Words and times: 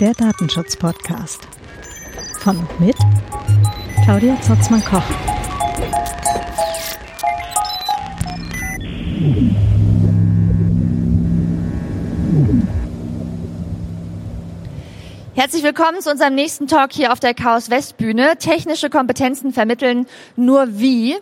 Der 0.00 0.12
Datenschutz-Podcast. 0.14 1.40
Von 2.38 2.56
und 2.56 2.80
mit 2.80 2.96
Claudia 4.04 4.40
Zotzmann-Koch. 4.40 5.02
Herzlich 15.34 15.62
willkommen 15.62 16.00
zu 16.00 16.10
unserem 16.10 16.34
nächsten 16.34 16.66
Talk 16.66 16.92
hier 16.92 17.12
auf 17.12 17.20
der 17.20 17.34
Chaos 17.34 17.70
West 17.70 17.96
Bühne. 17.96 18.36
Technische 18.38 18.90
Kompetenzen 18.90 19.52
vermitteln 19.52 20.06
nur 20.36 20.78
wie. 20.78 21.16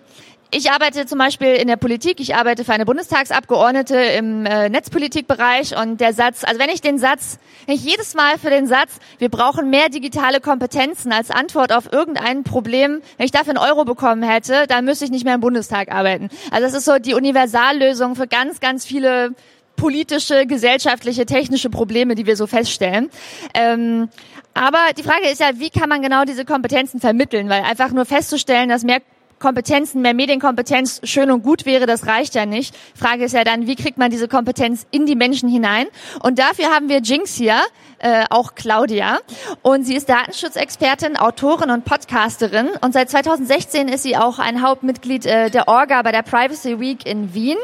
Ich 0.53 0.71
arbeite 0.71 1.07
zum 1.07 1.19
Beispiel 1.19 1.55
in 1.55 1.67
der 1.67 1.77
Politik, 1.77 2.21
ich 2.21 2.37
arbeite 2.37 2.65
für 2.65 2.73
eine 2.73 2.85
Bundestagsabgeordnete 2.85 3.97
im 3.97 4.47
äh, 4.47 4.69
Netzpolitikbereich 4.69 5.77
und 5.77 6.01
der 6.01 6.13
Satz, 6.13 6.45
also 6.45 6.61
wenn 6.61 6.71
ich 6.71 6.81
den 6.81 6.99
Satz, 6.99 7.39
wenn 7.67 7.75
ich 7.75 7.85
jedes 7.85 8.15
Mal 8.15 8.39
für 8.39 8.51
den 8.51 8.69
Satz, 8.69 8.99
wir 9.19 9.29
brauchen 9.29 9.71
mehr 9.71 9.89
digitale 9.89 10.41
Kompetenzen 10.41 11.13
als 11.13 11.33
Antwort 11.33 11.73
auf 11.73 11.93
irgendein 11.93 12.45
Problem, 12.45 13.03
wenn 13.17 13.27
ich 13.27 13.33
dafür 13.33 13.57
einen 13.57 13.71
Euro 13.71 13.85
bekommen 13.85 14.23
hätte, 14.23 14.67
dann 14.69 14.85
müsste 14.85 15.05
ich 15.05 15.11
nicht 15.11 15.25
mehr 15.25 15.35
im 15.35 15.41
Bundestag 15.41 15.91
arbeiten. 15.91 16.29
Also 16.53 16.63
das 16.65 16.75
ist 16.75 16.85
so 16.85 16.99
die 17.01 17.15
Universallösung 17.15 18.15
für 18.15 18.29
ganz, 18.29 18.61
ganz 18.61 18.87
viele 18.87 19.35
politische, 19.75 20.47
gesellschaftliche, 20.47 21.27
technische 21.27 21.71
Probleme, 21.71 22.15
die 22.15 22.25
wir 22.25 22.37
so 22.37 22.47
feststellen. 22.47 23.11
Ähm, 23.53 24.09
aber 24.55 24.79
die 24.97 25.03
Frage 25.03 25.29
ist 25.29 25.41
ja, 25.41 25.51
wie 25.57 25.71
kann 25.71 25.89
man 25.89 26.03
genau 26.03 26.25
diese 26.25 26.45
Kompetenzen 26.45 27.01
vermitteln? 27.01 27.49
Weil 27.49 27.65
einfach 27.65 27.91
nur 27.91 28.07
festzustellen, 28.07 28.69
dass 28.69 28.85
mehr 28.85 29.01
Kompetenzen, 29.39 30.03
mehr 30.03 30.15
Medienkompetenz 30.15 31.01
schön 31.05 31.31
und 31.31 31.43
gut 31.43 31.67
wäre, 31.67 31.87
das 31.87 32.07
reicht 32.07 32.35
ja 32.35 32.47
nicht. 32.47 32.75
Frage 32.95 33.25
ist 33.25 33.33
ja 33.33 33.45
dann, 33.45 33.67
wie 33.67 33.77
kriegt 33.77 33.99
man 33.99 34.11
diese 34.11 34.29
Kompetenz 34.29 34.87
in 34.91 35.07
die 35.07 35.15
Menschen 35.15 35.49
hinein? 35.49 35.87
Und 36.23 36.39
dafür 36.39 36.67
haben 36.75 36.89
wir 36.89 37.01
Jinx 37.01 37.35
hier, 37.35 37.61
äh, 37.99 38.25
auch 38.31 38.55
Claudia. 38.55 39.19
Und 39.63 39.85
sie 39.85 39.95
ist 39.95 40.09
Datenschutzexpertin, 40.09 41.17
Autorin 41.17 41.71
und 41.71 41.85
Podcasterin. 41.85 42.69
Und 42.81 42.93
seit 42.93 43.11
2016 43.11 43.89
ist 43.89 44.03
sie 44.03 44.17
auch 44.17 44.39
ein 44.39 44.63
Hauptmitglied 44.63 45.27
äh, 45.27 45.51
der 45.51 45.69
Orga 45.69 46.03
bei 46.03 46.13
der 46.13 46.23
Privacy 46.23 46.81
Week 46.81 47.07
in 47.07 47.35
Wien. 47.35 47.59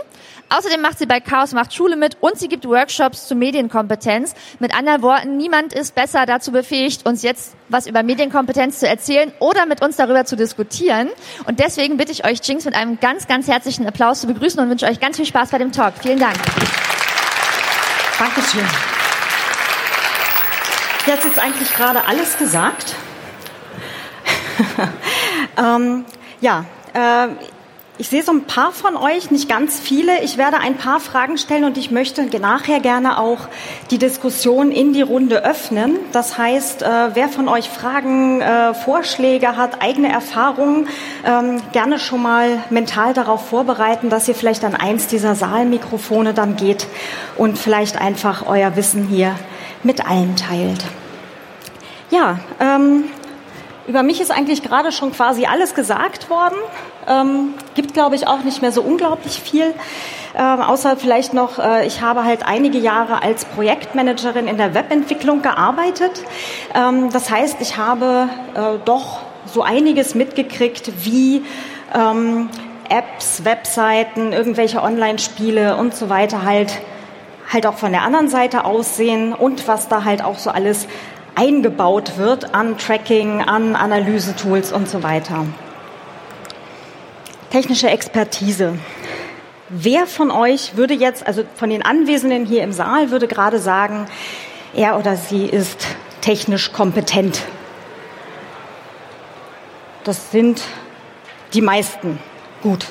Außerdem 0.54 0.82
macht 0.82 0.98
sie 0.98 1.06
bei 1.06 1.20
Chaos 1.20 1.52
macht 1.52 1.72
Schule 1.72 1.96
mit 1.96 2.18
und 2.20 2.38
sie 2.38 2.48
gibt 2.48 2.66
Workshops 2.66 3.26
zu 3.26 3.34
Medienkompetenz. 3.34 4.34
Mit 4.58 4.74
anderen 4.76 5.00
Worten, 5.00 5.38
niemand 5.38 5.72
ist 5.72 5.94
besser 5.94 6.26
dazu 6.26 6.52
befähigt, 6.52 7.06
uns 7.06 7.22
jetzt 7.22 7.54
was 7.70 7.86
über 7.86 8.02
Medienkompetenz 8.02 8.80
zu 8.80 8.86
erzählen 8.86 9.32
oder 9.38 9.64
mit 9.64 9.82
uns 9.82 9.96
darüber 9.96 10.26
zu 10.26 10.36
diskutieren. 10.36 11.08
Und 11.46 11.58
deswegen 11.58 11.96
bitte 11.96 12.12
ich 12.12 12.26
euch, 12.26 12.40
Jinx, 12.42 12.66
mit 12.66 12.74
einem 12.74 13.00
ganz, 13.00 13.26
ganz 13.26 13.48
herzlichen 13.48 13.86
Applaus 13.86 14.20
zu 14.20 14.26
begrüßen 14.26 14.60
und 14.60 14.68
wünsche 14.68 14.84
euch 14.84 15.00
ganz 15.00 15.16
viel 15.16 15.24
Spaß 15.24 15.50
bei 15.50 15.58
dem 15.58 15.72
Talk. 15.72 15.94
Vielen 16.02 16.18
Dank. 16.18 16.36
Dankeschön. 18.18 18.66
Jetzt 21.06 21.24
ist 21.24 21.38
eigentlich 21.38 21.74
gerade 21.74 22.04
alles 22.06 22.36
gesagt. 22.36 22.94
ähm, 25.56 26.04
ja, 26.40 26.66
äh, 26.92 27.28
ich 27.98 28.08
sehe 28.08 28.22
so 28.22 28.32
ein 28.32 28.44
paar 28.44 28.72
von 28.72 28.96
euch, 28.96 29.30
nicht 29.30 29.50
ganz 29.50 29.78
viele. 29.78 30.22
Ich 30.22 30.38
werde 30.38 30.58
ein 30.58 30.76
paar 30.76 30.98
Fragen 30.98 31.36
stellen 31.36 31.64
und 31.64 31.76
ich 31.76 31.90
möchte 31.90 32.24
nachher 32.40 32.80
gerne 32.80 33.18
auch 33.18 33.48
die 33.90 33.98
Diskussion 33.98 34.72
in 34.72 34.94
die 34.94 35.02
Runde 35.02 35.44
öffnen. 35.44 35.96
Das 36.10 36.38
heißt, 36.38 36.82
äh, 36.82 37.14
wer 37.14 37.28
von 37.28 37.48
euch 37.48 37.68
Fragen, 37.68 38.40
äh, 38.40 38.72
Vorschläge 38.72 39.58
hat, 39.58 39.82
eigene 39.82 40.10
Erfahrungen, 40.10 40.88
ähm, 41.24 41.60
gerne 41.72 41.98
schon 41.98 42.22
mal 42.22 42.64
mental 42.70 43.12
darauf 43.12 43.48
vorbereiten, 43.48 44.08
dass 44.08 44.26
ihr 44.26 44.34
vielleicht 44.34 44.64
an 44.64 44.74
eins 44.74 45.06
dieser 45.06 45.34
Saalmikrofone 45.34 46.32
dann 46.32 46.56
geht 46.56 46.86
und 47.36 47.58
vielleicht 47.58 48.00
einfach 48.00 48.46
euer 48.46 48.74
Wissen 48.74 49.06
hier 49.06 49.36
mit 49.82 50.08
allen 50.08 50.34
teilt. 50.36 50.82
Ja, 52.10 52.38
ähm, 52.58 53.04
über 53.86 54.02
mich 54.02 54.20
ist 54.20 54.30
eigentlich 54.30 54.62
gerade 54.62 54.92
schon 54.92 55.12
quasi 55.12 55.46
alles 55.46 55.74
gesagt 55.74 56.30
worden. 56.30 56.56
Ähm, 57.08 57.54
gibt, 57.74 57.94
glaube 57.94 58.14
ich, 58.14 58.28
auch 58.28 58.44
nicht 58.44 58.62
mehr 58.62 58.72
so 58.72 58.82
unglaublich 58.82 59.40
viel. 59.40 59.74
Ähm, 60.34 60.60
außer 60.60 60.96
vielleicht 60.96 61.34
noch, 61.34 61.58
äh, 61.58 61.86
ich 61.86 62.00
habe 62.00 62.24
halt 62.24 62.46
einige 62.46 62.78
Jahre 62.78 63.22
als 63.22 63.44
Projektmanagerin 63.44 64.46
in 64.46 64.56
der 64.56 64.74
Webentwicklung 64.74 65.42
gearbeitet. 65.42 66.22
Ähm, 66.74 67.10
das 67.12 67.30
heißt, 67.30 67.56
ich 67.60 67.76
habe 67.76 68.28
äh, 68.54 68.78
doch 68.84 69.20
so 69.46 69.62
einiges 69.62 70.14
mitgekriegt, 70.14 71.04
wie 71.04 71.44
ähm, 71.94 72.48
Apps, 72.88 73.44
Webseiten, 73.44 74.32
irgendwelche 74.32 74.82
Online-Spiele 74.82 75.76
und 75.76 75.94
so 75.94 76.08
weiter 76.08 76.44
halt 76.44 76.80
halt 77.52 77.66
auch 77.66 77.74
von 77.74 77.92
der 77.92 78.02
anderen 78.02 78.28
Seite 78.28 78.64
aussehen 78.64 79.34
und 79.34 79.68
was 79.68 79.88
da 79.88 80.04
halt 80.04 80.24
auch 80.24 80.38
so 80.38 80.50
alles 80.50 80.86
eingebaut 81.34 82.18
wird 82.18 82.54
an 82.54 82.78
Tracking, 82.78 83.40
an 83.40 83.76
Analysetools 83.76 84.72
und 84.72 84.88
so 84.88 85.02
weiter. 85.02 85.46
Technische 87.50 87.90
Expertise. 87.90 88.78
Wer 89.68 90.06
von 90.06 90.30
euch 90.30 90.76
würde 90.76 90.94
jetzt, 90.94 91.26
also 91.26 91.44
von 91.54 91.70
den 91.70 91.82
Anwesenden 91.82 92.44
hier 92.44 92.62
im 92.62 92.72
Saal, 92.72 93.10
würde 93.10 93.28
gerade 93.28 93.58
sagen, 93.58 94.06
er 94.74 94.98
oder 94.98 95.16
sie 95.16 95.46
ist 95.46 95.86
technisch 96.20 96.72
kompetent? 96.72 97.42
Das 100.04 100.30
sind 100.30 100.62
die 101.54 101.62
meisten. 101.62 102.18
Gut. 102.62 102.86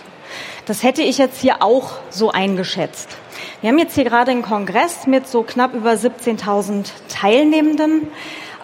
Das 0.65 0.83
hätte 0.83 1.01
ich 1.01 1.17
jetzt 1.17 1.39
hier 1.39 1.61
auch 1.61 1.93
so 2.09 2.31
eingeschätzt. 2.31 3.17
Wir 3.61 3.69
haben 3.69 3.77
jetzt 3.77 3.93
hier 3.93 4.05
gerade 4.05 4.31
einen 4.31 4.41
Kongress 4.41 5.05
mit 5.05 5.27
so 5.27 5.43
knapp 5.43 5.75
über 5.75 5.91
17.000 5.91 6.87
Teilnehmenden 7.09 8.07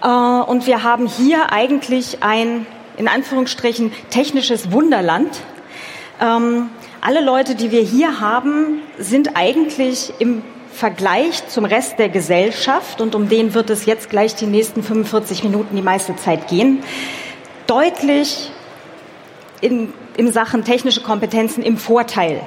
äh, 0.01 0.07
und 0.07 0.65
wir 0.65 0.81
haben 0.81 1.05
hier 1.05 1.51
eigentlich 1.51 2.23
ein, 2.23 2.65
in 2.97 3.07
Anführungsstrichen, 3.07 3.91
technisches 4.09 4.71
Wunderland. 4.71 5.29
Ähm, 6.19 6.71
alle 6.99 7.23
Leute, 7.23 7.53
die 7.53 7.69
wir 7.69 7.81
hier 7.81 8.19
haben, 8.19 8.81
sind 8.97 9.37
eigentlich 9.37 10.13
im 10.17 10.41
Vergleich 10.71 11.47
zum 11.47 11.65
Rest 11.65 11.99
der 11.99 12.09
Gesellschaft, 12.09 12.99
und 12.99 13.13
um 13.13 13.29
den 13.29 13.53
wird 13.53 13.69
es 13.69 13.85
jetzt 13.85 14.09
gleich 14.09 14.33
die 14.33 14.47
nächsten 14.47 14.81
45 14.81 15.43
Minuten 15.43 15.75
die 15.75 15.83
meiste 15.83 16.15
Zeit 16.15 16.47
gehen, 16.47 16.79
deutlich 17.67 18.51
in, 19.61 19.93
in 20.15 20.31
Sachen 20.31 20.63
technische 20.63 21.01
Kompetenzen 21.01 21.61
im 21.61 21.77
Vorteil. 21.77 22.41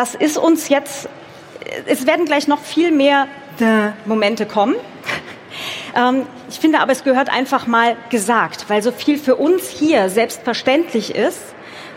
Das 0.00 0.14
ist 0.14 0.38
uns 0.38 0.70
jetzt, 0.70 1.10
es 1.84 2.06
werden 2.06 2.24
gleich 2.24 2.48
noch 2.48 2.62
viel 2.62 2.90
mehr 2.90 3.28
Momente 4.06 4.46
kommen. 4.46 4.74
Ähm, 5.92 6.24
ich 6.48 6.60
finde 6.60 6.78
aber, 6.78 6.92
es 6.92 7.02
gehört 7.02 7.28
einfach 7.28 7.66
mal 7.66 7.96
gesagt, 8.10 8.66
weil 8.68 8.80
so 8.80 8.92
viel 8.92 9.18
für 9.18 9.34
uns 9.34 9.68
hier 9.68 10.08
selbstverständlich 10.08 11.16
ist, 11.16 11.40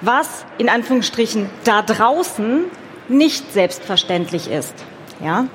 was 0.01 0.47
in 0.57 0.67
Anführungsstrichen 0.67 1.47
da 1.63 1.83
draußen 1.83 2.65
nicht 3.07 3.53
selbstverständlich 3.53 4.49
ist. 4.49 4.73
Ja? 5.23 5.45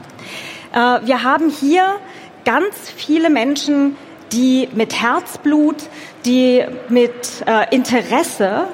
Äh, 0.72 1.04
wir 1.04 1.24
haben 1.24 1.50
hier 1.50 1.96
ganz 2.44 2.76
viele 2.94 3.28
Menschen, 3.28 3.96
die 4.30 4.68
mit 4.72 5.02
Herzblut, 5.02 5.82
die 6.24 6.64
mit 6.88 7.42
äh, 7.44 7.74
Interesse 7.74 8.68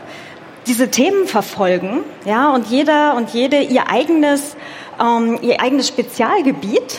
diese 0.66 0.90
Themen 0.90 1.26
verfolgen, 1.26 2.00
ja, 2.24 2.50
und 2.50 2.66
jeder 2.68 3.14
und 3.16 3.30
jede 3.30 3.60
ihr 3.60 3.90
eigenes, 3.90 4.56
ähm, 5.00 5.38
ihr 5.42 5.60
eigenes 5.60 5.88
Spezialgebiet, 5.88 6.98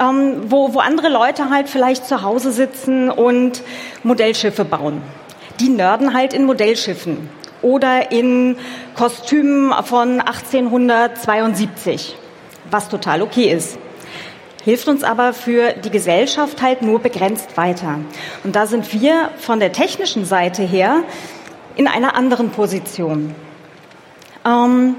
ähm, 0.00 0.50
wo, 0.50 0.74
wo 0.74 0.78
andere 0.80 1.08
Leute 1.08 1.50
halt 1.50 1.68
vielleicht 1.68 2.06
zu 2.06 2.22
Hause 2.22 2.52
sitzen 2.52 3.10
und 3.10 3.62
Modellschiffe 4.02 4.64
bauen. 4.64 5.02
Die 5.60 5.68
nörden 5.68 6.14
halt 6.14 6.32
in 6.32 6.44
Modellschiffen 6.44 7.28
oder 7.62 8.10
in 8.10 8.56
Kostümen 8.96 9.72
von 9.84 10.20
1872, 10.20 12.16
was 12.70 12.88
total 12.88 13.22
okay 13.22 13.52
ist 13.52 13.78
hilft 14.64 14.88
uns 14.88 15.04
aber 15.04 15.34
für 15.34 15.72
die 15.72 15.90
Gesellschaft 15.90 16.62
halt 16.62 16.80
nur 16.82 16.98
begrenzt 16.98 17.56
weiter. 17.56 18.00
Und 18.44 18.56
da 18.56 18.66
sind 18.66 18.92
wir 18.94 19.30
von 19.38 19.60
der 19.60 19.72
technischen 19.72 20.24
Seite 20.24 20.62
her 20.62 21.02
in 21.76 21.88
einer 21.88 22.14
anderen 22.14 22.50
Position. 22.50 23.34
Ähm, 24.44 24.96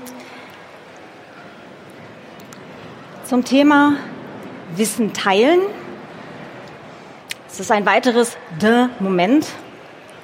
zum 3.23 3.43
Thema 3.43 3.93
Wissen 4.75 5.13
teilen. 5.13 5.59
Es 7.47 7.59
ist 7.59 7.71
ein 7.71 7.85
weiteres 7.85 8.37
de 8.61 8.87
Moment. 8.99 9.47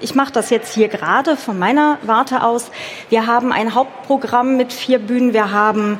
Ich 0.01 0.15
mache 0.15 0.33
das 0.33 0.49
jetzt 0.49 0.73
hier 0.73 0.87
gerade 0.87 1.37
von 1.37 1.57
meiner 1.57 1.97
Warte 2.01 2.43
aus. 2.43 2.71
Wir 3.09 3.27
haben 3.27 3.51
ein 3.51 3.75
Hauptprogramm 3.75 4.57
mit 4.57 4.73
vier 4.73 4.99
Bühnen. 4.99 5.33
Wir 5.33 5.51
haben, 5.51 5.99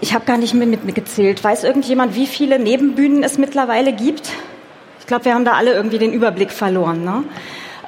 ich 0.00 0.14
habe 0.14 0.24
gar 0.24 0.38
nicht 0.38 0.54
mehr 0.54 0.68
mitgezählt. 0.68 1.42
Weiß 1.42 1.64
irgendjemand, 1.64 2.14
wie 2.14 2.26
viele 2.26 2.58
Nebenbühnen 2.58 3.22
es 3.24 3.36
mittlerweile 3.36 3.92
gibt? 3.92 4.30
Ich 5.00 5.06
glaube, 5.06 5.26
wir 5.26 5.34
haben 5.34 5.44
da 5.44 5.52
alle 5.52 5.72
irgendwie 5.72 5.98
den 5.98 6.12
Überblick 6.12 6.52
verloren. 6.52 7.04
Ne? 7.04 7.24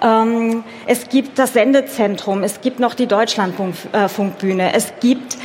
Ähm, 0.07 0.63
es 0.87 1.09
gibt 1.09 1.39
das 1.39 1.55
Sendezentrum, 1.55 2.45
es 2.45 2.61
gibt 2.61 2.79
noch 2.79 2.95
die 2.95 3.07
Deutschlandfunkbühne, 3.07 4.73
es 4.73 4.93
gibt 5.01 5.37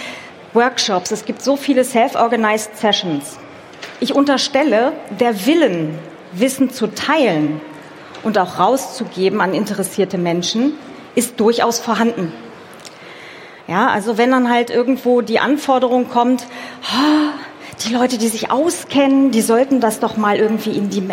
Workshops, 0.54 1.12
es 1.12 1.26
gibt 1.26 1.42
so 1.42 1.56
viele 1.56 1.84
self-organized 1.84 2.78
Sessions. 2.78 3.40
Ich 4.00 4.14
unterstelle, 4.14 4.94
der 5.20 5.48
Willen, 5.48 5.98
Wissen 6.34 6.70
zu 6.70 6.88
teilen 6.88 7.60
und 8.24 8.38
auch 8.38 8.60
rauszugeben 8.60 9.42
an 9.42 9.56
interessierte 9.56 10.20
Menschen, 10.20 10.74
ist 11.16 11.40
durchaus 11.40 11.80
vorhanden. 11.80 12.32
Ja, 13.68 13.88
also 13.88 14.18
wenn 14.18 14.32
dann 14.32 14.50
halt 14.50 14.70
irgendwo 14.70 15.22
die 15.22 15.40
Anforderung 15.40 16.10
kommt, 16.10 16.46
oh, 16.84 17.84
die 17.88 17.94
Leute, 17.94 18.18
die 18.18 18.28
sich 18.28 18.52
auskennen, 18.52 19.32
die 19.32 19.42
sollten 19.42 19.80
das 19.80 20.00
doch 20.00 20.18
mal 20.18 20.38
irgendwie 20.38 20.72
in 20.72 20.90
die, 20.90 21.08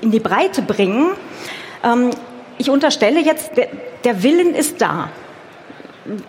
in 0.00 0.10
die 0.10 0.20
Breite 0.20 0.62
bringen. 0.62 1.10
Ähm, 1.82 2.10
ich 2.58 2.70
unterstelle 2.70 3.20
jetzt, 3.20 3.56
der, 3.56 3.68
der 4.04 4.22
Willen 4.22 4.54
ist 4.54 4.80
da. 4.80 5.10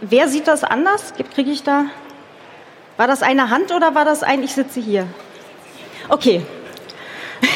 Wer 0.02 0.28
sieht 0.28 0.48
das 0.48 0.64
anders? 0.64 1.14
Kriege 1.34 1.52
ich 1.52 1.64
da? 1.64 1.86
War 2.98 3.08
das 3.08 3.22
eine 3.24 3.50
Hand 3.50 3.72
oder 3.72 3.94
war 3.94 4.06
das 4.06 4.24
ein, 4.24 4.44
ich 4.44 4.54
sitze 4.54 4.80
hier? 4.80 5.08
Okay. 6.10 6.42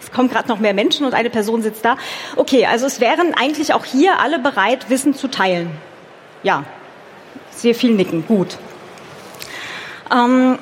Es 0.00 0.12
kommen 0.12 0.30
gerade 0.30 0.48
noch 0.48 0.60
mehr 0.60 0.72
Menschen 0.72 1.04
und 1.04 1.12
eine 1.12 1.28
Person 1.28 1.60
sitzt 1.60 1.84
da. 1.84 1.98
Okay, 2.36 2.64
also 2.64 2.86
es 2.86 3.00
wären 3.00 3.34
eigentlich 3.34 3.74
auch 3.74 3.84
hier 3.84 4.18
alle 4.18 4.38
bereit, 4.38 4.88
Wissen 4.88 5.14
zu 5.14 5.28
teilen. 5.28 5.70
Ja, 6.42 6.64
sehr 7.50 7.74
viel 7.74 7.92
nicken. 7.92 8.26
Gut. 8.26 8.56
Ähm, 10.10 10.58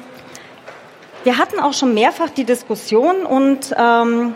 wir 1.22 1.38
hatten 1.38 1.60
auch 1.60 1.72
schon 1.72 1.94
mehrfach 1.94 2.30
die 2.30 2.44
Diskussion 2.44 3.24
und 3.24 3.72
ähm, 3.78 4.34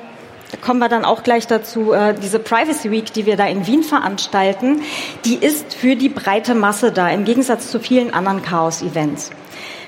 kommen 0.57 0.81
wir 0.81 0.89
dann 0.89 1.05
auch 1.05 1.23
gleich 1.23 1.47
dazu, 1.47 1.93
äh, 1.93 2.15
diese 2.15 2.39
Privacy 2.39 2.91
Week, 2.91 3.13
die 3.13 3.27
wir 3.27 3.37
da 3.37 3.47
in 3.47 3.67
Wien 3.67 3.83
veranstalten, 3.83 4.83
die 5.25 5.35
ist 5.35 5.75
für 5.75 5.97
die 5.97 6.09
breite 6.09 6.55
Masse 6.55 6.93
da, 6.93 7.09
im 7.09 7.25
Gegensatz 7.25 7.71
zu 7.71 7.81
vielen 7.81 8.15
anderen 8.15 8.43
Chaos-Events. 8.43 9.31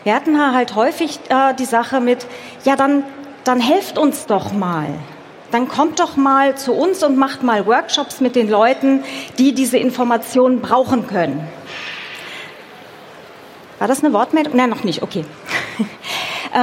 Wir 0.05 0.15
hatten 0.15 0.39
halt 0.55 0.75
häufig 0.75 1.19
äh, 1.29 1.55
die 1.55 1.65
Sache 1.65 2.01
mit, 2.01 2.27
ja, 2.65 2.77
dann, 2.77 3.05
dann 3.45 3.61
helft 3.61 3.99
uns 3.99 4.27
doch 4.27 4.53
mal. 4.53 4.87
Dann 5.51 5.69
kommt 5.69 5.99
doch 5.99 6.17
mal 6.17 6.57
zu 6.57 6.73
uns 6.73 7.03
und 7.03 7.17
macht 7.17 7.43
mal 7.43 7.67
Workshops 7.67 8.21
mit 8.21 8.37
den 8.37 8.49
Leuten, 8.49 9.03
die 9.39 9.53
diese 9.53 9.79
Informationen 9.79 10.61
brauchen 10.61 11.07
können. 11.07 11.47
War 13.79 13.89
das 13.89 14.05
eine 14.05 14.12
Wortmeldung? 14.12 14.55
Nein, 14.57 14.71
noch 14.71 14.85
nicht. 14.85 15.03
Okay. 15.03 15.25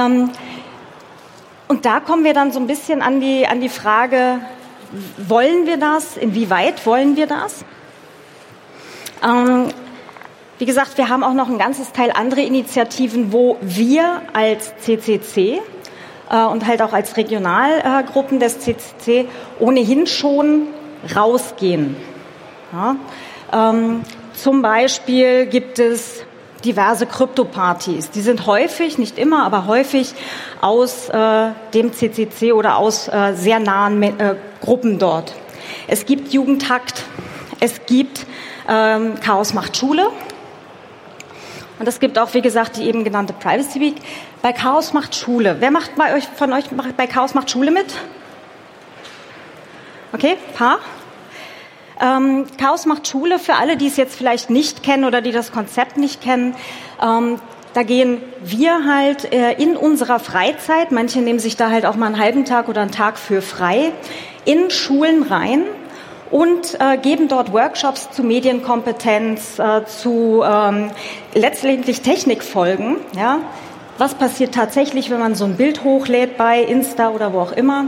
und 1.68 1.84
da 1.84 2.00
kommen 2.00 2.24
wir 2.24 2.34
dann 2.34 2.50
so 2.50 2.58
ein 2.58 2.66
bisschen 2.66 3.02
an 3.02 3.20
die, 3.20 3.46
an 3.46 3.60
die 3.60 3.68
Frage, 3.68 4.40
wollen 5.18 5.66
wir 5.66 5.76
das? 5.76 6.16
Inwieweit 6.16 6.84
wollen 6.86 7.16
wir 7.16 7.26
das? 7.26 7.64
Ähm, 9.22 9.68
wie 10.58 10.64
gesagt, 10.64 10.96
wir 10.98 11.08
haben 11.08 11.22
auch 11.22 11.34
noch 11.34 11.48
ein 11.48 11.58
ganzes 11.58 11.92
Teil 11.92 12.10
andere 12.10 12.40
Initiativen, 12.40 13.32
wo 13.32 13.58
wir 13.60 14.22
als 14.32 14.74
CCC 14.78 15.60
äh, 16.30 16.44
und 16.44 16.66
halt 16.66 16.82
auch 16.82 16.92
als 16.92 17.16
Regionalgruppen 17.16 18.40
des 18.40 18.60
CCC 18.60 19.26
ohnehin 19.60 20.06
schon 20.06 20.68
rausgehen. 21.14 21.96
Ja? 22.72 22.96
Ähm, 23.52 24.02
zum 24.34 24.62
Beispiel 24.62 25.46
gibt 25.46 25.78
es 25.78 26.24
diverse 26.64 27.06
Krypto-Partys. 27.06 28.10
Die 28.10 28.20
sind 28.20 28.46
häufig, 28.46 28.98
nicht 28.98 29.18
immer, 29.18 29.44
aber 29.44 29.66
häufig 29.66 30.14
aus 30.60 31.08
äh, 31.08 31.50
dem 31.74 31.92
CCC 31.92 32.52
oder 32.52 32.76
aus 32.76 33.08
äh, 33.08 33.34
sehr 33.34 33.60
nahen 33.60 34.02
äh, 34.02 34.36
Gruppen 34.60 34.98
dort. 34.98 35.34
Es 35.86 36.06
gibt 36.06 36.32
Jugendtakt, 36.32 37.04
es 37.60 37.86
gibt 37.86 38.26
ähm, 38.68 39.14
Chaos 39.20 39.54
macht 39.54 39.76
Schule 39.76 40.08
und 41.78 41.86
es 41.86 42.00
gibt 42.00 42.18
auch, 42.18 42.34
wie 42.34 42.42
gesagt, 42.42 42.76
die 42.76 42.84
eben 42.84 43.04
genannte 43.04 43.32
Privacy 43.32 43.80
Week. 43.80 43.96
Bei 44.42 44.52
Chaos 44.52 44.92
macht 44.92 45.14
Schule. 45.14 45.56
Wer 45.60 45.70
macht 45.70 45.96
bei 45.96 46.14
euch, 46.14 46.28
von 46.28 46.52
euch 46.52 46.64
bei 46.96 47.06
Chaos 47.06 47.34
macht 47.34 47.50
Schule 47.50 47.70
mit? 47.70 47.86
Okay, 50.12 50.36
paar. 50.54 50.78
Ähm, 52.00 52.44
Chaos 52.58 52.86
macht 52.86 53.08
Schule 53.08 53.38
für 53.38 53.54
alle, 53.54 53.76
die 53.76 53.88
es 53.88 53.96
jetzt 53.96 54.14
vielleicht 54.14 54.50
nicht 54.50 54.82
kennen 54.82 55.04
oder 55.04 55.20
die 55.20 55.32
das 55.32 55.52
Konzept 55.52 55.96
nicht 55.96 56.20
kennen. 56.22 56.54
Ähm, 57.02 57.40
da 57.74 57.82
gehen 57.82 58.22
wir 58.42 58.86
halt 58.86 59.32
äh, 59.32 59.52
in 59.52 59.76
unserer 59.76 60.18
Freizeit, 60.18 60.90
manche 60.90 61.20
nehmen 61.20 61.38
sich 61.38 61.56
da 61.56 61.70
halt 61.70 61.86
auch 61.86 61.96
mal 61.96 62.06
einen 62.06 62.18
halben 62.18 62.44
Tag 62.44 62.68
oder 62.68 62.80
einen 62.80 62.90
Tag 62.90 63.18
für 63.18 63.42
frei, 63.42 63.92
in 64.44 64.70
Schulen 64.70 65.22
rein 65.22 65.62
und 66.30 66.78
äh, 66.80 66.96
geben 66.96 67.28
dort 67.28 67.52
Workshops 67.52 68.10
zu 68.10 68.22
Medienkompetenz, 68.22 69.58
äh, 69.58 69.84
zu 69.84 70.42
ähm, 70.44 70.90
letztendlich 71.34 72.00
Technikfolgen. 72.00 72.96
Ja? 73.16 73.38
Was 73.98 74.14
passiert 74.14 74.54
tatsächlich, 74.54 75.10
wenn 75.10 75.18
man 75.18 75.34
so 75.34 75.44
ein 75.44 75.56
Bild 75.56 75.84
hochlädt 75.84 76.36
bei 76.36 76.62
Insta 76.62 77.10
oder 77.10 77.32
wo 77.32 77.40
auch 77.40 77.52
immer? 77.52 77.86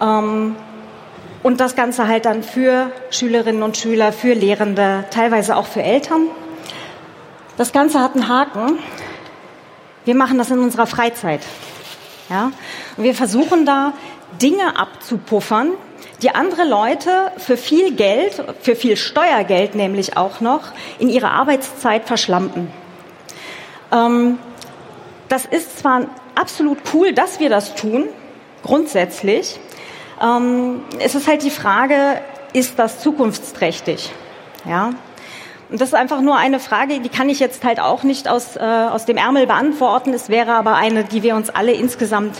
Ähm, 0.00 0.56
und 1.46 1.60
das 1.60 1.76
Ganze 1.76 2.08
halt 2.08 2.24
dann 2.24 2.42
für 2.42 2.90
Schülerinnen 3.10 3.62
und 3.62 3.76
Schüler, 3.76 4.12
für 4.12 4.32
Lehrende, 4.32 5.04
teilweise 5.12 5.54
auch 5.54 5.66
für 5.66 5.80
Eltern. 5.80 6.26
Das 7.56 7.70
Ganze 7.70 8.00
hat 8.00 8.16
einen 8.16 8.26
Haken. 8.26 8.80
Wir 10.04 10.16
machen 10.16 10.38
das 10.38 10.50
in 10.50 10.58
unserer 10.58 10.88
Freizeit. 10.88 11.42
Ja? 12.28 12.50
Und 12.96 13.04
wir 13.04 13.14
versuchen 13.14 13.64
da 13.64 13.92
Dinge 14.42 14.76
abzupuffern, 14.76 15.70
die 16.20 16.34
andere 16.34 16.64
Leute 16.64 17.30
für 17.36 17.56
viel 17.56 17.94
Geld, 17.94 18.42
für 18.60 18.74
viel 18.74 18.96
Steuergeld 18.96 19.76
nämlich 19.76 20.16
auch 20.16 20.40
noch, 20.40 20.72
in 20.98 21.08
ihrer 21.08 21.30
Arbeitszeit 21.30 22.08
verschlampen. 22.08 22.72
Ähm, 23.92 24.40
das 25.28 25.44
ist 25.44 25.78
zwar 25.78 26.08
absolut 26.34 26.78
cool, 26.92 27.12
dass 27.12 27.38
wir 27.38 27.50
das 27.50 27.76
tun, 27.76 28.08
grundsätzlich, 28.64 29.60
ähm, 30.22 30.80
es 30.98 31.14
ist 31.14 31.28
halt 31.28 31.42
die 31.42 31.50
Frage, 31.50 32.20
ist 32.52 32.78
das 32.78 33.00
zukunftsträchtig? 33.00 34.10
Ja. 34.68 34.90
Und 35.68 35.80
das 35.80 35.88
ist 35.88 35.94
einfach 35.94 36.20
nur 36.20 36.36
eine 36.36 36.60
Frage, 36.60 37.00
die 37.00 37.08
kann 37.08 37.28
ich 37.28 37.40
jetzt 37.40 37.64
halt 37.64 37.80
auch 37.80 38.04
nicht 38.04 38.28
aus, 38.28 38.56
äh, 38.56 38.60
aus 38.60 39.04
dem 39.04 39.16
Ärmel 39.16 39.46
beantworten. 39.46 40.14
Es 40.14 40.28
wäre 40.28 40.52
aber 40.52 40.76
eine, 40.76 41.04
die 41.04 41.22
wir 41.22 41.34
uns 41.34 41.50
alle 41.50 41.72
insgesamt 41.72 42.36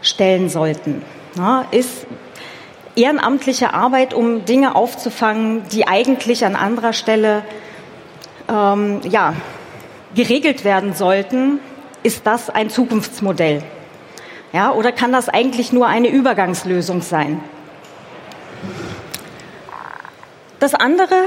stellen 0.00 0.48
sollten. 0.48 1.02
Ja, 1.36 1.66
ist 1.70 2.06
ehrenamtliche 2.96 3.74
Arbeit, 3.74 4.14
um 4.14 4.44
Dinge 4.44 4.76
aufzufangen, 4.76 5.62
die 5.72 5.86
eigentlich 5.86 6.44
an 6.44 6.54
anderer 6.54 6.92
Stelle 6.92 7.42
ähm, 8.48 9.00
ja, 9.08 9.34
geregelt 10.14 10.64
werden 10.64 10.94
sollten, 10.94 11.60
ist 12.02 12.26
das 12.26 12.50
ein 12.50 12.70
Zukunftsmodell. 12.70 13.62
Ja, 14.54 14.70
oder 14.70 14.92
kann 14.92 15.10
das 15.10 15.28
eigentlich 15.28 15.72
nur 15.72 15.88
eine 15.88 16.06
Übergangslösung 16.06 17.02
sein? 17.02 17.42
Das 20.60 20.76
andere 20.76 21.24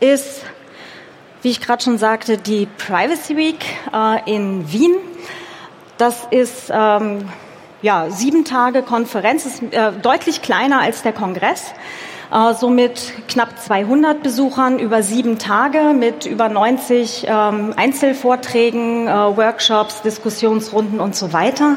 ist, 0.00 0.42
wie 1.42 1.50
ich 1.50 1.60
gerade 1.60 1.84
schon 1.84 1.98
sagte, 1.98 2.36
die 2.36 2.66
Privacy 2.66 3.36
Week 3.36 3.64
äh, 3.94 4.28
in 4.28 4.72
Wien. 4.72 4.96
Das 5.98 6.26
ist 6.32 6.68
ähm, 6.74 7.28
ja 7.80 8.10
sieben 8.10 8.44
Tage 8.44 8.82
Konferenz, 8.82 9.46
ist 9.46 9.62
äh, 9.72 9.92
deutlich 9.92 10.42
kleiner 10.42 10.80
als 10.80 11.02
der 11.02 11.12
Kongress. 11.12 11.74
Äh, 12.32 12.54
so 12.54 12.68
mit 12.68 13.12
knapp 13.28 13.58
200 13.58 14.22
Besuchern 14.22 14.78
über 14.78 15.02
sieben 15.02 15.38
Tage 15.38 15.94
mit 15.94 16.26
über 16.26 16.48
90 16.48 17.26
ähm, 17.28 17.72
Einzelvorträgen, 17.76 19.06
äh, 19.06 19.10
Workshops, 19.10 20.02
Diskussionsrunden 20.02 21.00
und 21.00 21.14
so 21.14 21.32
weiter. 21.32 21.76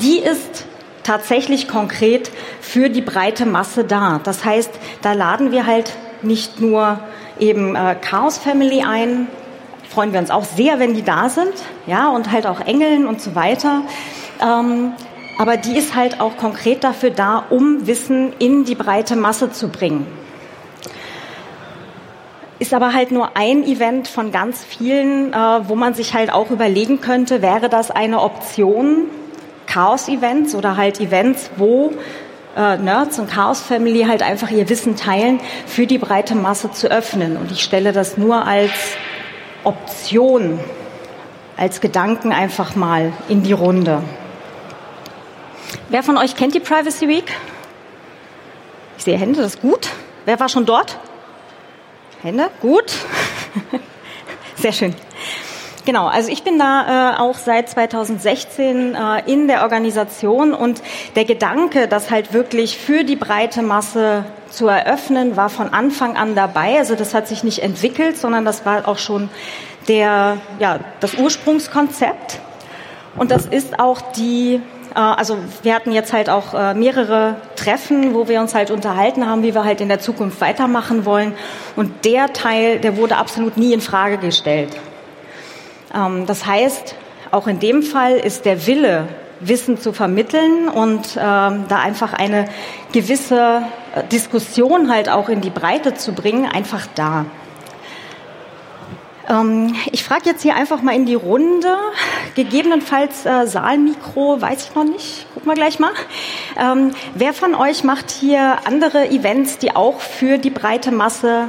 Die 0.00 0.18
ist 0.18 0.66
tatsächlich 1.02 1.66
konkret 1.66 2.30
für 2.60 2.90
die 2.90 3.00
breite 3.00 3.46
Masse 3.46 3.84
da. 3.84 4.20
Das 4.22 4.44
heißt, 4.44 4.70
da 5.02 5.14
laden 5.14 5.50
wir 5.50 5.66
halt 5.66 5.92
nicht 6.22 6.60
nur 6.60 7.00
eben 7.38 7.74
äh, 7.74 7.96
Chaos 8.00 8.38
Family 8.38 8.82
ein, 8.82 9.28
freuen 9.88 10.12
wir 10.12 10.20
uns 10.20 10.30
auch 10.30 10.44
sehr, 10.44 10.78
wenn 10.78 10.94
die 10.94 11.02
da 11.02 11.28
sind, 11.28 11.52
ja, 11.86 12.10
und 12.10 12.30
halt 12.30 12.46
auch 12.46 12.60
Engeln 12.60 13.06
und 13.06 13.20
so 13.20 13.34
weiter. 13.34 13.82
Ähm, 14.40 14.92
aber 15.40 15.56
die 15.56 15.78
ist 15.78 15.94
halt 15.94 16.20
auch 16.20 16.36
konkret 16.36 16.84
dafür 16.84 17.08
da, 17.08 17.46
um 17.48 17.86
Wissen 17.86 18.34
in 18.38 18.66
die 18.66 18.74
breite 18.74 19.16
Masse 19.16 19.50
zu 19.50 19.68
bringen. 19.68 20.06
Ist 22.58 22.74
aber 22.74 22.92
halt 22.92 23.10
nur 23.10 23.38
ein 23.38 23.64
Event 23.64 24.06
von 24.06 24.32
ganz 24.32 24.62
vielen, 24.62 25.32
äh, 25.32 25.36
wo 25.66 25.76
man 25.76 25.94
sich 25.94 26.12
halt 26.12 26.30
auch 26.30 26.50
überlegen 26.50 27.00
könnte, 27.00 27.40
wäre 27.40 27.70
das 27.70 27.90
eine 27.90 28.20
Option, 28.20 29.06
Chaos-Events 29.66 30.54
oder 30.54 30.76
halt 30.76 31.00
Events, 31.00 31.50
wo 31.56 31.94
äh, 32.54 32.76
Nerds 32.76 33.18
und 33.18 33.30
Chaos 33.30 33.62
Family 33.62 34.02
halt 34.02 34.22
einfach 34.22 34.50
ihr 34.50 34.68
Wissen 34.68 34.94
teilen, 34.94 35.40
für 35.64 35.86
die 35.86 35.96
breite 35.96 36.34
Masse 36.34 36.70
zu 36.70 36.90
öffnen. 36.90 37.38
Und 37.38 37.50
ich 37.50 37.62
stelle 37.62 37.94
das 37.94 38.18
nur 38.18 38.46
als 38.46 38.72
Option, 39.64 40.60
als 41.56 41.80
Gedanken 41.80 42.30
einfach 42.30 42.76
mal 42.76 43.14
in 43.30 43.42
die 43.42 43.54
Runde. 43.54 44.02
Wer 45.90 46.04
von 46.04 46.16
euch 46.16 46.36
kennt 46.36 46.54
die 46.54 46.60
Privacy 46.60 47.08
Week? 47.08 47.24
Ich 48.96 49.02
sehe 49.02 49.18
Hände, 49.18 49.42
das 49.42 49.54
ist 49.54 49.60
gut. 49.60 49.88
Wer 50.24 50.38
war 50.38 50.48
schon 50.48 50.64
dort? 50.64 50.96
Hände, 52.22 52.48
gut. 52.60 52.92
Sehr 54.54 54.70
schön. 54.70 54.94
Genau, 55.84 56.06
also 56.06 56.30
ich 56.30 56.44
bin 56.44 56.60
da 56.60 57.14
äh, 57.14 57.18
auch 57.18 57.34
seit 57.34 57.68
2016 57.68 58.94
äh, 58.94 59.32
in 59.32 59.48
der 59.48 59.62
Organisation 59.62 60.54
und 60.54 60.80
der 61.16 61.24
Gedanke, 61.24 61.88
das 61.88 62.08
halt 62.12 62.32
wirklich 62.32 62.78
für 62.78 63.02
die 63.02 63.16
breite 63.16 63.62
Masse 63.62 64.24
zu 64.48 64.68
eröffnen, 64.68 65.36
war 65.36 65.48
von 65.48 65.70
Anfang 65.70 66.16
an 66.16 66.36
dabei. 66.36 66.78
Also 66.78 66.94
das 66.94 67.14
hat 67.14 67.26
sich 67.26 67.42
nicht 67.42 67.64
entwickelt, 67.64 68.16
sondern 68.16 68.44
das 68.44 68.64
war 68.64 68.86
auch 68.86 68.98
schon 68.98 69.28
der, 69.88 70.36
ja, 70.60 70.78
das 71.00 71.14
Ursprungskonzept. 71.14 72.38
Und 73.16 73.32
das 73.32 73.46
ist 73.46 73.80
auch 73.80 74.00
die 74.12 74.60
also 74.98 75.38
wir 75.62 75.74
hatten 75.74 75.92
jetzt 75.92 76.12
halt 76.12 76.28
auch 76.28 76.54
äh, 76.54 76.74
mehrere 76.74 77.36
Treffen, 77.56 78.14
wo 78.14 78.28
wir 78.28 78.40
uns 78.40 78.54
halt 78.54 78.70
unterhalten 78.70 79.26
haben, 79.26 79.42
wie 79.42 79.54
wir 79.54 79.64
halt 79.64 79.80
in 79.80 79.88
der 79.88 80.00
Zukunft 80.00 80.40
weitermachen 80.40 81.04
wollen. 81.04 81.34
Und 81.76 82.04
der 82.04 82.32
Teil, 82.32 82.78
der 82.78 82.96
wurde 82.96 83.16
absolut 83.16 83.56
nie 83.56 83.72
in 83.72 83.80
Frage 83.80 84.18
gestellt. 84.18 84.76
Ähm, 85.94 86.26
das 86.26 86.46
heißt, 86.46 86.94
auch 87.30 87.46
in 87.46 87.60
dem 87.60 87.82
Fall 87.82 88.14
ist 88.14 88.44
der 88.44 88.66
Wille, 88.66 89.06
Wissen 89.40 89.78
zu 89.78 89.92
vermitteln 89.92 90.68
und 90.68 91.16
ähm, 91.16 91.64
da 91.68 91.78
einfach 91.82 92.12
eine 92.12 92.46
gewisse 92.92 93.62
äh, 93.94 94.02
Diskussion 94.12 94.92
halt 94.92 95.08
auch 95.08 95.28
in 95.28 95.40
die 95.40 95.50
Breite 95.50 95.94
zu 95.94 96.12
bringen, 96.12 96.46
einfach 96.46 96.86
da. 96.94 97.24
Ähm, 99.30 99.76
ich 99.92 100.02
frage 100.02 100.24
jetzt 100.26 100.42
hier 100.42 100.56
einfach 100.56 100.82
mal 100.82 100.94
in 100.94 101.06
die 101.06 101.14
Runde. 101.14 101.76
Gegebenenfalls 102.34 103.24
äh, 103.24 103.46
Saalmikro, 103.46 104.40
weiß 104.40 104.68
ich 104.68 104.74
noch 104.74 104.84
nicht. 104.84 105.26
Gucken 105.32 105.50
wir 105.50 105.54
gleich 105.54 105.78
mal. 105.78 105.92
Ähm, 106.58 106.90
wer 107.14 107.32
von 107.32 107.54
euch 107.54 107.84
macht 107.84 108.10
hier 108.10 108.58
andere 108.66 109.08
Events, 109.08 109.58
die 109.58 109.74
auch 109.76 110.00
für 110.00 110.38
die 110.38 110.50
breite 110.50 110.90
Masse 110.90 111.46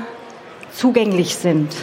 zugänglich 0.74 1.36
sind? 1.36 1.74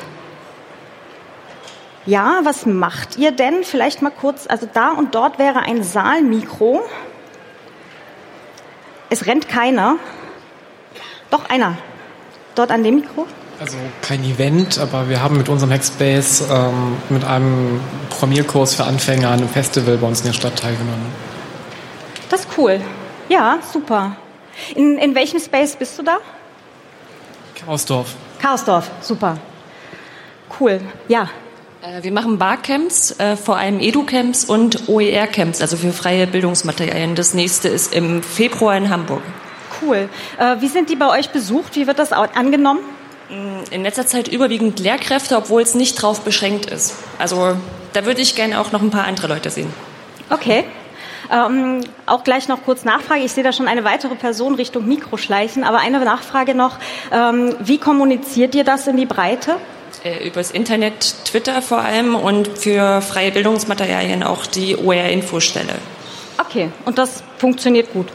Ja, 2.07 2.40
was 2.45 2.64
macht 2.64 3.19
ihr 3.19 3.33
denn? 3.33 3.64
Vielleicht 3.64 4.00
mal 4.00 4.11
kurz, 4.11 4.47
also 4.47 4.67
da 4.73 4.93
und 4.93 5.14
dort 5.14 5.38
wäre 5.38 5.59
ein 5.59 5.83
Saalmikro. 5.83 6.81
Es 9.11 9.26
rennt 9.26 9.49
keiner. 9.49 9.97
Doch 11.31 11.50
einer. 11.50 11.76
Dort 12.55 12.71
an 12.71 12.83
dem 12.83 12.97
Mikro. 12.97 13.26
Also 13.61 13.77
kein 14.03 14.23
Event, 14.23 14.79
aber 14.79 15.09
wir 15.09 15.21
haben 15.21 15.37
mit 15.37 15.49
unserem 15.49 15.73
Hackspace 15.73 16.45
ähm, 16.49 16.97
mit 17.09 17.25
einem 17.25 17.81
Programmierkurs 18.09 18.77
für 18.77 18.85
Anfänger 18.85 19.29
an 19.29 19.41
einem 19.41 19.49
Festival 19.49 19.97
bei 19.97 20.07
uns 20.07 20.21
in 20.21 20.27
der 20.27 20.33
Stadt 20.33 20.57
teilgenommen. 20.57 21.07
Das 22.29 22.41
ist 22.41 22.49
cool. 22.57 22.81
Ja, 23.29 23.59
super. 23.73 24.17
In, 24.77 24.97
in 24.99 25.15
welchem 25.15 25.41
Space 25.41 25.75
bist 25.75 25.99
du 25.99 26.05
da? 26.05 26.19
Chaosdorf. 27.57 28.15
Chaosdorf, 28.41 28.91
super. 29.00 29.38
Cool, 30.61 30.81
ja. 31.09 31.29
Äh, 31.83 32.05
wir 32.05 32.12
machen 32.12 32.38
Barcamps, 32.38 33.19
äh, 33.19 33.37
vor 33.37 33.57
allem 33.57 33.81
Edu-Camps 33.81 34.45
und 34.45 34.88
OER-Camps, 34.88 35.61
also 35.61 35.77
für 35.77 35.93
freie 35.93 36.29
Bildungsmaterialien. 36.29 37.17
Das 37.17 37.35
nächste 37.35 37.69
ist 37.69 37.93
im 37.93 38.23
Februar 38.23 38.77
in 38.77 38.88
Hamburg. 38.88 39.23
Cool. 39.83 40.09
Äh, 40.38 40.61
wie 40.61 40.69
sind 40.69 40.91
die 40.91 40.97
bei 40.97 41.09
euch 41.09 41.31
besucht? 41.31 41.75
Wie 41.75 41.88
wird 41.88 41.99
das 41.99 42.12
angenommen? 42.12 42.81
Mm, 43.30 43.73
in 43.73 43.82
letzter 43.82 44.06
Zeit 44.06 44.28
überwiegend 44.28 44.80
Lehrkräfte, 44.80 45.37
obwohl 45.37 45.62
es 45.62 45.75
nicht 45.75 46.00
drauf 46.00 46.23
beschränkt 46.23 46.66
ist. 46.66 46.94
Also 47.18 47.56
da 47.92 48.06
würde 48.06 48.23
ich 48.23 48.35
gerne 48.35 48.61
auch 48.61 48.73
noch 48.73 48.80
ein 48.80 48.90
paar 48.90 49.04
andere 49.04 49.26
Leute 49.28 49.50
sehen. 49.50 49.73
Okay. 50.30 50.64
Ähm, 51.30 51.80
auch 52.06 52.25
gleich 52.25 52.49
noch 52.49 52.64
kurz 52.64 52.85
Nachfrage. 52.85 53.20
Ich 53.20 53.32
sehe 53.32 53.44
da 53.44 53.52
schon 53.52 53.68
eine 53.68 53.85
weitere 53.85 54.14
Person 54.14 54.54
Richtung 54.54 54.88
Mikro 54.88 55.18
schleichen, 55.18 55.62
aber 55.62 55.78
eine 55.78 56.02
Nachfrage 56.02 56.54
noch. 56.54 56.78
Ähm, 57.12 57.54
wie 57.61 57.78
kommuniziert 57.78 58.54
ihr 58.54 58.64
das 58.64 58.87
in 58.87 58.97
die 58.97 59.04
Breite? 59.04 59.56
Äh, 60.04 60.26
übers 60.26 60.50
Internet, 60.50 61.14
Twitter 61.26 61.61
vor 61.61 61.80
allem 61.80 62.14
und 62.14 62.49
für 62.56 63.02
freie 63.02 63.30
Bildungsmaterialien 63.30 64.23
auch 64.23 64.47
die 64.47 64.76
OER-Infostelle. 64.76 65.75
Okay, 66.38 66.70
und 66.87 66.97
das 66.97 67.23
funktioniert 67.37 67.92
gut? 67.92 68.06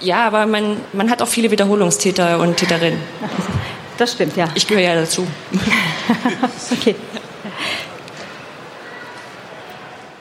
Ja, 0.00 0.26
aber 0.26 0.46
man, 0.46 0.78
man 0.94 1.10
hat 1.10 1.20
auch 1.20 1.28
viele 1.28 1.50
Wiederholungstäter 1.50 2.38
und 2.38 2.56
Täterinnen. 2.56 3.00
Das 3.96 4.12
stimmt, 4.12 4.36
ja. 4.36 4.48
Ich 4.54 4.66
gehöre 4.66 4.82
ja 4.82 4.94
dazu. 4.94 5.26
okay. 6.72 6.96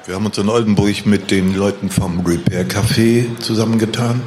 Wir 0.06 0.16
haben 0.16 0.26
uns 0.26 0.38
in 0.38 0.50
Oldenburg 0.50 1.06
mit 1.06 1.32
den 1.32 1.56
Leuten 1.56 1.90
vom 1.90 2.26
Repair 2.26 2.68
Café 2.68 3.40
zusammengetan 3.40 4.22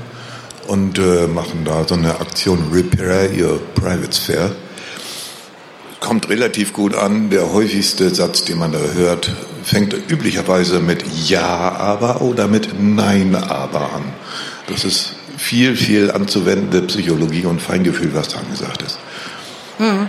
und 0.67 0.99
äh, 0.99 1.27
machen 1.27 1.65
da 1.65 1.87
so 1.87 1.95
eine 1.95 2.19
Aktion 2.19 2.71
Repair 2.73 3.31
Your 3.31 3.61
Private 3.75 4.17
Sphere. 4.17 4.57
Kommt 6.01 6.29
relativ 6.29 6.73
gut 6.73 6.95
an. 6.95 7.31
Der 7.31 7.53
häufigste 7.53 8.15
Satz, 8.15 8.45
den 8.45 8.59
man 8.59 8.73
da 8.73 8.79
hört, 8.79 9.33
fängt 9.63 9.93
üblicherweise 9.93 10.81
mit 10.81 11.05
Ja, 11.29 11.47
aber 11.47 12.23
oder 12.23 12.49
mit 12.49 12.71
Nein, 12.81 13.35
aber 13.35 13.93
an. 13.93 14.05
Das 14.69 14.85
ist 14.85 15.13
viel, 15.37 15.77
viel 15.77 16.11
anzuwendende 16.11 16.83
Psychologie 16.83 17.45
und 17.45 17.61
Feingefühl, 17.61 18.15
was 18.15 18.29
da 18.29 18.39
angesagt 18.39 18.83
ist. 18.83 18.99
Mhm. 19.79 20.09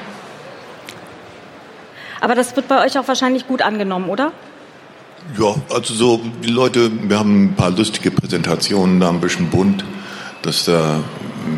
Aber 2.21 2.35
das 2.35 2.55
wird 2.55 2.67
bei 2.67 2.83
euch 2.83 2.97
auch 2.97 3.07
wahrscheinlich 3.07 3.47
gut 3.47 3.61
angenommen, 3.61 4.09
oder? 4.09 4.31
Ja, 5.37 5.55
also 5.73 5.93
so, 5.93 6.21
die 6.43 6.49
Leute, 6.49 6.89
wir 7.09 7.19
haben 7.19 7.45
ein 7.45 7.55
paar 7.55 7.71
lustige 7.71 8.11
Präsentationen, 8.11 8.99
da 8.99 9.09
ein 9.09 9.19
bisschen 9.19 9.49
bunt, 9.49 9.83
dass 10.41 10.65
da 10.65 11.01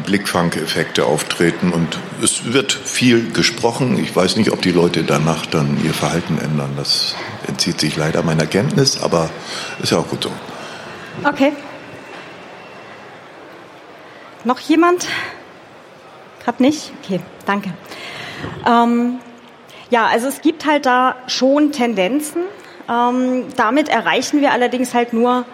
Blickfang-Effekte 0.06 1.06
auftreten 1.06 1.72
und 1.72 2.00
es 2.22 2.54
wird 2.54 2.72
viel 2.72 3.32
gesprochen. 3.32 4.00
Ich 4.00 4.16
weiß 4.16 4.36
nicht, 4.38 4.52
ob 4.52 4.62
die 4.62 4.72
Leute 4.72 5.04
danach 5.04 5.46
dann 5.46 5.84
ihr 5.84 5.94
Verhalten 5.94 6.38
ändern. 6.38 6.72
Das 6.78 7.16
entzieht 7.48 7.80
sich 7.80 7.96
leider 7.96 8.24
meiner 8.24 8.46
Kenntnis, 8.46 9.02
aber 9.02 9.30
ist 9.82 9.92
ja 9.92 9.98
auch 9.98 10.08
gut 10.08 10.24
so. 10.24 10.32
Okay. 11.24 11.54
Noch 14.44 14.60
jemand? 14.60 15.08
Gerade 16.50 16.64
nicht? 16.64 16.92
Okay, 17.04 17.20
danke. 17.46 17.72
Ähm, 18.68 19.20
ja, 19.92 20.08
also 20.08 20.28
es 20.28 20.42
gibt 20.42 20.66
halt 20.66 20.88
da 20.88 21.16
schon 21.28 21.72
Tendenzen. 21.72 22.42
Ähm, 22.90 23.44
damit 23.56 23.88
erreichen 23.88 24.42
wir 24.42 24.52
allerdings 24.52 24.96
halt 24.96 25.14
nur, 25.14 25.46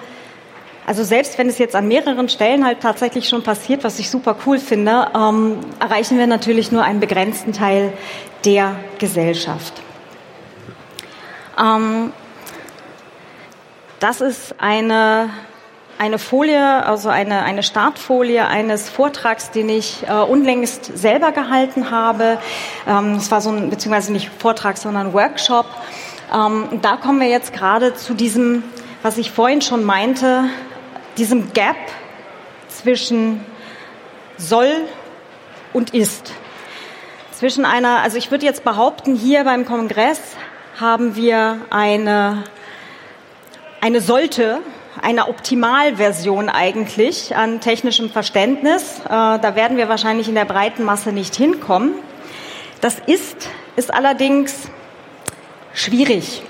also 0.87 1.03
selbst 1.03 1.37
wenn 1.37 1.49
es 1.49 1.57
jetzt 1.57 1.75
an 1.75 1.89
mehreren 1.89 2.29
Stellen 2.29 2.65
halt 2.65 2.79
tatsächlich 2.79 3.27
schon 3.27 3.43
passiert, 3.43 3.83
was 3.83 3.99
ich 3.99 4.09
super 4.09 4.37
cool 4.45 4.57
finde, 4.57 5.09
ähm, 5.13 5.59
erreichen 5.81 6.17
wir 6.17 6.27
natürlich 6.27 6.71
nur 6.71 6.83
einen 6.83 7.01
begrenzten 7.01 7.51
Teil 7.51 7.91
der 8.45 8.77
Gesellschaft. 8.97 9.73
Ähm, 11.59 12.13
das 13.99 14.21
ist 14.21 14.55
eine 14.59 15.29
eine 15.97 16.19
Folie, 16.19 16.85
also 16.85 17.09
eine, 17.09 17.43
eine 17.43 17.63
Startfolie 17.63 18.45
eines 18.45 18.89
Vortrags, 18.89 19.51
den 19.51 19.69
ich 19.69 20.03
äh, 20.07 20.11
unlängst 20.11 20.97
selber 20.97 21.31
gehalten 21.31 21.89
habe. 21.89 22.37
Ähm, 22.87 23.15
es 23.15 23.31
war 23.31 23.41
so 23.41 23.49
ein, 23.49 23.69
beziehungsweise 23.69 24.11
nicht 24.11 24.29
Vortrag, 24.39 24.77
sondern 24.77 25.13
Workshop. 25.13 25.65
Ähm, 26.33 26.79
da 26.81 26.97
kommen 26.97 27.19
wir 27.19 27.29
jetzt 27.29 27.53
gerade 27.53 27.95
zu 27.95 28.13
diesem, 28.13 28.63
was 29.03 29.17
ich 29.17 29.31
vorhin 29.31 29.61
schon 29.61 29.83
meinte, 29.83 30.45
diesem 31.17 31.53
Gap 31.53 31.77
zwischen 32.67 33.45
soll 34.37 34.71
und 35.71 35.93
ist. 35.93 36.33
Zwischen 37.31 37.65
einer, 37.65 38.01
also 38.01 38.17
ich 38.17 38.31
würde 38.31 38.45
jetzt 38.45 38.63
behaupten, 38.63 39.15
hier 39.15 39.43
beim 39.45 39.65
Kongress 39.65 40.19
haben 40.79 41.15
wir 41.15 41.59
eine, 41.69 42.43
eine 43.79 44.01
sollte 44.01 44.59
eine 45.01 45.27
Optimalversion 45.27 46.49
eigentlich 46.49 47.35
an 47.35 47.59
technischem 47.59 48.09
Verständnis. 48.09 48.99
Äh, 49.05 49.09
da 49.09 49.55
werden 49.55 49.77
wir 49.77 49.89
wahrscheinlich 49.89 50.27
in 50.27 50.35
der 50.35 50.45
breiten 50.45 50.83
Masse 50.83 51.11
nicht 51.11 51.35
hinkommen. 51.35 51.93
Das 52.81 52.97
ist, 53.05 53.49
ist 53.75 53.93
allerdings 53.93 54.69
schwierig. 55.73 56.41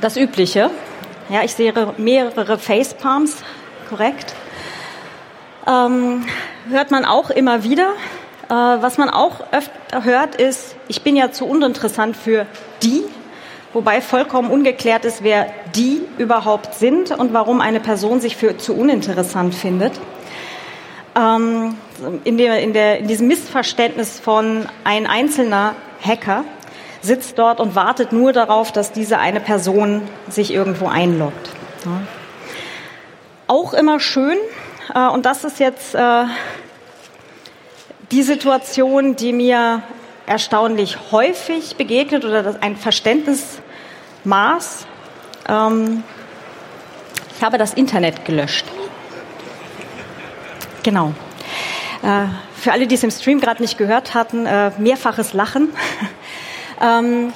Das 0.00 0.16
Übliche. 0.16 0.70
Ja, 1.30 1.42
ich 1.42 1.54
sehe 1.54 1.72
mehrere 1.96 2.58
Facepalms, 2.58 3.38
korrekt. 3.88 4.34
Ähm, 5.66 6.26
hört 6.68 6.90
man 6.90 7.04
auch 7.04 7.30
immer 7.30 7.64
wieder. 7.64 7.92
Äh, 8.48 8.52
was 8.52 8.98
man 8.98 9.08
auch 9.08 9.40
öfter 9.52 10.04
hört, 10.04 10.34
ist, 10.34 10.76
ich 10.88 11.02
bin 11.02 11.16
ja 11.16 11.32
zu 11.32 11.46
uninteressant 11.46 12.16
für 12.16 12.46
die 12.82 13.04
wobei 13.74 14.00
vollkommen 14.00 14.50
ungeklärt 14.50 15.04
ist, 15.04 15.22
wer 15.22 15.46
die 15.74 16.00
überhaupt 16.16 16.74
sind 16.74 17.10
und 17.10 17.34
warum 17.34 17.60
eine 17.60 17.80
Person 17.80 18.20
sich 18.20 18.36
für 18.36 18.56
zu 18.56 18.74
uninteressant 18.74 19.54
findet. 19.54 19.92
Ähm, 21.14 21.76
in, 22.24 22.38
der, 22.38 22.60
in, 22.60 22.72
der, 22.72 22.98
in 23.00 23.08
diesem 23.08 23.28
Missverständnis 23.28 24.18
von 24.18 24.66
ein 24.84 25.06
einzelner 25.06 25.74
Hacker 26.02 26.44
sitzt 27.02 27.38
dort 27.38 27.60
und 27.60 27.74
wartet 27.74 28.12
nur 28.12 28.32
darauf, 28.32 28.72
dass 28.72 28.92
diese 28.92 29.18
eine 29.18 29.40
Person 29.40 30.02
sich 30.28 30.52
irgendwo 30.52 30.86
einloggt. 30.86 31.50
Ja. 31.84 32.00
Auch 33.46 33.74
immer 33.74 34.00
schön, 34.00 34.38
äh, 34.94 35.08
und 35.08 35.26
das 35.26 35.44
ist 35.44 35.60
jetzt 35.60 35.94
äh, 35.94 36.24
die 38.10 38.22
Situation, 38.22 39.16
die 39.16 39.32
mir 39.32 39.82
erstaunlich 40.26 40.98
häufig 41.12 41.76
begegnet 41.76 42.24
oder 42.24 42.56
ein 42.60 42.76
Verständnismaß. 44.24 44.86
Ähm, 45.48 46.02
ich 47.36 47.44
habe 47.44 47.58
das 47.58 47.74
Internet 47.74 48.24
gelöscht. 48.24 48.66
Genau. 50.82 51.12
Äh, 52.02 52.26
für 52.56 52.72
alle, 52.72 52.86
die 52.86 52.94
es 52.94 53.02
im 53.02 53.10
Stream 53.10 53.40
gerade 53.40 53.62
nicht 53.62 53.78
gehört 53.78 54.14
hatten, 54.14 54.46
äh, 54.46 54.70
mehrfaches 54.78 55.32
Lachen. 55.32 55.68
ähm, 56.80 57.32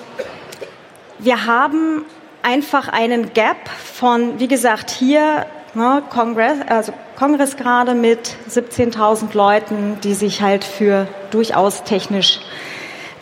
wir 1.18 1.46
haben 1.46 2.04
einfach 2.42 2.88
einen 2.88 3.34
Gap 3.34 3.68
von, 3.68 4.38
wie 4.38 4.48
gesagt, 4.48 4.90
hier 4.90 5.46
ne, 5.74 6.02
Kongress, 6.10 6.58
also 6.68 6.92
Kongress 7.16 7.56
gerade 7.56 7.94
mit 7.94 8.36
17.000 8.50 9.34
Leuten, 9.36 9.98
die 10.02 10.14
sich 10.14 10.40
halt 10.40 10.64
für 10.64 11.08
durchaus 11.30 11.82
technisch 11.84 12.40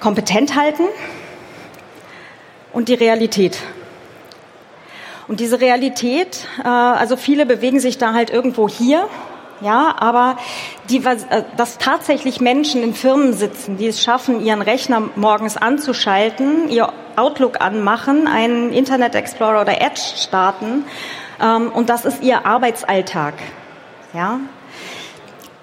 kompetent 0.01 0.55
halten 0.55 0.85
und 2.76 2.90
die 2.90 2.95
Realität. 2.95 3.59
Und 5.28 5.40
diese 5.40 5.62
Realität, 5.62 6.47
äh, 6.62 6.68
also 6.68 7.16
viele 7.16 7.47
bewegen 7.47 7.80
sich 7.80 7.97
da 7.97 8.12
halt 8.12 8.28
irgendwo 8.28 8.68
hier, 8.68 9.09
ja, 9.62 9.95
aber 9.99 10.37
die, 10.90 10.99
äh, 10.99 11.45
dass 11.56 11.78
tatsächlich 11.78 12.42
Menschen 12.42 12.83
in 12.83 12.92
Firmen 12.92 13.33
sitzen, 13.33 13.78
die 13.78 13.87
es 13.87 14.02
schaffen, 14.02 14.45
ihren 14.45 14.61
Rechner 14.61 15.04
morgens 15.16 15.56
anzuschalten, 15.56 16.68
ihr 16.68 16.92
Outlook 17.16 17.62
anmachen, 17.62 18.28
einen 18.28 18.75
Internet 18.75 19.14
Explorer 19.14 19.62
oder 19.62 19.80
Edge 19.80 20.02
starten, 20.18 20.85
ähm, 21.42 21.73
und 21.73 21.88
das 21.88 22.04
ist 22.04 22.23
ihr 22.23 22.45
Arbeitsalltag. 22.45 23.35
Ja, 24.12 24.38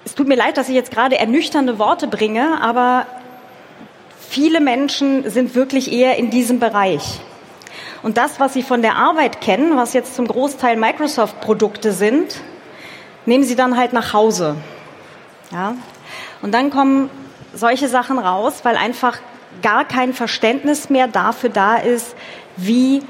es 0.04 0.16
tut 0.16 0.26
mir 0.26 0.36
leid, 0.36 0.56
dass 0.56 0.68
ich 0.68 0.74
jetzt 0.74 0.90
gerade 0.90 1.16
ernüchternde 1.16 1.78
Worte 1.78 2.08
bringe, 2.08 2.60
aber 2.60 3.06
viele 4.34 4.60
Menschen 4.60 5.30
sind 5.30 5.54
wirklich 5.54 5.92
eher 5.92 6.16
in 6.16 6.28
diesem 6.28 6.58
Bereich. 6.58 7.20
Und 8.02 8.16
das, 8.16 8.40
was 8.40 8.52
sie 8.52 8.64
von 8.64 8.82
der 8.82 8.96
Arbeit 8.96 9.40
kennen, 9.40 9.76
was 9.76 9.92
jetzt 9.92 10.16
zum 10.16 10.26
Großteil 10.26 10.76
Microsoft-Produkte 10.76 11.92
sind, 11.92 12.40
nehmen 13.26 13.44
sie 13.44 13.54
dann 13.54 13.76
halt 13.76 13.92
nach 13.92 14.12
Hause. 14.12 14.56
Ja? 15.52 15.76
Und 16.42 16.52
dann 16.52 16.70
kommen 16.70 17.10
solche 17.54 17.86
Sachen 17.86 18.18
raus, 18.18 18.60
weil 18.64 18.76
einfach 18.76 19.18
gar 19.62 19.84
kein 19.84 20.12
Verständnis 20.12 20.90
mehr 20.90 21.06
dafür 21.06 21.50
da 21.50 21.76
ist, 21.76 22.16
wie 22.56 23.02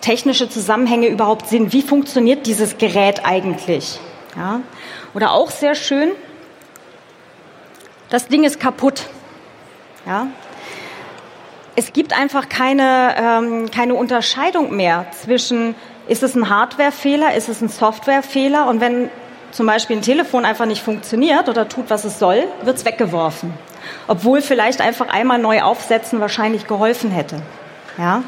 technische 0.00 0.48
Zusammenhänge 0.48 1.08
überhaupt 1.08 1.48
sind. 1.48 1.74
Wie 1.74 1.82
funktioniert 1.82 2.46
dieses 2.46 2.78
Gerät 2.78 3.26
eigentlich? 3.26 4.00
Ja? 4.36 4.62
Oder 5.12 5.32
auch 5.32 5.50
sehr 5.50 5.74
schön, 5.74 6.12
das 8.08 8.28
Ding 8.28 8.44
ist 8.44 8.58
kaputt. 8.58 9.04
Ja? 10.06 10.28
Es 11.74 11.92
gibt 11.92 12.12
einfach 12.12 12.48
keine, 12.48 13.14
ähm, 13.16 13.70
keine 13.70 13.94
Unterscheidung 13.94 14.76
mehr 14.76 15.06
zwischen, 15.12 15.74
ist 16.06 16.22
es 16.22 16.34
ein 16.34 16.50
Hardwarefehler, 16.50 17.34
ist 17.34 17.48
es 17.48 17.62
ein 17.62 17.68
Softwarefehler 17.68 18.68
und 18.68 18.80
wenn 18.80 19.10
zum 19.52 19.66
Beispiel 19.66 19.96
ein 19.96 20.02
Telefon 20.02 20.44
einfach 20.44 20.66
nicht 20.66 20.82
funktioniert 20.82 21.48
oder 21.48 21.68
tut, 21.68 21.88
was 21.88 22.04
es 22.04 22.18
soll, 22.18 22.44
wird 22.62 22.76
es 22.76 22.84
weggeworfen. 22.84 23.52
Obwohl 24.06 24.42
vielleicht 24.42 24.80
einfach 24.80 25.08
einmal 25.08 25.38
neu 25.38 25.62
aufsetzen 25.62 26.20
wahrscheinlich 26.20 26.66
geholfen 26.66 27.10
hätte. 27.10 27.42
Ja? 27.98 28.22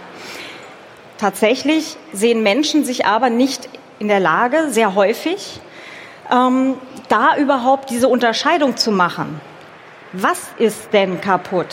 Tatsächlich 1.19 1.97
sehen 2.13 2.43
Menschen 2.43 2.85
sich 2.85 3.07
aber 3.07 3.31
nicht 3.31 3.69
in 3.99 4.09
der 4.09 4.21
Lage, 4.21 4.69
sehr 4.71 4.95
häufig, 4.95 5.61
ähm, 6.31 6.75
da 7.09 7.37
überhaupt 7.37 7.91
diese 7.91 8.09
Unterscheidung 8.09 8.77
zu 8.77 8.91
machen. 8.91 9.41
Was 10.13 10.41
ist 10.59 10.93
denn 10.93 11.21
kaputt? 11.21 11.69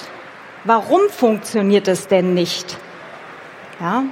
Warum 0.63 1.09
funktioniert 1.09 1.87
es 1.87 2.07
denn 2.07 2.33
nicht? 2.33 2.77
Ja? 3.79 4.03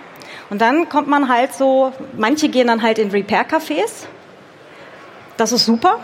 Und 0.49 0.61
dann 0.61 0.89
kommt 0.89 1.07
man 1.07 1.29
halt 1.29 1.53
so, 1.53 1.93
manche 2.17 2.49
gehen 2.49 2.67
dann 2.67 2.81
halt 2.81 2.97
in 2.97 3.11
Repair-Cafés 3.11 4.07
das 5.39 5.53
ist 5.53 5.65
super. 5.65 5.99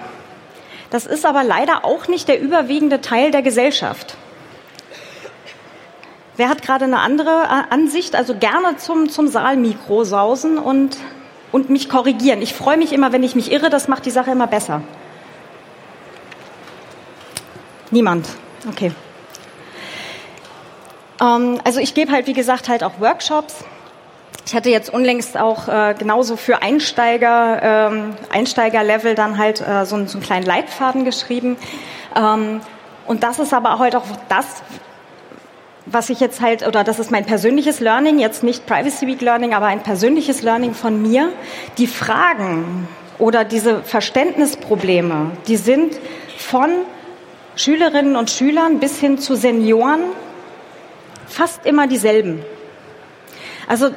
Das 0.90 1.06
ist 1.06 1.26
aber 1.26 1.44
leider 1.44 1.84
auch 1.84 2.08
nicht 2.08 2.28
der 2.28 2.40
überwiegende 2.40 3.02
Teil 3.02 3.32
der 3.32 3.42
Gesellschaft. 3.42 4.16
Wer 6.38 6.48
hat 6.50 6.62
gerade 6.62 6.86
eine 6.86 7.00
andere 7.00 7.30
äh, 7.30 7.74
Ansicht? 7.74 8.16
Also 8.16 8.36
gerne 8.36 8.78
zum, 8.78 9.10
zum 9.10 9.28
Saalmikro 9.28 10.04
sausen 10.04 10.58
und, 10.58 10.98
und 11.52 11.70
mich 11.70 11.90
korrigieren. 11.90 12.42
Ich 12.42 12.54
freue 12.54 12.78
mich 12.78 12.94
immer, 12.94 13.12
wenn 13.12 13.24
ich 13.24 13.36
mich 13.36 13.52
irre. 13.52 13.70
Das 13.70 13.88
macht 13.88 14.06
die 14.06 14.12
Sache 14.12 14.32
immer 14.32 14.48
besser. 14.48 14.82
Niemand. 17.92 18.28
Okay. 18.70 18.92
Ähm, 21.22 21.60
also 21.64 21.80
ich 21.80 21.94
gebe 21.94 22.12
halt, 22.12 22.28
wie 22.28 22.34
gesagt, 22.34 22.70
halt 22.70 22.84
auch 22.84 23.00
Workshops. 23.00 23.64
Ich 24.46 24.54
hatte 24.54 24.70
jetzt 24.70 24.94
unlängst 24.94 25.38
auch 25.38 25.68
äh, 25.68 25.96
genauso 25.98 26.36
für 26.36 26.62
Einsteiger, 26.62 27.90
ähm, 27.92 28.14
Einsteigerlevel 28.32 29.16
dann 29.16 29.38
halt 29.38 29.60
äh, 29.62 29.86
so, 29.86 30.06
so 30.06 30.18
einen 30.18 30.24
kleinen 30.24 30.46
Leitfaden 30.46 31.04
geschrieben. 31.04 31.58
Ähm, 32.16 32.62
und 33.08 33.24
das 33.24 33.40
ist 33.40 33.54
aber 33.54 33.80
halt 33.80 33.96
auch 33.96 34.04
das, 34.30 34.46
was 35.88 36.10
ich 36.10 36.20
jetzt 36.20 36.42
halt, 36.42 36.68
oder 36.68 36.84
das 36.84 37.00
ist 37.00 37.12
mein 37.12 37.26
persönliches 37.26 37.80
Learning, 37.80 38.20
jetzt 38.20 38.44
nicht 38.44 38.66
Privacy 38.66 39.08
Week 39.08 39.22
Learning, 39.22 39.54
aber 39.54 39.68
ein 39.68 39.82
persönliches 39.82 40.42
Learning 40.42 40.74
von 40.74 41.02
mir. 41.02 41.30
Die 41.78 41.88
Fragen 41.88 42.88
oder 43.18 43.46
diese 43.46 43.82
Verständnisprobleme, 43.82 45.32
die 45.48 45.58
sind 45.58 45.96
von 46.38 46.70
Schülerinnen 47.56 48.16
und 48.16 48.30
Schülern 48.30 48.80
bis 48.80 49.00
hin 49.00 49.18
zu 49.18 49.36
Senioren 49.36 50.02
fast 51.28 51.66
immer 51.66 51.88
dieselben. 51.88 52.44
Also 53.68 53.90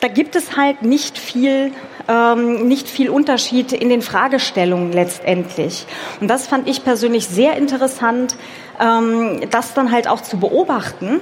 da 0.00 0.08
gibt 0.08 0.34
es 0.34 0.56
halt 0.56 0.82
nicht 0.82 1.18
viel, 1.18 1.72
ähm, 2.08 2.66
nicht 2.66 2.88
viel 2.88 3.10
Unterschied 3.10 3.72
in 3.72 3.88
den 3.90 4.02
Fragestellungen 4.02 4.92
letztendlich. 4.92 5.86
Und 6.20 6.28
das 6.28 6.46
fand 6.46 6.68
ich 6.68 6.84
persönlich 6.84 7.26
sehr 7.26 7.56
interessant, 7.56 8.36
ähm, 8.80 9.40
das 9.50 9.74
dann 9.74 9.92
halt 9.92 10.08
auch 10.08 10.22
zu 10.22 10.38
beobachten, 10.38 11.20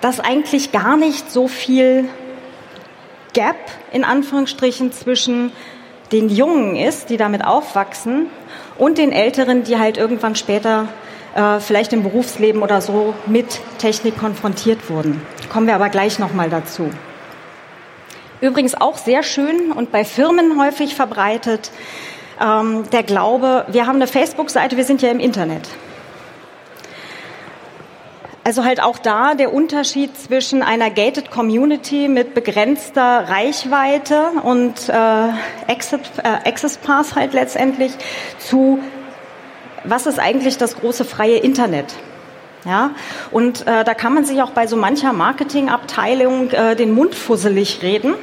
dass 0.00 0.20
eigentlich 0.20 0.72
gar 0.72 0.96
nicht 0.96 1.30
so 1.30 1.48
viel 1.48 2.08
Gap 3.34 3.56
in 3.92 4.04
Anführungsstrichen 4.04 4.92
zwischen 4.92 5.52
den 6.12 6.28
Jungen 6.28 6.76
ist, 6.76 7.10
die 7.10 7.16
damit 7.16 7.44
aufwachsen, 7.44 8.28
und 8.76 8.98
den 8.98 9.12
Älteren, 9.12 9.62
die 9.62 9.78
halt 9.78 9.96
irgendwann 9.96 10.34
später 10.34 10.88
äh, 11.34 11.60
vielleicht 11.60 11.92
im 11.92 12.02
Berufsleben 12.02 12.62
oder 12.62 12.80
so 12.80 13.14
mit 13.26 13.60
Technik 13.78 14.18
konfrontiert 14.18 14.88
wurden. 14.88 15.20
Kommen 15.52 15.66
wir 15.66 15.74
aber 15.74 15.88
gleich 15.88 16.18
nochmal 16.18 16.50
dazu. 16.50 16.90
Übrigens 18.40 18.74
auch 18.74 18.98
sehr 18.98 19.22
schön 19.22 19.72
und 19.72 19.90
bei 19.90 20.04
Firmen 20.04 20.60
häufig 20.60 20.94
verbreitet, 20.94 21.70
ähm, 22.40 22.84
der 22.90 23.02
Glaube, 23.02 23.64
wir 23.68 23.86
haben 23.86 23.96
eine 23.96 24.06
Facebook-Seite, 24.06 24.76
wir 24.76 24.84
sind 24.84 25.02
ja 25.02 25.10
im 25.10 25.20
Internet. 25.20 25.68
Also 28.46 28.64
halt 28.64 28.82
auch 28.82 28.98
da 28.98 29.34
der 29.34 29.54
Unterschied 29.54 30.18
zwischen 30.18 30.62
einer 30.62 30.90
gated 30.90 31.30
Community 31.30 32.08
mit 32.08 32.34
begrenzter 32.34 33.26
Reichweite 33.26 34.32
und 34.42 34.90
äh, 34.90 35.28
Exit, 35.66 36.00
äh, 36.22 36.48
Access 36.48 36.76
Pass 36.76 37.14
halt 37.14 37.32
letztendlich 37.32 37.92
zu 38.38 38.80
was 39.84 40.06
ist 40.06 40.18
eigentlich 40.18 40.58
das 40.58 40.76
große 40.76 41.04
freie 41.04 41.36
Internet? 41.36 41.94
Ja, 42.64 42.92
und 43.30 43.66
äh, 43.66 43.84
da 43.84 43.92
kann 43.92 44.14
man 44.14 44.24
sich 44.24 44.40
auch 44.40 44.50
bei 44.50 44.66
so 44.66 44.76
mancher 44.76 45.12
Marketingabteilung 45.12 46.50
äh, 46.50 46.74
den 46.74 46.94
Mund 46.94 47.14
fusselig 47.14 47.82
reden. 47.82 48.14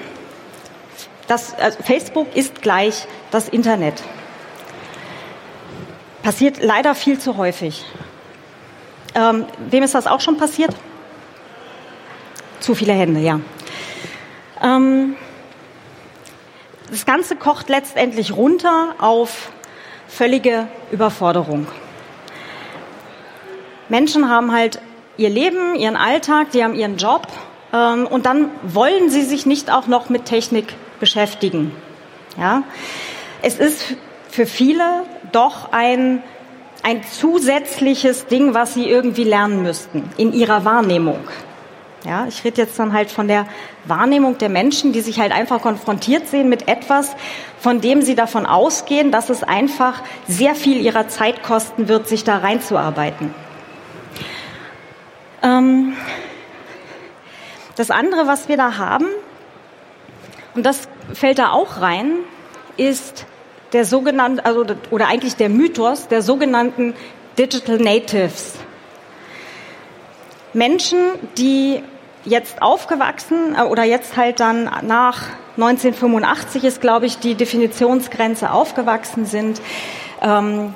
Das, 1.28 1.54
also 1.54 1.78
Facebook 1.84 2.36
ist 2.36 2.64
gleich 2.64 3.08
das 3.30 3.48
Internet. 3.48 4.02
Passiert 6.24 6.62
leider 6.64 6.96
viel 6.96 7.20
zu 7.20 7.38
häufig. 7.38 7.86
Ähm, 9.14 9.46
wem 9.70 9.84
ist 9.84 9.94
das 9.94 10.08
auch 10.08 10.22
schon 10.22 10.38
passiert? 10.38 10.74
Zu 12.60 12.74
viele 12.74 12.94
Hände, 12.94 13.20
ja. 13.20 13.40
Ähm, 14.62 15.16
das 16.90 17.06
Ganze 17.06 17.36
kocht 17.36 17.70
letztendlich 17.70 18.36
runter 18.36 18.96
auf 19.00 19.52
völlige 20.12 20.68
Überforderung. 20.92 21.68
Menschen 23.88 24.30
haben 24.30 24.52
halt 24.52 24.80
ihr 25.18 25.30
Leben, 25.30 25.76
ihren 25.76 25.96
Alltag, 25.96 26.52
die 26.52 26.64
haben 26.64 26.76
ihren 26.76 26.98
Job 26.98 27.28
ähm, 27.74 28.08
und 28.08 28.26
dann 28.26 28.50
wollen 28.64 29.10
sie 29.10 29.22
sich 29.22 29.46
nicht 29.46 29.72
auch 29.72 29.88
noch 29.88 30.10
mit 30.10 30.26
Technik 30.26 30.76
beschäftigen. 31.00 31.72
Ja? 32.38 32.64
Es 33.42 33.58
ist 33.58 33.96
für 34.30 34.46
viele 34.46 35.04
doch 35.32 35.72
ein, 35.72 36.22
ein 36.84 37.04
zusätzliches 37.04 38.28
Ding, 38.28 38.54
was 38.54 38.74
sie 38.74 38.90
irgendwie 38.90 39.24
lernen 39.24 39.64
müssten 39.64 40.10
in 40.18 40.34
ihrer 40.34 40.66
Wahrnehmung. 40.66 41.20
Ja, 42.04 42.26
ich 42.28 42.44
rede 42.44 42.62
jetzt 42.62 42.80
dann 42.80 42.94
halt 42.94 43.12
von 43.12 43.28
der 43.28 43.46
Wahrnehmung 43.86 44.40
der 44.40 44.50
Menschen, 44.50 44.92
die 44.92 45.02
sich 45.02 45.20
halt 45.20 45.32
einfach 45.32 45.62
konfrontiert 45.62 46.28
sehen 46.28 46.50
mit 46.50 46.68
etwas, 46.68 47.16
von 47.60 47.80
dem 47.80 48.02
sie 48.02 48.16
davon 48.16 48.48
ausgehen, 48.48 49.12
dass 49.12 49.30
es 49.30 49.44
einfach 49.44 50.02
sehr 50.28 50.56
viel 50.56 50.82
ihrer 50.82 51.08
Zeit 51.10 51.44
kosten 51.44 51.88
wird, 51.88 52.08
sich 52.08 52.24
da 52.24 52.38
reinzuarbeiten. 52.38 53.36
Ähm, 55.44 55.94
das 57.76 57.92
andere, 57.92 58.26
was 58.26 58.50
wir 58.50 58.58
da 58.58 58.78
haben, 58.78 59.06
und 60.56 60.66
das 60.66 60.88
fällt 61.14 61.38
da 61.38 61.52
auch 61.52 61.82
rein, 61.82 62.16
ist 62.78 63.26
der 63.74 63.86
sogenannte, 63.86 64.44
also, 64.44 64.66
oder 64.90 65.08
eigentlich 65.08 65.36
der 65.36 65.50
Mythos 65.50 66.08
der 66.08 66.22
sogenannten 66.22 66.96
Digital 67.38 67.78
Natives. 67.78 68.56
Menschen, 70.54 71.00
die 71.38 71.82
jetzt 72.26 72.62
aufgewachsen 72.62 73.56
äh, 73.58 73.64
oder 73.64 73.84
jetzt 73.84 74.18
halt 74.18 74.40
dann 74.40 74.70
nach 74.84 75.24
1985 75.58 76.64
ist, 76.64 76.82
glaube 76.82 77.06
ich, 77.06 77.20
die 77.20 77.36
Definitionsgrenze 77.36 78.52
aufgewachsen 78.52 79.26
sind, 79.26 79.62
ähm, 80.22 80.74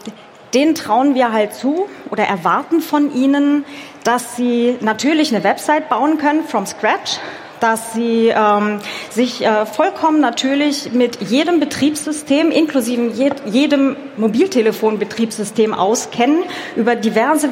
denen 0.54 0.76
trauen 0.76 1.16
wir 1.16 1.32
halt 1.32 1.54
zu 1.54 1.88
oder 2.12 2.24
erwarten 2.24 2.82
von 2.82 3.14
ihnen, 3.14 3.66
dass 4.04 4.36
sie 4.36 4.78
natürlich 4.82 5.34
eine 5.34 5.44
Website 5.44 5.90
bauen 5.90 6.18
können 6.18 6.44
from 6.44 6.66
scratch, 6.66 7.20
dass 7.60 7.94
sie 7.94 8.34
ähm, 8.36 8.80
sich 9.10 9.46
äh, 9.46 9.66
vollkommen 9.66 10.20
natürlich 10.20 10.92
mit 10.94 11.22
jedem 11.22 11.60
Betriebssystem, 11.60 12.52
inklusive 12.52 13.08
jed 13.14 13.42
jedem 13.46 13.96
Mobiltelefonbetriebssystem 14.18 15.74
auskennen, 15.74 16.44
über 16.76 16.96
diverse 16.96 17.50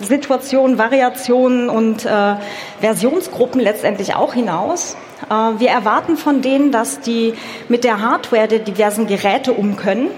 Situationen, 0.00 0.78
Variationen 0.78 1.68
und 1.68 2.04
äh, 2.04 2.36
Versionsgruppen 2.80 3.60
letztendlich 3.60 4.14
auch 4.14 4.34
hinaus. 4.34 4.96
Äh, 5.28 5.34
wir 5.58 5.68
erwarten 5.68 6.16
von 6.16 6.42
denen, 6.42 6.72
dass 6.72 7.00
die 7.00 7.34
mit 7.68 7.84
der 7.84 8.00
Hardware 8.00 8.48
der 8.48 8.60
diversen 8.60 9.06
Geräte 9.06 9.52
um 9.52 9.76
können. 9.76 10.08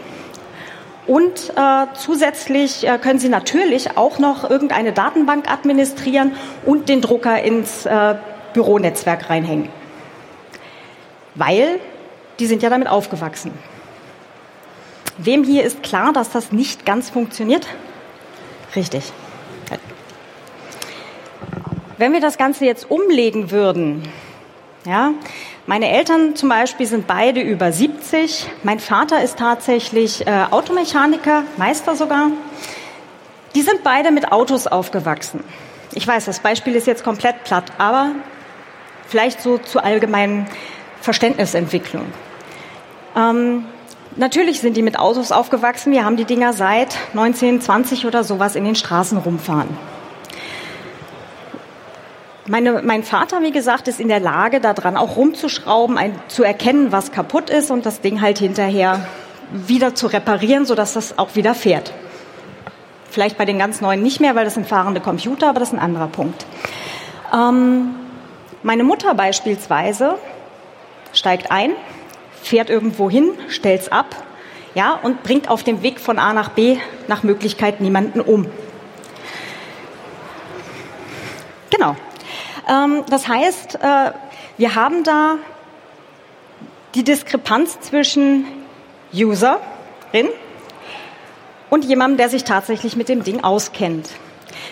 Und 1.06 1.52
äh, 1.56 1.86
zusätzlich 1.94 2.86
äh, 2.86 2.98
können 2.98 3.18
Sie 3.18 3.28
natürlich 3.28 3.96
auch 3.96 4.18
noch 4.18 4.48
irgendeine 4.48 4.92
Datenbank 4.92 5.50
administrieren 5.50 6.32
und 6.64 6.88
den 6.88 7.00
Drucker 7.00 7.42
ins 7.42 7.86
äh, 7.86 8.14
Büronetzwerk 8.52 9.28
reinhängen. 9.28 9.68
Weil 11.34 11.80
die 12.38 12.46
sind 12.46 12.62
ja 12.62 12.70
damit 12.70 12.88
aufgewachsen. 12.88 13.52
Wem 15.18 15.44
hier 15.44 15.64
ist 15.64 15.82
klar, 15.82 16.12
dass 16.12 16.30
das 16.30 16.52
nicht 16.52 16.86
ganz 16.86 17.10
funktioniert? 17.10 17.66
Richtig. 18.74 19.12
Wenn 22.02 22.12
wir 22.12 22.20
das 22.20 22.36
Ganze 22.36 22.64
jetzt 22.64 22.90
umlegen 22.90 23.52
würden, 23.52 24.02
ja, 24.84 25.12
meine 25.66 25.88
Eltern 25.88 26.34
zum 26.34 26.48
Beispiel 26.48 26.84
sind 26.84 27.06
beide 27.06 27.40
über 27.40 27.70
70. 27.70 28.44
Mein 28.64 28.80
Vater 28.80 29.22
ist 29.22 29.38
tatsächlich 29.38 30.26
äh, 30.26 30.46
Automechaniker, 30.50 31.44
Meister 31.58 31.94
sogar. 31.94 32.32
Die 33.54 33.62
sind 33.62 33.84
beide 33.84 34.10
mit 34.10 34.32
Autos 34.32 34.66
aufgewachsen. 34.66 35.44
Ich 35.92 36.04
weiß, 36.04 36.24
das 36.24 36.40
Beispiel 36.40 36.74
ist 36.74 36.88
jetzt 36.88 37.04
komplett 37.04 37.44
platt, 37.44 37.70
aber 37.78 38.10
vielleicht 39.06 39.40
so 39.40 39.58
zur 39.58 39.84
allgemeinen 39.84 40.48
Verständnisentwicklung. 41.02 42.06
Ähm, 43.14 43.64
natürlich 44.16 44.58
sind 44.60 44.76
die 44.76 44.82
mit 44.82 44.98
Autos 44.98 45.30
aufgewachsen. 45.30 45.92
Wir 45.92 46.04
haben 46.04 46.16
die 46.16 46.24
Dinger 46.24 46.52
seit 46.52 46.96
1920 47.12 48.06
oder 48.06 48.24
sowas 48.24 48.56
in 48.56 48.64
den 48.64 48.74
Straßen 48.74 49.18
rumfahren. 49.18 49.68
Meine, 52.48 52.82
mein 52.82 53.04
Vater, 53.04 53.40
wie 53.42 53.52
gesagt, 53.52 53.86
ist 53.86 54.00
in 54.00 54.08
der 54.08 54.18
Lage, 54.18 54.60
daran 54.60 54.96
auch 54.96 55.16
rumzuschrauben, 55.16 55.96
ein, 55.96 56.14
zu 56.26 56.42
erkennen, 56.42 56.90
was 56.90 57.12
kaputt 57.12 57.50
ist 57.50 57.70
und 57.70 57.86
das 57.86 58.00
Ding 58.00 58.20
halt 58.20 58.38
hinterher 58.38 59.06
wieder 59.52 59.94
zu 59.94 60.08
reparieren, 60.08 60.66
sodass 60.66 60.94
das 60.94 61.18
auch 61.18 61.36
wieder 61.36 61.54
fährt. 61.54 61.92
Vielleicht 63.10 63.38
bei 63.38 63.44
den 63.44 63.58
ganz 63.58 63.80
neuen 63.80 64.02
nicht 64.02 64.20
mehr, 64.20 64.34
weil 64.34 64.44
das 64.44 64.54
sind 64.54 64.66
fahrende 64.66 65.00
Computer, 65.00 65.50
aber 65.50 65.60
das 65.60 65.68
ist 65.68 65.74
ein 65.74 65.80
anderer 65.80 66.08
Punkt. 66.08 66.46
Ähm, 67.32 67.94
meine 68.64 68.82
Mutter 68.82 69.14
beispielsweise 69.14 70.16
steigt 71.12 71.52
ein, 71.52 71.72
fährt 72.42 72.70
irgendwo 72.70 73.08
hin, 73.08 73.30
stellt's 73.48 73.92
ab, 73.92 74.16
ja, 74.74 74.98
und 75.00 75.22
bringt 75.22 75.48
auf 75.48 75.62
dem 75.62 75.82
Weg 75.82 76.00
von 76.00 76.18
A 76.18 76.32
nach 76.32 76.48
B 76.48 76.78
nach 77.06 77.22
Möglichkeit 77.22 77.80
niemanden 77.80 78.20
um. 78.20 78.46
Genau. 81.70 81.90
Ähm, 81.90 82.61
das 83.08 83.28
heißt, 83.28 83.74
äh, 83.82 84.12
wir 84.56 84.74
haben 84.74 85.04
da 85.04 85.36
die 86.94 87.04
Diskrepanz 87.04 87.80
zwischen 87.80 88.46
Userin 89.12 90.28
und 91.68 91.84
jemandem, 91.84 92.16
der 92.16 92.28
sich 92.30 92.44
tatsächlich 92.44 92.96
mit 92.96 93.08
dem 93.08 93.24
Ding 93.24 93.44
auskennt. 93.44 94.10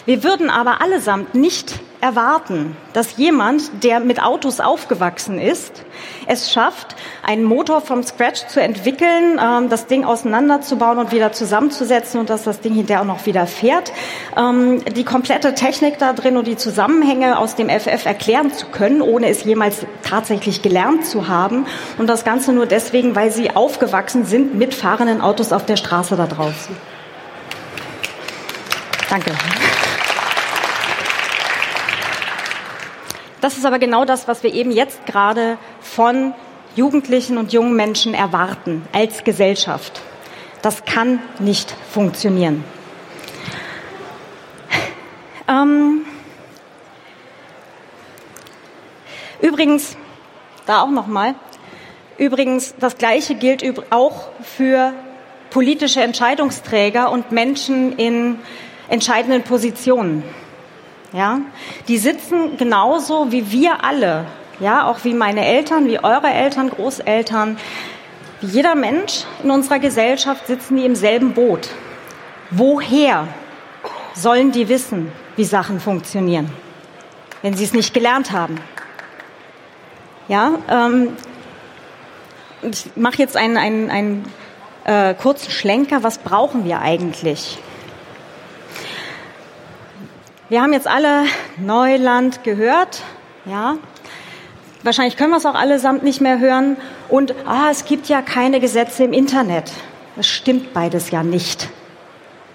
Wir 0.06 0.22
würden 0.22 0.48
aber 0.48 0.80
allesamt 0.80 1.34
nicht 1.34 1.80
erwarten, 2.00 2.76
dass 2.92 3.16
jemand, 3.16 3.84
der 3.84 4.00
mit 4.00 4.22
Autos 4.22 4.60
aufgewachsen 4.60 5.38
ist, 5.38 5.84
es 6.26 6.52
schafft, 6.52 6.96
einen 7.22 7.44
Motor 7.44 7.80
vom 7.80 8.02
Scratch 8.02 8.46
zu 8.46 8.60
entwickeln, 8.60 9.38
ähm, 9.42 9.68
das 9.68 9.86
Ding 9.86 10.04
auseinanderzubauen 10.04 10.98
und 10.98 11.12
wieder 11.12 11.32
zusammenzusetzen 11.32 12.20
und 12.20 12.30
dass 12.30 12.44
das 12.44 12.60
Ding 12.60 12.74
hinterher 12.74 13.02
auch 13.02 13.06
noch 13.06 13.26
wieder 13.26 13.46
fährt, 13.46 13.92
ähm, 14.36 14.82
die 14.84 15.04
komplette 15.04 15.54
Technik 15.54 15.98
da 15.98 16.12
drin 16.12 16.36
und 16.36 16.46
die 16.46 16.56
Zusammenhänge 16.56 17.38
aus 17.38 17.54
dem 17.54 17.68
FF 17.68 18.06
erklären 18.06 18.52
zu 18.52 18.66
können, 18.66 19.02
ohne 19.02 19.28
es 19.28 19.44
jemals 19.44 19.86
tatsächlich 20.02 20.62
gelernt 20.62 21.04
zu 21.04 21.28
haben 21.28 21.66
und 21.98 22.06
das 22.06 22.24
Ganze 22.24 22.52
nur 22.52 22.66
deswegen, 22.66 23.14
weil 23.14 23.30
sie 23.30 23.50
aufgewachsen 23.50 24.24
sind 24.24 24.54
mit 24.54 24.74
fahrenden 24.74 25.20
Autos 25.20 25.52
auf 25.52 25.66
der 25.66 25.76
Straße 25.76 26.16
da 26.16 26.26
draußen. 26.26 26.76
Danke. 29.10 29.32
Das 33.40 33.56
ist 33.56 33.64
aber 33.64 33.78
genau 33.78 34.04
das, 34.04 34.28
was 34.28 34.42
wir 34.42 34.52
eben 34.52 34.70
jetzt 34.70 35.06
gerade 35.06 35.56
von 35.80 36.34
Jugendlichen 36.76 37.38
und 37.38 37.52
jungen 37.52 37.74
Menschen 37.74 38.14
erwarten 38.14 38.86
als 38.92 39.24
Gesellschaft. 39.24 40.00
Das 40.62 40.84
kann 40.84 41.20
nicht 41.38 41.74
funktionieren. 41.90 42.64
Ähm 45.48 46.02
Übrigens, 49.40 49.96
da 50.66 50.82
auch 50.82 50.90
noch 50.90 51.06
mal. 51.06 51.34
Übrigens, 52.18 52.74
das 52.78 52.98
Gleiche 52.98 53.34
gilt 53.34 53.64
auch 53.90 54.28
für 54.42 54.92
politische 55.48 56.02
Entscheidungsträger 56.02 57.10
und 57.10 57.32
Menschen 57.32 57.96
in 57.96 58.38
entscheidenden 58.88 59.42
Positionen. 59.42 60.22
Ja, 61.12 61.40
die 61.88 61.98
sitzen 61.98 62.56
genauso 62.56 63.32
wie 63.32 63.50
wir 63.50 63.84
alle, 63.84 64.26
ja, 64.60 64.86
auch 64.86 65.02
wie 65.02 65.12
meine 65.12 65.44
Eltern, 65.44 65.86
wie 65.86 65.98
eure 65.98 66.28
Eltern, 66.28 66.70
Großeltern, 66.70 67.58
wie 68.40 68.46
jeder 68.46 68.76
Mensch 68.76 69.24
in 69.42 69.50
unserer 69.50 69.80
Gesellschaft 69.80 70.46
sitzen 70.46 70.76
die 70.76 70.84
im 70.84 70.94
selben 70.94 71.32
Boot. 71.34 71.70
Woher 72.50 73.26
sollen 74.14 74.52
die 74.52 74.68
wissen, 74.68 75.10
wie 75.36 75.44
Sachen 75.44 75.80
funktionieren, 75.80 76.50
wenn 77.42 77.54
sie 77.54 77.64
es 77.64 77.72
nicht 77.72 77.92
gelernt 77.92 78.30
haben? 78.30 78.60
Ja, 80.28 80.52
ähm, 80.68 81.16
ich 82.62 82.90
mache 82.94 83.18
jetzt 83.18 83.36
einen, 83.36 83.56
einen, 83.56 83.90
einen 83.90 84.32
äh, 84.84 85.14
kurzen 85.14 85.50
Schlenker. 85.50 86.04
Was 86.04 86.18
brauchen 86.18 86.64
wir 86.64 86.80
eigentlich? 86.80 87.58
Wir 90.50 90.62
haben 90.62 90.72
jetzt 90.72 90.88
alle 90.88 91.26
Neuland 91.58 92.42
gehört, 92.42 93.02
ja. 93.44 93.78
Wahrscheinlich 94.82 95.16
können 95.16 95.30
wir 95.30 95.36
es 95.36 95.46
auch 95.46 95.54
allesamt 95.54 96.02
nicht 96.02 96.20
mehr 96.20 96.40
hören. 96.40 96.76
Und 97.08 97.36
ah, 97.46 97.68
es 97.70 97.84
gibt 97.84 98.08
ja 98.08 98.20
keine 98.20 98.58
Gesetze 98.58 99.04
im 99.04 99.12
Internet. 99.12 99.70
Das 100.16 100.26
stimmt 100.26 100.72
beides 100.72 101.12
ja 101.12 101.22
nicht. 101.22 101.68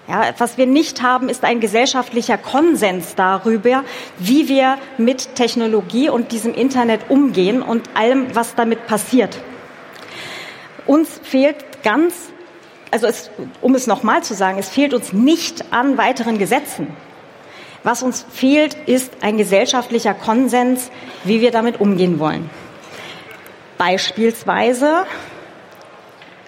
Ja, 0.08 0.26
was 0.36 0.58
wir 0.58 0.66
nicht 0.66 1.00
haben, 1.00 1.30
ist 1.30 1.42
ein 1.42 1.58
gesellschaftlicher 1.58 2.36
Konsens 2.36 3.14
darüber, 3.14 3.82
wie 4.18 4.46
wir 4.46 4.76
mit 4.98 5.34
Technologie 5.34 6.10
und 6.10 6.32
diesem 6.32 6.52
Internet 6.52 7.08
umgehen 7.08 7.62
und 7.62 7.88
allem, 7.94 8.26
was 8.34 8.54
damit 8.54 8.86
passiert. 8.86 9.38
Uns 10.84 11.18
fehlt 11.22 11.82
ganz, 11.82 12.14
also 12.90 13.06
es, 13.06 13.30
um 13.62 13.74
es 13.74 13.86
nochmal 13.86 14.22
zu 14.22 14.34
sagen, 14.34 14.58
es 14.58 14.68
fehlt 14.68 14.92
uns 14.92 15.14
nicht 15.14 15.72
an 15.72 15.96
weiteren 15.96 16.36
Gesetzen. 16.36 16.88
Was 17.86 18.02
uns 18.02 18.26
fehlt, 18.28 18.74
ist 18.88 19.12
ein 19.20 19.38
gesellschaftlicher 19.38 20.12
Konsens, 20.12 20.90
wie 21.22 21.40
wir 21.40 21.52
damit 21.52 21.80
umgehen 21.80 22.18
wollen. 22.18 22.50
Beispielsweise, 23.78 25.04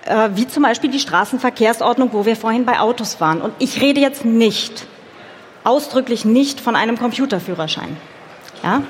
äh, 0.04 0.30
wie 0.34 0.48
zum 0.48 0.64
Beispiel 0.64 0.90
die 0.90 0.98
Straßenverkehrsordnung, 0.98 2.12
wo 2.12 2.26
wir 2.26 2.34
vorhin 2.34 2.64
bei 2.64 2.80
Autos 2.80 3.20
waren. 3.20 3.40
Und 3.40 3.54
ich 3.60 3.80
rede 3.80 4.00
jetzt 4.00 4.24
nicht, 4.24 4.88
ausdrücklich 5.62 6.24
nicht 6.24 6.60
von 6.60 6.74
einem 6.74 6.98
Computerführerschein. 6.98 7.96
Ja? 8.64 8.82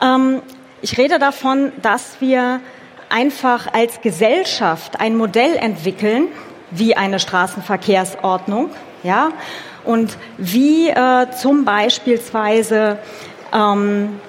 Ähm, 0.00 0.40
ich 0.80 0.96
rede 0.96 1.18
davon, 1.18 1.70
dass 1.82 2.16
wir 2.20 2.62
einfach 3.10 3.74
als 3.74 4.00
Gesellschaft 4.00 5.00
ein 5.00 5.18
Modell 5.18 5.54
entwickeln, 5.56 6.28
wie 6.70 6.96
eine 6.96 7.20
Straßenverkehrsordnung, 7.20 8.70
ja, 9.02 9.28
und 9.84 10.16
wie 10.38 10.88
äh, 10.88 11.26
zum 11.40 11.64
beispielsweise 11.64 12.98
ähm, 13.52 14.20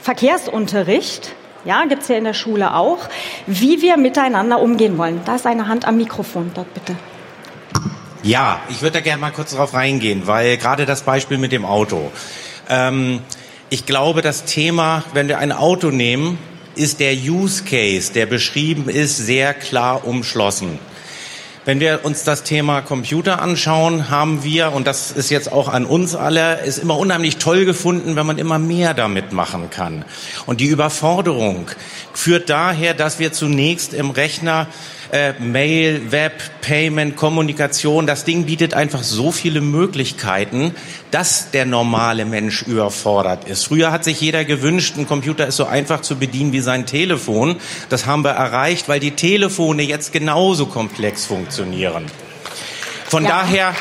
Verkehrsunterricht, 0.00 1.34
ja, 1.64 1.84
gibt's 1.86 2.08
ja 2.08 2.16
in 2.16 2.24
der 2.24 2.34
Schule 2.34 2.74
auch, 2.74 2.98
wie 3.46 3.82
wir 3.82 3.96
miteinander 3.96 4.60
umgehen 4.60 4.98
wollen. 4.98 5.20
Da 5.24 5.34
ist 5.34 5.46
eine 5.46 5.66
Hand 5.66 5.86
am 5.86 5.96
Mikrofon, 5.96 6.52
dort 6.54 6.72
bitte. 6.74 6.94
Ja, 8.22 8.60
ich 8.68 8.82
würde 8.82 8.94
da 8.94 9.00
gerne 9.00 9.20
mal 9.20 9.32
kurz 9.32 9.54
drauf 9.54 9.74
reingehen, 9.74 10.26
weil 10.26 10.56
gerade 10.56 10.86
das 10.86 11.02
Beispiel 11.02 11.38
mit 11.38 11.52
dem 11.52 11.64
Auto. 11.64 12.10
Ähm, 12.68 13.20
ich 13.68 13.86
glaube, 13.86 14.22
das 14.22 14.44
Thema, 14.44 15.04
wenn 15.12 15.28
wir 15.28 15.38
ein 15.38 15.52
Auto 15.52 15.90
nehmen, 15.90 16.38
ist 16.76 17.00
der 17.00 17.14
Use 17.14 17.64
Case, 17.64 18.12
der 18.12 18.26
beschrieben 18.26 18.88
ist, 18.88 19.16
sehr 19.16 19.54
klar 19.54 20.06
umschlossen. 20.06 20.78
Wenn 21.66 21.80
wir 21.80 22.04
uns 22.04 22.22
das 22.22 22.44
Thema 22.44 22.80
Computer 22.80 23.42
anschauen, 23.42 24.08
haben 24.08 24.44
wir, 24.44 24.70
und 24.72 24.86
das 24.86 25.10
ist 25.10 25.30
jetzt 25.30 25.50
auch 25.50 25.66
an 25.66 25.84
uns 25.84 26.14
alle, 26.14 26.60
ist 26.64 26.78
immer 26.78 26.96
unheimlich 26.96 27.38
toll 27.38 27.64
gefunden, 27.64 28.14
wenn 28.14 28.24
man 28.24 28.38
immer 28.38 28.60
mehr 28.60 28.94
damit 28.94 29.32
machen 29.32 29.68
kann. 29.68 30.04
Und 30.46 30.60
die 30.60 30.68
Überforderung 30.68 31.68
führt 32.14 32.50
daher, 32.50 32.94
dass 32.94 33.18
wir 33.18 33.32
zunächst 33.32 33.94
im 33.94 34.10
Rechner 34.10 34.68
äh, 35.12 35.32
Mail, 35.38 36.10
Web, 36.10 36.42
Payment, 36.60 37.16
Kommunikation. 37.16 38.06
Das 38.06 38.24
Ding 38.24 38.44
bietet 38.44 38.74
einfach 38.74 39.02
so 39.02 39.30
viele 39.30 39.60
Möglichkeiten, 39.60 40.74
dass 41.10 41.50
der 41.50 41.66
normale 41.66 42.24
Mensch 42.24 42.62
überfordert 42.62 43.48
ist. 43.48 43.64
Früher 43.64 43.92
hat 43.92 44.04
sich 44.04 44.20
jeder 44.20 44.44
gewünscht, 44.44 44.96
ein 44.96 45.06
Computer 45.06 45.46
ist 45.46 45.56
so 45.56 45.66
einfach 45.66 46.00
zu 46.02 46.16
bedienen 46.16 46.52
wie 46.52 46.60
sein 46.60 46.86
Telefon. 46.86 47.56
Das 47.88 48.06
haben 48.06 48.24
wir 48.24 48.30
erreicht, 48.30 48.88
weil 48.88 49.00
die 49.00 49.12
Telefone 49.12 49.82
jetzt 49.82 50.12
genauso 50.12 50.66
komplex 50.66 51.26
funktionieren. 51.26 52.06
Von 53.08 53.24
ja. 53.24 53.30
daher 53.30 53.74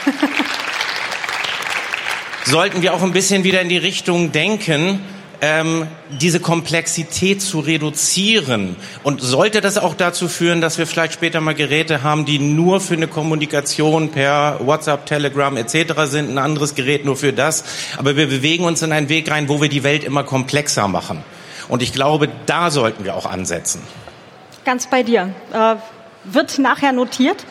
sollten 2.46 2.82
wir 2.82 2.94
auch 2.94 3.02
ein 3.02 3.12
bisschen 3.12 3.44
wieder 3.44 3.62
in 3.62 3.70
die 3.70 3.78
Richtung 3.78 4.32
denken, 4.32 5.02
ähm, 5.42 5.88
diese 6.10 6.40
Komplexität 6.40 7.42
zu 7.42 7.60
reduzieren. 7.60 8.76
Und 9.04 9.22
sollte 9.22 9.62
das 9.62 9.78
auch 9.78 9.94
dazu 9.94 10.28
führen, 10.28 10.62
dass 10.62 10.78
wir 10.78 10.88
vielleicht 10.88 11.14
später 11.14 11.42
mal 11.42 11.56
Geräte 11.56 12.04
haben, 12.04 12.26
die 12.26 12.40
nur 12.40 12.82
für 12.82 12.96
eine 12.96 13.08
Kommunikation 13.08 14.10
per 14.12 14.60
WhatsApp, 14.62 15.06
Telegram 15.06 15.56
etc. 15.58 15.94
sind, 16.06 16.30
ein 16.30 16.38
anderes 16.38 16.76
Gerät 16.76 17.06
nur 17.06 17.16
für 17.16 17.34
das. 17.34 17.64
Aber 17.98 18.16
wir 18.16 18.28
bewegen 18.28 18.66
uns 18.66 18.82
in 18.82 18.92
einen 18.92 19.10
Weg 19.10 19.30
rein, 19.30 19.50
wo 19.50 19.62
wir 19.62 19.70
die 19.70 19.84
Welt 19.84 20.04
immer 20.04 20.24
komplexer 20.24 20.88
machen. 20.88 21.24
Und 21.68 21.82
ich 21.82 21.94
glaube, 21.94 22.30
da 22.46 22.72
sollten 22.72 23.04
wir 23.04 23.16
auch 23.16 23.26
ansetzen. 23.26 23.82
Ganz 24.64 24.88
bei 24.88 25.04
dir. 25.04 25.34
Äh, 25.54 25.76
wird 26.26 26.58
nachher 26.60 26.92
notiert. 26.92 27.46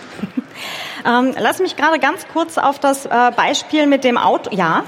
ähm, 1.07 1.35
lass 1.39 1.61
mich 1.61 1.77
gerade 1.77 1.99
ganz 1.99 2.27
kurz 2.33 2.59
auf 2.59 2.79
das 2.79 3.07
äh, 3.07 3.33
Beispiel 3.37 3.87
mit 3.87 4.05
dem 4.05 4.19
Auto. 4.19 4.51
Ja. 4.55 4.85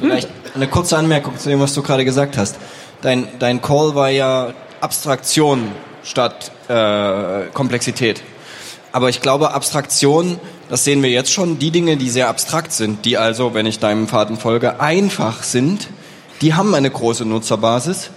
Vielleicht 0.00 0.28
eine 0.54 0.68
kurze 0.68 0.96
Anmerkung 0.96 1.38
zu 1.38 1.48
dem, 1.48 1.60
was 1.60 1.74
du 1.74 1.82
gerade 1.82 2.04
gesagt 2.04 2.36
hast. 2.36 2.56
Dein, 3.02 3.28
dein 3.38 3.60
Call 3.60 3.94
war 3.94 4.10
ja 4.10 4.52
Abstraktion 4.80 5.72
statt 6.02 6.50
äh, 6.68 7.46
Komplexität. 7.52 8.22
Aber 8.92 9.08
ich 9.08 9.20
glaube, 9.20 9.52
Abstraktion, 9.52 10.38
das 10.68 10.84
sehen 10.84 11.02
wir 11.02 11.10
jetzt 11.10 11.32
schon, 11.32 11.58
die 11.58 11.70
Dinge, 11.70 11.96
die 11.96 12.10
sehr 12.10 12.28
abstrakt 12.28 12.72
sind, 12.72 13.04
die 13.04 13.16
also, 13.16 13.54
wenn 13.54 13.66
ich 13.66 13.78
deinem 13.78 14.06
Faden 14.06 14.36
folge, 14.36 14.80
einfach 14.80 15.42
sind, 15.42 15.88
die 16.42 16.54
haben 16.54 16.74
eine 16.74 16.90
große 16.90 17.24
Nutzerbasis, 17.24 18.10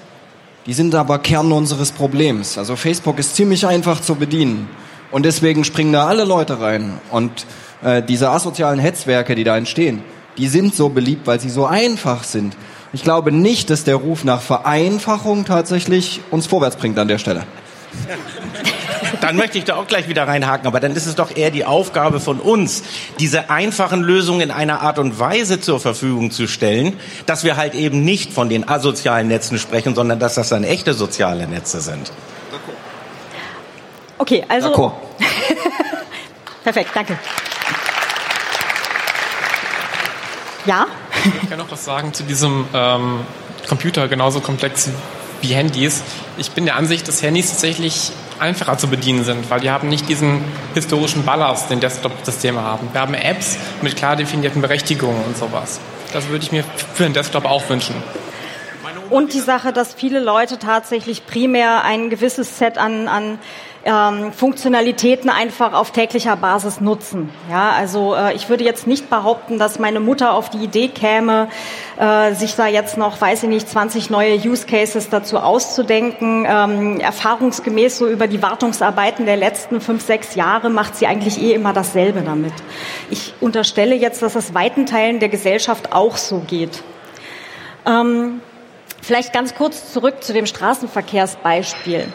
die 0.65 0.73
sind 0.73 0.95
aber 0.95 1.19
Kern 1.19 1.51
unseres 1.51 1.91
Problems. 1.91 2.57
Also 2.57 2.75
Facebook 2.75 3.19
ist 3.19 3.35
ziemlich 3.35 3.67
einfach 3.67 4.01
zu 4.01 4.15
bedienen 4.15 4.67
und 5.11 5.23
deswegen 5.23 5.63
springen 5.63 5.93
da 5.93 6.07
alle 6.07 6.25
Leute 6.25 6.59
rein. 6.59 6.99
Und 7.11 7.45
äh, 7.83 8.01
diese 8.01 8.31
asozialen 8.31 8.79
Hetzwerke, 8.79 9.35
die 9.35 9.43
da 9.43 9.55
entstehen, 9.55 10.03
die 10.37 10.47
sind 10.47 10.75
so 10.75 10.89
beliebt, 10.89 11.27
weil 11.27 11.39
sie 11.39 11.49
so 11.49 11.65
einfach 11.65 12.23
sind. 12.23 12.55
Ich 12.93 13.03
glaube 13.03 13.31
nicht, 13.31 13.69
dass 13.69 13.83
der 13.83 13.95
Ruf 13.95 14.23
nach 14.23 14.41
Vereinfachung 14.41 15.45
tatsächlich 15.45 16.21
uns 16.31 16.47
vorwärts 16.47 16.77
bringt 16.77 16.97
an 16.97 17.07
der 17.07 17.17
Stelle. 17.17 17.43
Dann 19.21 19.37
möchte 19.37 19.57
ich 19.57 19.63
da 19.63 19.75
auch 19.75 19.87
gleich 19.87 20.07
wieder 20.07 20.27
reinhaken, 20.27 20.67
aber 20.67 20.79
dann 20.79 20.95
ist 20.95 21.05
es 21.05 21.15
doch 21.15 21.35
eher 21.35 21.51
die 21.51 21.65
Aufgabe 21.65 22.19
von 22.19 22.39
uns, 22.39 22.83
diese 23.19 23.49
einfachen 23.49 24.01
Lösungen 24.01 24.41
in 24.41 24.51
einer 24.51 24.81
Art 24.81 24.99
und 24.99 25.19
Weise 25.19 25.59
zur 25.59 25.79
Verfügung 25.79 26.31
zu 26.31 26.47
stellen, 26.47 26.93
dass 27.25 27.43
wir 27.43 27.57
halt 27.57 27.75
eben 27.75 28.03
nicht 28.03 28.33
von 28.33 28.49
den 28.49 28.67
asozialen 28.67 29.27
Netzen 29.27 29.57
sprechen, 29.57 29.95
sondern 29.95 30.19
dass 30.19 30.35
das 30.35 30.49
dann 30.49 30.63
echte 30.63 30.93
soziale 30.93 31.47
Netze 31.47 31.81
sind. 31.81 32.11
Okay, 34.17 34.43
also. 34.47 34.93
Perfekt, 36.63 36.89
danke. 36.93 37.17
Ja? 40.65 40.87
Ich 41.41 41.49
kann 41.49 41.59
noch 41.59 41.71
was 41.71 41.85
sagen 41.85 42.13
zu 42.13 42.23
diesem 42.23 42.65
ähm, 42.73 43.21
Computer, 43.67 44.07
genauso 44.07 44.39
komplex 44.39 44.89
wie 45.41 45.53
Handys. 45.53 46.01
Ich 46.37 46.51
bin 46.51 46.65
der 46.65 46.75
Ansicht, 46.75 47.07
dass 47.07 47.21
Handys 47.21 47.49
tatsächlich 47.49 48.11
einfacher 48.39 48.77
zu 48.77 48.87
bedienen 48.87 49.23
sind, 49.23 49.49
weil 49.49 49.61
die 49.61 49.69
haben 49.69 49.89
nicht 49.89 50.09
diesen 50.09 50.43
historischen 50.73 51.23
Ballast, 51.23 51.69
den 51.69 51.79
Desktop-Systeme 51.79 52.61
haben. 52.61 52.89
Wir 52.91 53.01
haben 53.01 53.13
Apps 53.13 53.57
mit 53.81 53.95
klar 53.95 54.15
definierten 54.15 54.61
Berechtigungen 54.61 55.23
und 55.23 55.37
sowas. 55.37 55.79
Das 56.13 56.27
würde 56.29 56.43
ich 56.43 56.51
mir 56.51 56.63
für 56.93 57.03
den 57.03 57.13
Desktop 57.13 57.45
auch 57.45 57.69
wünschen. 57.69 57.95
Und 59.09 59.33
die 59.33 59.39
Sache, 59.39 59.71
dass 59.71 59.93
viele 59.93 60.19
Leute 60.19 60.57
tatsächlich 60.57 61.27
primär 61.27 61.83
ein 61.83 62.09
gewisses 62.09 62.57
Set 62.57 62.77
an, 62.77 63.07
an 63.07 63.39
ähm, 63.85 64.33
Funktionalitäten 64.33 65.29
einfach 65.29 65.73
auf 65.73 65.91
täglicher 65.91 66.35
Basis 66.35 66.81
nutzen. 66.81 67.29
Ja, 67.51 67.69
also 67.69 68.15
äh, 68.15 68.33
ich 68.33 68.49
würde 68.49 68.63
jetzt 68.63 68.87
nicht 68.87 69.11
behaupten, 69.11 69.59
dass 69.59 69.77
meine 69.77 69.99
Mutter 69.99 70.33
auf 70.33 70.49
die 70.49 70.57
Idee 70.57 70.87
käme, 70.87 71.47
äh, 71.99 72.33
sich 72.33 72.55
da 72.55 72.65
jetzt 72.67 72.97
noch, 72.97 73.21
weiß 73.21 73.43
ich 73.43 73.49
nicht, 73.49 73.69
20 73.69 74.09
neue 74.09 74.37
Use 74.37 74.65
Cases 74.65 75.09
dazu 75.09 75.37
auszudenken. 75.37 76.47
Ähm, 76.49 76.99
erfahrungsgemäß 76.99 77.99
so 77.99 78.07
über 78.07 78.25
die 78.25 78.41
Wartungsarbeiten 78.41 79.27
der 79.27 79.37
letzten 79.37 79.79
fünf, 79.79 80.03
sechs 80.03 80.33
Jahre 80.33 80.71
macht 80.71 80.95
sie 80.95 81.05
eigentlich 81.05 81.39
eh 81.39 81.53
immer 81.53 81.71
dasselbe 81.71 82.21
damit. 82.21 82.53
Ich 83.11 83.35
unterstelle 83.39 83.93
jetzt, 83.93 84.23
dass 84.23 84.35
es 84.35 84.55
weiten 84.55 84.87
Teilen 84.87 85.19
der 85.19 85.29
Gesellschaft 85.29 85.93
auch 85.93 86.17
so 86.17 86.39
geht. 86.39 86.81
Ähm, 87.85 88.41
vielleicht 89.03 89.31
ganz 89.31 89.53
kurz 89.53 89.93
zurück 89.93 90.23
zu 90.23 90.33
dem 90.33 90.47
Straßenverkehrsbeispiel. 90.47 92.07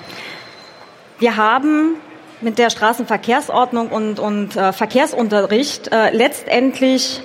Wir 1.20 1.36
haben 1.36 1.96
mit 2.40 2.58
der 2.58 2.70
Straßenverkehrsordnung 2.70 3.90
und, 3.90 4.18
und 4.18 4.56
äh, 4.56 4.72
Verkehrsunterricht 4.72 5.92
äh, 5.92 6.16
letztendlich 6.16 7.20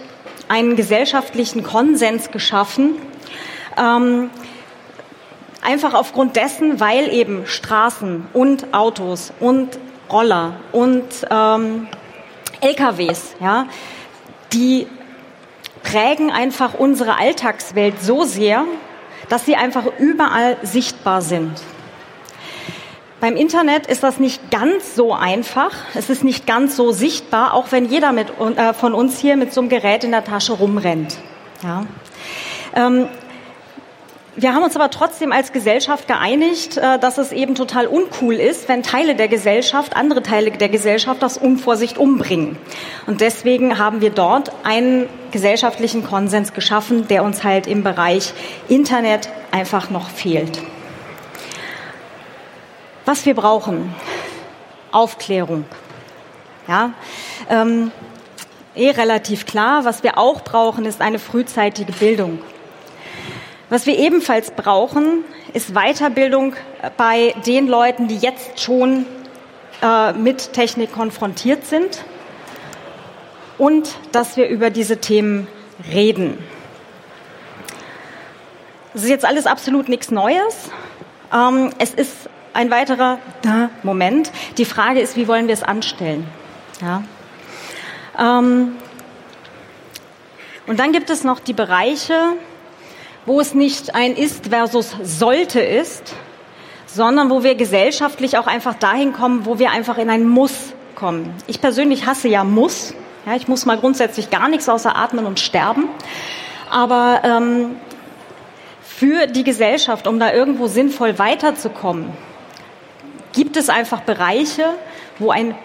einen 0.50 0.76
gesellschaftlichen 0.76 1.64
Konsens 1.64 2.30
geschaffen, 2.30 2.98
ähm, 3.78 4.30
einfach 5.62 5.94
aufgrund 5.94 6.36
dessen, 6.36 6.82
weil 6.82 7.08
eben 7.08 7.48
Straßen 7.48 8.28
und 8.34 8.74
Autos 8.74 9.32
und 9.40 9.80
Roller 10.12 10.58
und 10.74 11.06
ähm, 11.32 11.88
LKWs, 12.60 13.36
ja, 13.40 13.66
die 14.52 14.88
prägen 15.84 16.32
einfach 16.32 16.74
unsere 16.74 17.18
Alltagswelt 17.18 18.02
so 18.02 18.26
sehr, 18.26 18.66
dass 19.30 19.46
sie 19.46 19.56
einfach 19.56 19.86
überall 20.00 20.58
sichtbar 20.64 21.22
sind. 21.22 21.62
Beim 23.26 23.38
Internet 23.38 23.88
ist 23.88 24.04
das 24.04 24.20
nicht 24.20 24.52
ganz 24.52 24.94
so 24.94 25.12
einfach. 25.12 25.72
Es 25.96 26.12
ist 26.12 26.24
nicht 26.24 26.46
ganz 26.46 26.76
so 26.76 26.92
sichtbar, 26.92 27.56
auch 27.56 27.72
wenn 27.72 27.86
jeder 27.86 28.12
mit, 28.12 28.28
äh, 28.40 28.72
von 28.72 28.94
uns 28.94 29.18
hier 29.18 29.36
mit 29.36 29.52
so 29.52 29.62
einem 29.62 29.70
Gerät 29.72 30.04
in 30.04 30.12
der 30.12 30.24
Tasche 30.24 30.54
rumrennt. 30.54 31.18
Ja. 31.64 31.88
Ähm, 32.76 33.08
wir 34.36 34.54
haben 34.54 34.62
uns 34.62 34.76
aber 34.76 34.92
trotzdem 34.92 35.32
als 35.32 35.52
Gesellschaft 35.52 36.08
geeinigt, 36.08 36.78
äh, 36.78 37.00
dass 37.00 37.18
es 37.18 37.32
eben 37.32 37.56
total 37.56 37.88
uncool 37.88 38.36
ist, 38.36 38.70
wenn 38.70 38.84
Teile 38.84 39.16
der 39.16 39.28
Gesellschaft, 39.28 39.96
andere 39.96 40.22
Teile 40.22 40.52
der 40.52 40.70
Gesellschaft 40.70 41.24
das 41.24 41.40
Unvorsicht 41.40 41.98
umbringen. 41.98 42.60
Und 43.08 43.22
deswegen 43.22 43.80
haben 43.80 44.02
wir 44.02 44.12
dort 44.12 44.52
einen 44.64 45.10
gesellschaftlichen 45.32 46.04
Konsens 46.04 46.54
geschaffen, 46.54 47.08
der 47.08 47.24
uns 47.24 47.44
halt 47.44 47.66
im 47.66 47.82
Bereich 47.82 48.36
Internet 48.68 49.30
einfach 49.50 49.90
noch 49.90 50.12
fehlt. 50.12 50.62
Was 53.06 53.24
wir 53.28 53.36
brauchen, 53.36 53.94
Aufklärung. 54.92 55.66
Ja, 56.68 56.94
ähm, 57.52 57.92
eh 58.76 58.90
relativ 58.90 59.46
klar. 59.46 59.86
Was 59.86 60.02
wir 60.02 60.18
auch 60.18 60.42
brauchen, 60.42 60.86
ist 60.86 61.02
eine 61.02 61.20
frühzeitige 61.20 61.92
Bildung. 61.92 62.40
Was 63.70 63.86
wir 63.86 64.00
ebenfalls 64.00 64.50
brauchen, 64.50 65.24
ist 65.54 65.76
Weiterbildung 65.76 66.56
bei 66.98 67.36
den 67.46 67.68
Leuten, 67.68 68.08
die 68.08 68.18
jetzt 68.18 68.60
schon 68.60 69.06
äh, 69.84 70.14
mit 70.14 70.54
Technik 70.54 70.92
konfrontiert 70.92 71.66
sind 71.66 72.04
und 73.60 73.98
dass 74.12 74.36
wir 74.36 74.48
über 74.48 74.72
diese 74.72 74.98
Themen 74.98 75.48
reden. 75.92 76.40
Das 78.94 79.04
ist 79.04 79.10
jetzt 79.10 79.26
alles 79.26 79.46
absolut 79.46 79.90
nichts 79.90 80.10
Neues. 80.10 80.72
Ähm, 81.32 81.72
es 81.78 81.94
ist 81.94 82.30
ein 82.56 82.72
weiterer 82.72 83.20
Moment. 83.84 84.32
Die 84.58 84.66
Frage 84.66 85.00
ist, 85.02 85.16
wie 85.16 85.28
wollen 85.28 85.48
wir 85.48 85.54
es 85.54 85.64
anstellen? 85.64 86.26
Ja. 86.82 87.04
Ähm, 88.18 88.76
Und 90.68 90.80
dann 90.80 90.92
gibt 90.94 91.10
es 91.10 91.24
noch 91.24 91.40
die 91.40 91.54
Bereiche, 91.54 92.16
wo 93.26 93.40
es 93.40 93.54
nicht 93.54 93.94
ein 93.94 94.16
ist 94.16 94.48
versus 94.48 94.96
sollte 95.04 95.60
ist, 95.60 96.16
sondern 96.88 97.30
wo 97.30 97.44
wir 97.44 97.56
gesellschaftlich 97.56 98.38
auch 98.38 98.48
einfach 98.48 98.74
dahin 98.76 99.14
kommen, 99.14 99.46
wo 99.46 99.60
wir 99.60 99.72
einfach 99.72 99.98
in 99.98 100.10
ein 100.10 100.28
Muss 100.28 100.74
kommen. 100.96 101.34
Ich 101.46 101.62
persönlich 101.62 102.08
hasse 102.08 102.30
ja 102.30 102.44
Muss. 102.44 102.94
Ja, 103.26 103.36
ich 103.36 103.48
muss 103.48 103.66
mal 103.66 103.78
grundsätzlich 103.78 104.30
gar 104.30 104.50
nichts 104.50 104.70
außer 104.70 104.96
atmen 104.96 105.26
und 105.26 105.40
sterben. 105.40 105.88
Aber 106.72 107.22
ähm, 107.24 107.76
für 108.82 109.28
die 109.28 109.44
Gesellschaft, 109.44 110.08
um 110.08 110.20
da 110.20 110.34
irgendwo 110.34 110.68
sinnvoll 110.68 111.20
weiterzukommen, 111.20 112.10
gibt 113.36 113.58
es 113.58 113.70
einfach 113.70 114.02
Bereiche, 114.02 114.64
wo 115.20 115.32
ein 115.32 115.56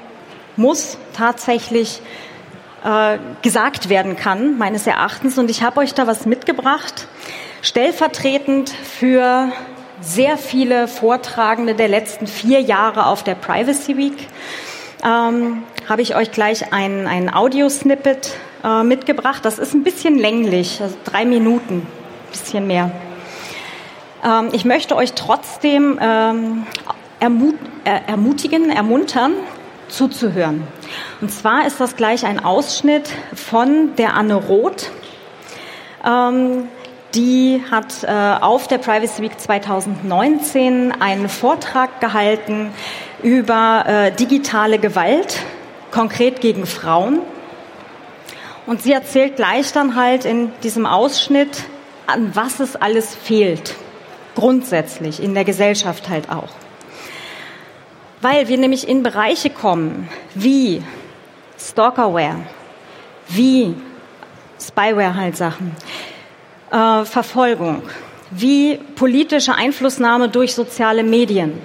Muss 0.56 0.98
tatsächlich 1.16 2.02
äh, 2.84 3.18
gesagt 3.42 3.88
werden 3.88 4.16
kann, 4.16 4.58
meines 4.58 4.86
Erachtens. 4.86 5.38
Und 5.38 5.50
ich 5.50 5.62
habe 5.62 5.80
euch 5.80 5.94
da 5.94 6.06
was 6.06 6.26
mitgebracht, 6.26 7.06
stellvertretend 7.62 8.70
für 8.70 9.52
sehr 10.00 10.36
viele 10.36 10.88
Vortragende 10.88 11.74
der 11.74 11.88
letzten 11.88 12.26
vier 12.26 12.60
Jahre 12.60 13.06
auf 13.06 13.22
der 13.22 13.34
Privacy 13.34 13.96
Week. 13.96 14.28
Ähm, 15.04 15.62
habe 15.88 16.02
ich 16.02 16.14
euch 16.14 16.30
gleich 16.30 16.72
ein, 16.72 17.06
ein 17.06 17.32
Audiosnippet 17.32 18.34
äh, 18.64 18.82
mitgebracht. 18.82 19.44
Das 19.44 19.58
ist 19.58 19.74
ein 19.74 19.82
bisschen 19.82 20.18
länglich, 20.18 20.80
also 20.82 20.96
drei 21.04 21.24
Minuten, 21.24 21.86
bisschen 22.30 22.66
mehr. 22.66 22.90
Ähm, 24.24 24.48
ich 24.52 24.64
möchte 24.64 24.96
euch 24.96 25.12
trotzdem 25.12 25.98
ähm, 26.00 26.66
ermut 27.20 27.54
äh, 27.84 28.00
ermutigen, 28.06 28.70
ermuntern, 28.70 29.32
zuzuhören. 29.88 30.66
Und 31.20 31.30
zwar 31.30 31.66
ist 31.66 31.80
das 31.80 31.96
gleich 31.96 32.24
ein 32.24 32.42
Ausschnitt 32.42 33.10
von 33.34 33.94
der 33.96 34.14
Anne 34.14 34.34
Roth. 34.34 34.90
Ähm, 36.06 36.68
die 37.14 37.62
hat 37.70 38.04
äh, 38.04 38.10
auf 38.40 38.68
der 38.68 38.78
Privacy 38.78 39.22
Week 39.22 39.38
2019 39.38 40.92
einen 41.00 41.28
Vortrag 41.28 42.00
gehalten 42.00 42.72
über 43.22 43.84
äh, 43.86 44.12
digitale 44.12 44.78
Gewalt, 44.78 45.40
konkret 45.90 46.40
gegen 46.40 46.66
Frauen. 46.66 47.20
Und 48.66 48.82
sie 48.82 48.92
erzählt 48.92 49.36
gleich 49.36 49.72
dann 49.72 49.96
halt 49.96 50.24
in 50.24 50.52
diesem 50.62 50.86
Ausschnitt, 50.86 51.64
an 52.06 52.30
was 52.34 52.60
es 52.60 52.76
alles 52.76 53.14
fehlt, 53.14 53.74
grundsätzlich 54.36 55.22
in 55.22 55.34
der 55.34 55.44
Gesellschaft 55.44 56.08
halt 56.08 56.30
auch. 56.30 56.50
Weil 58.20 58.48
wir 58.48 58.58
nämlich 58.58 58.86
in 58.86 59.02
Bereiche 59.02 59.50
kommen 59.50 60.08
wie 60.34 60.82
Stalkerware, 61.58 62.36
wie 63.28 63.74
Spyware 64.60 65.14
halt 65.14 65.36
Sachen, 65.36 65.74
äh, 66.70 67.04
Verfolgung, 67.04 67.82
wie 68.30 68.76
politische 68.94 69.54
Einflussnahme 69.54 70.28
durch 70.28 70.54
soziale 70.54 71.02
Medien, 71.02 71.58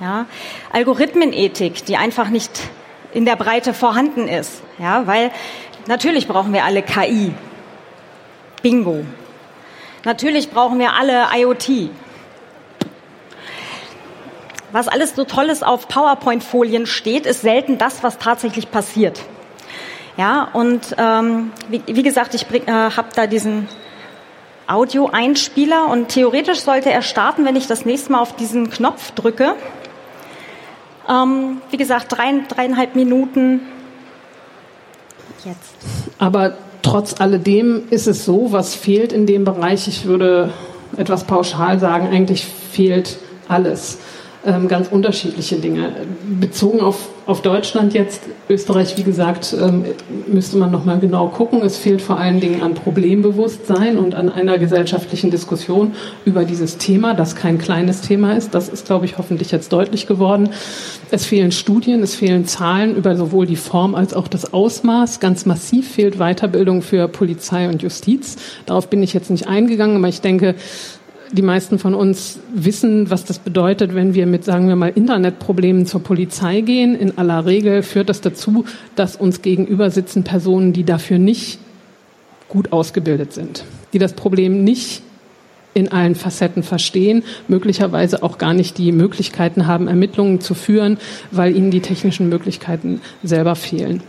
ja, 0.00 0.26
Algorithmenethik, 0.72 1.84
die 1.84 1.96
einfach 1.96 2.28
nicht 2.28 2.50
in 3.12 3.24
der 3.24 3.36
Breite 3.36 3.74
vorhanden 3.74 4.28
ist, 4.28 4.62
ja, 4.78 5.06
weil 5.06 5.30
natürlich 5.86 6.26
brauchen 6.26 6.52
wir 6.52 6.64
alle 6.64 6.82
KI, 6.82 7.32
Bingo, 8.62 9.04
natürlich 10.04 10.50
brauchen 10.50 10.78
wir 10.78 10.94
alle 10.94 11.26
IoT, 11.36 11.90
was 14.72 14.88
alles 14.88 15.14
so 15.14 15.24
Tolles 15.24 15.62
auf 15.62 15.88
PowerPoint-Folien 15.88 16.86
steht, 16.86 17.26
ist 17.26 17.42
selten 17.42 17.78
das, 17.78 18.02
was 18.02 18.18
tatsächlich 18.18 18.70
passiert. 18.70 19.20
Ja, 20.16 20.48
und 20.52 20.96
ähm, 20.98 21.52
wie, 21.68 21.82
wie 21.86 22.02
gesagt, 22.02 22.34
ich 22.34 22.46
äh, 22.50 22.70
habe 22.70 23.08
da 23.14 23.26
diesen 23.26 23.68
Audio-Einspieler 24.66 25.88
und 25.88 26.08
theoretisch 26.08 26.60
sollte 26.60 26.90
er 26.90 27.02
starten, 27.02 27.44
wenn 27.44 27.56
ich 27.56 27.66
das 27.66 27.84
nächste 27.84 28.12
Mal 28.12 28.20
auf 28.20 28.36
diesen 28.36 28.68
Knopf 28.68 29.12
drücke. 29.12 29.54
Ähm, 31.08 31.62
wie 31.70 31.76
gesagt, 31.76 32.06
drei, 32.10 32.34
dreieinhalb 32.48 32.94
Minuten 32.94 33.60
jetzt. 35.44 35.74
Aber 36.18 36.58
trotz 36.82 37.20
alledem 37.20 37.84
ist 37.90 38.06
es 38.06 38.24
so, 38.24 38.52
was 38.52 38.74
fehlt 38.74 39.12
in 39.12 39.24
dem 39.24 39.44
Bereich, 39.44 39.88
ich 39.88 40.04
würde 40.04 40.52
etwas 40.96 41.24
pauschal 41.24 41.78
sagen, 41.78 42.08
eigentlich 42.08 42.44
fehlt 42.44 43.18
alles 43.48 43.98
ähm, 44.46 44.68
ganz 44.68 44.88
unterschiedliche 44.88 45.56
Dinge. 45.56 45.92
Bezogen 46.40 46.80
auf, 46.80 47.08
auf 47.26 47.42
Deutschland 47.42 47.92
jetzt, 47.94 48.22
Österreich, 48.48 48.96
wie 48.96 49.02
gesagt, 49.02 49.54
ähm, 49.60 49.84
müsste 50.26 50.56
man 50.56 50.70
nochmal 50.70 51.00
genau 51.00 51.28
gucken. 51.28 51.60
Es 51.62 51.76
fehlt 51.76 52.00
vor 52.00 52.18
allen 52.18 52.40
Dingen 52.40 52.62
an 52.62 52.74
Problembewusstsein 52.74 53.98
und 53.98 54.14
an 54.14 54.30
einer 54.30 54.58
gesellschaftlichen 54.58 55.30
Diskussion 55.30 55.94
über 56.24 56.44
dieses 56.44 56.78
Thema, 56.78 57.14
das 57.14 57.34
kein 57.34 57.58
kleines 57.58 58.00
Thema 58.00 58.36
ist. 58.36 58.54
Das 58.54 58.68
ist, 58.68 58.86
glaube 58.86 59.06
ich, 59.06 59.18
hoffentlich 59.18 59.50
jetzt 59.50 59.72
deutlich 59.72 60.06
geworden. 60.06 60.50
Es 61.10 61.26
fehlen 61.26 61.52
Studien, 61.52 62.02
es 62.02 62.14
fehlen 62.14 62.46
Zahlen 62.46 62.94
über 62.94 63.16
sowohl 63.16 63.46
die 63.46 63.56
Form 63.56 63.94
als 63.94 64.14
auch 64.14 64.28
das 64.28 64.52
Ausmaß. 64.52 65.20
Ganz 65.20 65.46
massiv 65.46 65.90
fehlt 65.90 66.18
Weiterbildung 66.18 66.82
für 66.82 67.08
Polizei 67.08 67.68
und 67.68 67.82
Justiz. 67.82 68.36
Darauf 68.66 68.88
bin 68.88 69.02
ich 69.02 69.14
jetzt 69.14 69.30
nicht 69.30 69.48
eingegangen, 69.48 69.96
aber 69.96 70.08
ich 70.08 70.20
denke, 70.20 70.54
die 71.32 71.42
meisten 71.42 71.78
von 71.78 71.94
uns 71.94 72.38
wissen, 72.54 73.10
was 73.10 73.24
das 73.24 73.38
bedeutet, 73.38 73.94
wenn 73.94 74.14
wir 74.14 74.26
mit, 74.26 74.44
sagen 74.44 74.68
wir 74.68 74.76
mal, 74.76 74.92
Internetproblemen 74.94 75.86
zur 75.86 76.02
Polizei 76.02 76.60
gehen. 76.60 76.94
In 76.94 77.18
aller 77.18 77.46
Regel 77.46 77.82
führt 77.82 78.08
das 78.08 78.20
dazu, 78.20 78.64
dass 78.96 79.16
uns 79.16 79.42
gegenüber 79.42 79.90
sitzen 79.90 80.24
Personen, 80.24 80.72
die 80.72 80.84
dafür 80.84 81.18
nicht 81.18 81.58
gut 82.48 82.72
ausgebildet 82.72 83.32
sind, 83.32 83.64
die 83.92 83.98
das 83.98 84.14
Problem 84.14 84.64
nicht 84.64 85.02
in 85.74 85.92
allen 85.92 86.14
Facetten 86.14 86.62
verstehen, 86.62 87.22
möglicherweise 87.46 88.22
auch 88.22 88.38
gar 88.38 88.54
nicht 88.54 88.78
die 88.78 88.90
Möglichkeiten 88.90 89.66
haben, 89.66 89.86
Ermittlungen 89.86 90.40
zu 90.40 90.54
führen, 90.54 90.98
weil 91.30 91.54
ihnen 91.54 91.70
die 91.70 91.80
technischen 91.80 92.28
Möglichkeiten 92.28 93.00
selber 93.22 93.54
fehlen. 93.54 94.02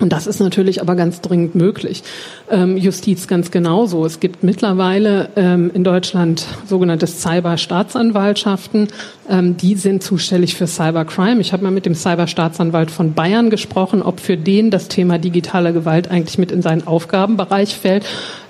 Und 0.00 0.12
das 0.12 0.26
ist 0.26 0.40
natürlich 0.40 0.80
aber 0.80 0.96
ganz 0.96 1.20
dringend 1.20 1.54
möglich. 1.54 2.02
Ähm, 2.50 2.76
Justiz 2.76 3.28
ganz 3.28 3.50
genauso. 3.50 4.04
Es 4.04 4.18
gibt 4.18 4.42
mittlerweile 4.42 5.28
ähm, 5.36 5.70
in 5.72 5.84
Deutschland 5.84 6.46
sogenannte 6.66 7.06
Cyberstaatsanwaltschaften. 7.06 8.88
Ähm, 9.28 9.56
die 9.56 9.76
sind 9.76 10.02
zuständig 10.02 10.56
für 10.56 10.66
Cybercrime. 10.66 11.40
Ich 11.40 11.52
habe 11.52 11.62
mal 11.62 11.70
mit 11.70 11.86
dem 11.86 11.94
Cyberstaatsanwalt 11.94 12.90
von 12.90 13.14
Bayern 13.14 13.50
gesprochen, 13.50 14.02
ob 14.02 14.18
für 14.18 14.36
den 14.36 14.70
das 14.70 14.88
Thema 14.88 15.18
digitale 15.18 15.72
Gewalt 15.72 16.10
eigentlich 16.10 16.38
mit 16.38 16.50
in 16.50 16.60
seinen 16.60 16.86
Aufgabenbereich 16.86 17.76
fällt. 17.76 18.04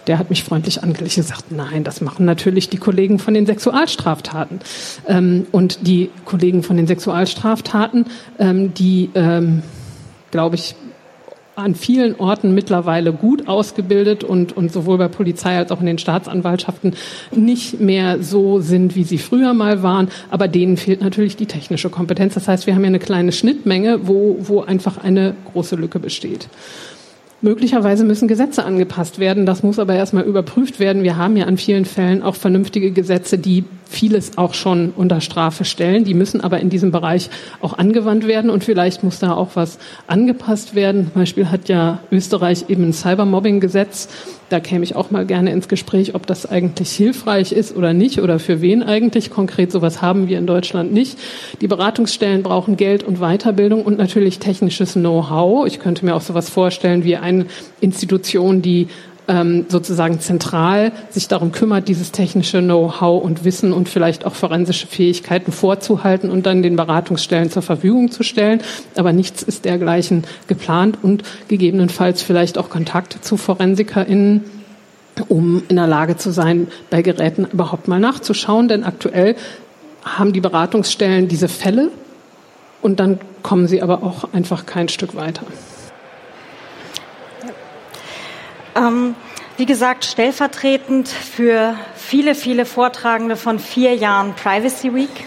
Der 0.07 0.19
hat 0.19 0.31
mich 0.31 0.45
freundlich 0.45 0.83
angelegt 0.83 1.17
und 1.17 1.25
gesagt, 1.25 1.51
nein, 1.51 1.85
das 1.85 2.01
machen 2.01 2.25
natürlich 2.25 2.71
die 2.71 2.79
Kollegen 2.79 3.19
von 3.19 3.35
den 3.35 3.45
Sexualstraftaten. 3.45 4.61
Ähm, 5.07 5.47
und 5.53 5.87
die 5.87 6.09
Kollegen 6.25 6.63
von 6.63 6.79
den 6.79 6.87
Sexualstraftaten, 6.87 8.07
ähm, 8.39 8.73
die, 8.73 9.11
ähm, 9.15 9.63
glaube 10.31 10.57
ich, 10.57 10.75
an 11.57 11.75
vielen 11.75 12.17
Orten 12.17 12.55
mittlerweile 12.55 13.13
gut 13.13 13.47
ausgebildet 13.47 14.25
und, 14.25 14.57
und 14.57 14.73
sowohl 14.73 14.99
bei 14.99 15.09
Polizei 15.09 15.57
als 15.57 15.71
auch 15.71 15.81
in 15.81 15.87
den 15.87 15.99
Staatsanwaltschaften 15.99 16.95
nicht 17.35 17.81
mehr 17.81 18.23
so 18.23 18.61
sind, 18.61 18.97
wie 18.97 19.05
sie 19.05 19.19
früher 19.19 19.55
mal 19.55 19.83
waren. 19.83 20.09
Aber 20.31 20.49
denen 20.49 20.77
fehlt 20.77 21.01
natürlich 21.01 21.37
die 21.37 21.47
technische 21.47 21.91
Kompetenz. 21.91 22.35
Das 22.35 22.49
heißt, 22.49 22.67
wir 22.67 22.75
haben 22.75 22.83
ja 22.83 22.89
eine 22.89 22.99
kleine 22.99 23.33
Schnittmenge, 23.33 24.01
wo, 24.09 24.37
wo 24.41 24.63
einfach 24.63 24.99
eine 24.99 25.35
große 25.53 25.77
Lücke 25.77 25.99
besteht. 25.99 26.49
Möglicherweise 27.41 28.05
müssen 28.05 28.27
Gesetze 28.27 28.65
angepasst 28.65 29.19
werden. 29.19 29.45
Das 29.45 29.63
muss 29.63 29.79
aber 29.79 29.95
erstmal 29.95 30.25
überprüft 30.25 30.81
werden. 30.81 31.03
Wir 31.03 31.19
haben 31.19 31.37
ja 31.37 31.45
an 31.45 31.59
vielen 31.59 31.85
Fällen 31.85 32.23
auch 32.23 32.37
vernünftige 32.37 32.91
Gesetze, 32.91 33.39
die 33.39 33.65
vieles 33.95 34.37
auch 34.37 34.55
schon 34.55 34.93
unter 34.97 35.21
Strafe 35.21 35.65
stellen. 35.65 36.05
Die 36.05 36.15
müssen 36.15 36.41
aber 36.41 36.61
in 36.61 36.71
diesem 36.71 36.91
Bereich 36.91 37.31
auch 37.61 37.79
angewandt 37.79 38.27
werden 38.27 38.51
und 38.51 38.65
vielleicht 38.65 39.03
muss 39.03 39.19
da 39.19 39.33
auch 39.33 39.51
was 39.55 39.79
angepasst 40.07 40.75
werden. 40.75 41.11
Zum 41.13 41.23
Beispiel 41.23 41.51
hat 41.51 41.69
ja 41.69 42.01
Österreich 42.11 42.67
eben 42.69 42.89
ein 42.89 42.93
Cybermobbing-Gesetz, 42.93 44.09
da 44.51 44.61
käme 44.61 44.85
ich 44.85 44.95
auch 44.95 45.11
mal 45.11 45.25
gerne 45.25 45.51
ins 45.53 45.69
Gespräch, 45.69 46.15
ob 46.15 46.27
das 46.27 46.47
eigentlich 46.47 46.93
hilfreich 46.93 47.53
ist 47.53 47.75
oder 47.75 47.93
nicht 47.93 48.21
oder 48.21 48.39
für 48.39 48.61
wen 48.61 48.83
eigentlich. 48.83 49.31
Konkret 49.31 49.73
sowas 49.73 50.03
haben 50.03 50.29
wir 50.29 50.39
in 50.39 50.47
Deutschland 50.47 50.93
nicht. 50.93 51.19
Die 51.61 51.67
Beratungsstellen 51.67 52.43
brauchen 52.43 52.77
Geld 52.77 53.03
und 53.03 53.19
Weiterbildung 53.21 53.83
und 53.83 53.99
natürlich 53.99 54.39
technisches 54.39 54.93
Know-how. 54.93 55.67
Ich 55.67 55.81
könnte 55.81 56.05
mir 56.05 56.15
auch 56.15 56.21
sowas 56.21 56.51
vorstellen 56.51 57.05
wie 57.05 57.17
eine 57.17 57.47
Institution, 57.81 58.61
die 58.61 58.89
ähm, 59.29 59.67
sozusagen 59.69 60.21
zentral 60.21 60.93
sich 61.11 61.29
darum 61.29 61.53
kümmert, 61.53 61.89
dieses 61.89 62.13
technische 62.13 62.61
Know-how 62.61 63.23
und 63.23 63.45
Wissen 63.45 63.73
und 63.73 63.89
vielleicht 63.89 64.25
auch 64.27 64.35
forensische 64.35 64.87
Fähigkeiten 64.87 65.53
vorzuhalten 65.53 66.31
und 66.31 66.47
dann 66.47 66.63
den 66.63 66.77
Beratungsstellen 66.77 67.51
zur 67.51 67.63
Verfügung 67.63 68.11
zu 68.11 68.23
stellen. 68.23 68.61
Aber 68.97 69.13
nichts 69.13 69.43
ist 69.43 69.65
dergleichen 69.65 70.25
geplant 70.47 70.99
und 71.03 71.23
gegebenenfalls 71.49 72.23
vielleicht 72.23 72.59
auch 72.59 72.69
Kontakt 72.69 73.25
zu 73.25 73.37
ForensikerInnen 73.37 74.45
um 75.29 75.63
in 75.69 75.77
der 75.77 75.87
Lage 75.87 76.17
zu 76.17 76.33
sein, 76.33 76.67
bei 76.91 77.01
Geräten 77.01 77.47
überhaupt 77.53 77.87
mal 77.87 78.01
nachzuschauen. 78.01 78.67
Denn 78.67 78.83
aktuell 78.83 79.37
haben 80.05 80.33
die 80.33 80.41
Beratungsstellen 80.41 81.29
diese 81.29 81.49
Fälle 81.49 81.91
und 82.83 83.01
dann 83.01 83.21
kommen 83.43 83.67
sie 83.67 83.81
aber 83.81 84.03
auch 84.03 84.33
einfach 84.33 84.67
kein 84.67 84.89
Stück 84.89 85.15
weiter. 85.15 85.43
Ähm, 88.77 89.15
wie 89.57 89.67
gesagt, 89.67 90.05
stellvertretend 90.05 91.09
für 91.09 91.77
viele, 91.95 92.35
viele 92.35 92.67
Vortragende 92.67 93.37
von 93.37 93.59
vier 93.59 93.95
Jahren 93.95 94.35
Privacy 94.35 94.93
Week. 94.95 95.27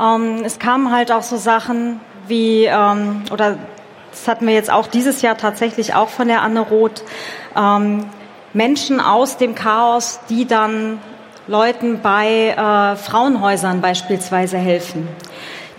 Ähm, 0.00 0.42
es 0.44 0.58
kamen 0.58 0.90
halt 0.90 1.12
auch 1.12 1.22
so 1.22 1.36
Sachen 1.36 2.00
wie, 2.26 2.64
ähm, 2.64 3.24
oder 3.30 3.58
das 4.10 4.26
hatten 4.28 4.46
wir 4.46 4.54
jetzt 4.54 4.70
auch 4.70 4.86
dieses 4.86 5.20
Jahr 5.20 5.36
tatsächlich 5.36 5.94
auch 5.94 6.08
von 6.08 6.28
der 6.28 6.42
Anne 6.42 6.60
Roth, 6.60 7.04
ähm, 7.54 8.06
Menschen 8.54 9.00
aus 9.00 9.36
dem 9.36 9.54
Chaos, 9.54 10.20
die 10.30 10.46
dann 10.46 10.98
Leuten 11.46 12.00
bei 12.00 12.50
äh, 12.50 12.96
Frauenhäusern 12.96 13.80
beispielsweise 13.80 14.56
helfen 14.56 15.06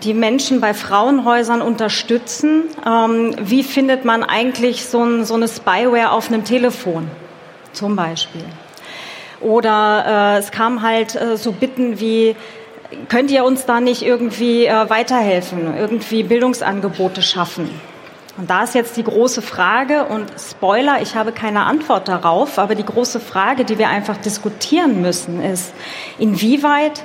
die 0.02 0.14
Menschen 0.14 0.60
bei 0.60 0.74
Frauenhäusern 0.74 1.62
unterstützen. 1.62 2.64
Ähm, 2.86 3.34
wie 3.40 3.62
findet 3.62 4.04
man 4.04 4.22
eigentlich 4.22 4.86
so, 4.86 5.02
ein, 5.02 5.24
so, 5.24 5.34
eine 5.34 5.48
Spyware 5.48 6.12
auf 6.12 6.28
einem 6.28 6.44
Telefon 6.44 7.08
zum 7.72 7.96
Beispiel? 7.96 8.44
Oder 9.40 10.34
äh, 10.34 10.38
es 10.38 10.50
kam 10.50 10.82
halt 10.82 11.14
äh, 11.14 11.36
so 11.36 11.52
Bitten 11.52 12.00
wie, 12.00 12.36
könnt 13.08 13.30
ihr 13.30 13.44
uns 13.44 13.66
da 13.66 13.80
nicht 13.80 14.02
irgendwie 14.02 14.66
äh, 14.66 14.90
weiterhelfen, 14.90 15.76
irgendwie 15.76 16.22
Bildungsangebote 16.22 17.22
schaffen? 17.22 17.70
Und 18.36 18.48
da 18.48 18.62
ist 18.62 18.74
jetzt 18.74 18.96
die 18.96 19.04
große 19.04 19.42
Frage, 19.42 20.04
und 20.04 20.32
Spoiler, 20.38 21.02
ich 21.02 21.14
habe 21.14 21.32
keine 21.32 21.64
Antwort 21.64 22.08
darauf, 22.08 22.58
aber 22.58 22.74
die 22.74 22.84
große 22.84 23.20
Frage, 23.20 23.64
die 23.64 23.78
wir 23.78 23.88
einfach 23.88 24.16
diskutieren 24.16 25.02
müssen, 25.02 25.42
ist, 25.42 25.74
inwieweit 26.18 27.04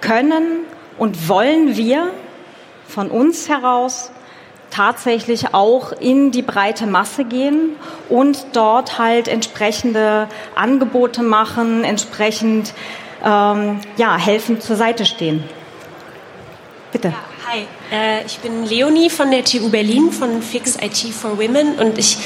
können 0.00 0.60
und 0.98 1.28
wollen 1.28 1.76
wir 1.76 2.10
von 2.88 3.10
uns 3.10 3.48
heraus 3.48 4.10
tatsächlich 4.70 5.54
auch 5.54 5.92
in 5.92 6.32
die 6.32 6.42
breite 6.42 6.86
Masse 6.86 7.24
gehen 7.24 7.76
und 8.08 8.46
dort 8.52 8.98
halt 8.98 9.28
entsprechende 9.28 10.28
Angebote 10.54 11.22
machen, 11.22 11.84
entsprechend 11.84 12.74
ähm, 13.24 13.80
ja, 13.96 14.16
helfen 14.16 14.60
zur 14.60 14.76
Seite 14.76 15.06
stehen. 15.06 15.44
Bitte. 16.92 17.08
Ja. 17.08 17.14
Hi, 17.48 17.64
äh, 17.92 18.26
ich 18.26 18.38
bin 18.40 18.66
Leonie 18.66 19.08
von 19.08 19.30
der 19.30 19.44
TU 19.44 19.70
Berlin 19.70 20.10
von 20.10 20.42
Fix 20.42 20.76
IT 20.82 21.14
for 21.14 21.38
Women 21.38 21.76
und 21.78 21.96
ich 21.96 22.18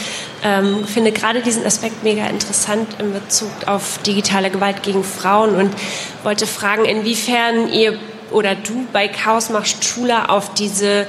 ähm, 0.43 0.87
finde 0.87 1.13
gerade 1.13 1.43
diesen 1.43 1.67
Aspekt 1.67 2.03
mega 2.03 2.27
interessant 2.27 2.89
in 2.99 3.13
Bezug 3.13 3.51
auf 3.67 3.99
digitale 3.99 4.49
Gewalt 4.49 4.83
gegen 4.83 5.05
Frauen 5.05 5.57
und 5.57 5.75
wollte 6.23 6.47
fragen, 6.47 6.87
inwiefern 6.87 7.71
ihr 7.71 7.99
oder 8.31 8.55
du 8.55 8.87
bei 8.93 9.09
Chaos 9.09 9.51
machst 9.51 9.85
Schule 9.85 10.29
auf 10.29 10.55
diese 10.55 11.07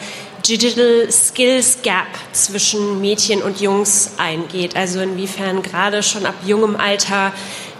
Digital 0.48 1.12
Skills 1.12 1.80
Gap 1.84 2.08
zwischen 2.34 3.00
Mädchen 3.00 3.42
und 3.42 3.62
Jungs 3.62 4.12
eingeht. 4.18 4.76
Also 4.76 5.00
inwiefern 5.00 5.62
gerade 5.62 6.04
schon 6.04 6.26
ab 6.26 6.36
jungem 6.46 6.76
Alter 6.76 7.32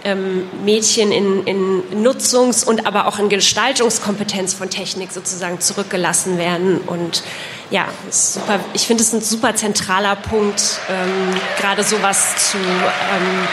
ähm, 0.04 0.48
Mädchen 0.64 1.12
in, 1.12 1.44
in 1.44 2.02
Nutzungs- 2.02 2.64
und 2.64 2.86
aber 2.86 3.06
auch 3.06 3.18
in 3.18 3.28
Gestaltungskompetenz 3.28 4.54
von 4.54 4.70
Technik 4.70 5.12
sozusagen 5.12 5.60
zurückgelassen 5.60 6.38
werden. 6.38 6.78
Und 6.78 7.22
ja, 7.70 7.86
super, 8.10 8.60
ich 8.74 8.86
finde 8.86 9.02
es 9.02 9.12
ein 9.12 9.20
super 9.20 9.54
zentraler 9.54 10.16
Punkt, 10.16 10.80
ähm, 10.88 11.34
gerade 11.58 11.84
sowas 11.84 12.50
zu, 12.50 12.58
ähm, 12.58 13.48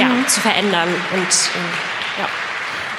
ja, 0.00 0.08
mhm. 0.08 0.28
zu 0.28 0.40
verändern. 0.40 0.88
Und 1.14 1.22
äh. 1.22 1.95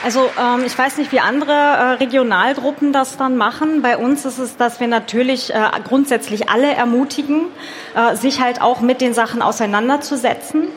Also 0.08 0.30
ähm, 0.39 0.64
ich 0.66 0.78
weiß 0.78 0.99
nicht, 0.99 1.12
wie 1.12 1.20
andere 1.20 1.51
äh, 1.51 1.84
Regionalgruppen 1.95 2.93
das 2.93 3.18
dann 3.18 3.36
machen. 3.36 3.82
Bei 3.82 3.97
uns 3.97 4.24
ist 4.24 4.38
es, 4.38 4.55
dass 4.55 4.80
wir 4.80 4.88
natürlich 4.88 5.53
äh, 5.53 5.60
grundsätzlich 5.86 6.47
alle 6.47 6.74
ermutigen, 6.74 7.47
äh, 7.93 8.16
sich 8.16 8.39
halt 8.39 8.62
auch 8.62 8.80
mit 8.80 9.01
den 9.01 9.14
Sachen 9.14 9.41
auseinanderzusetzen. 9.41 10.70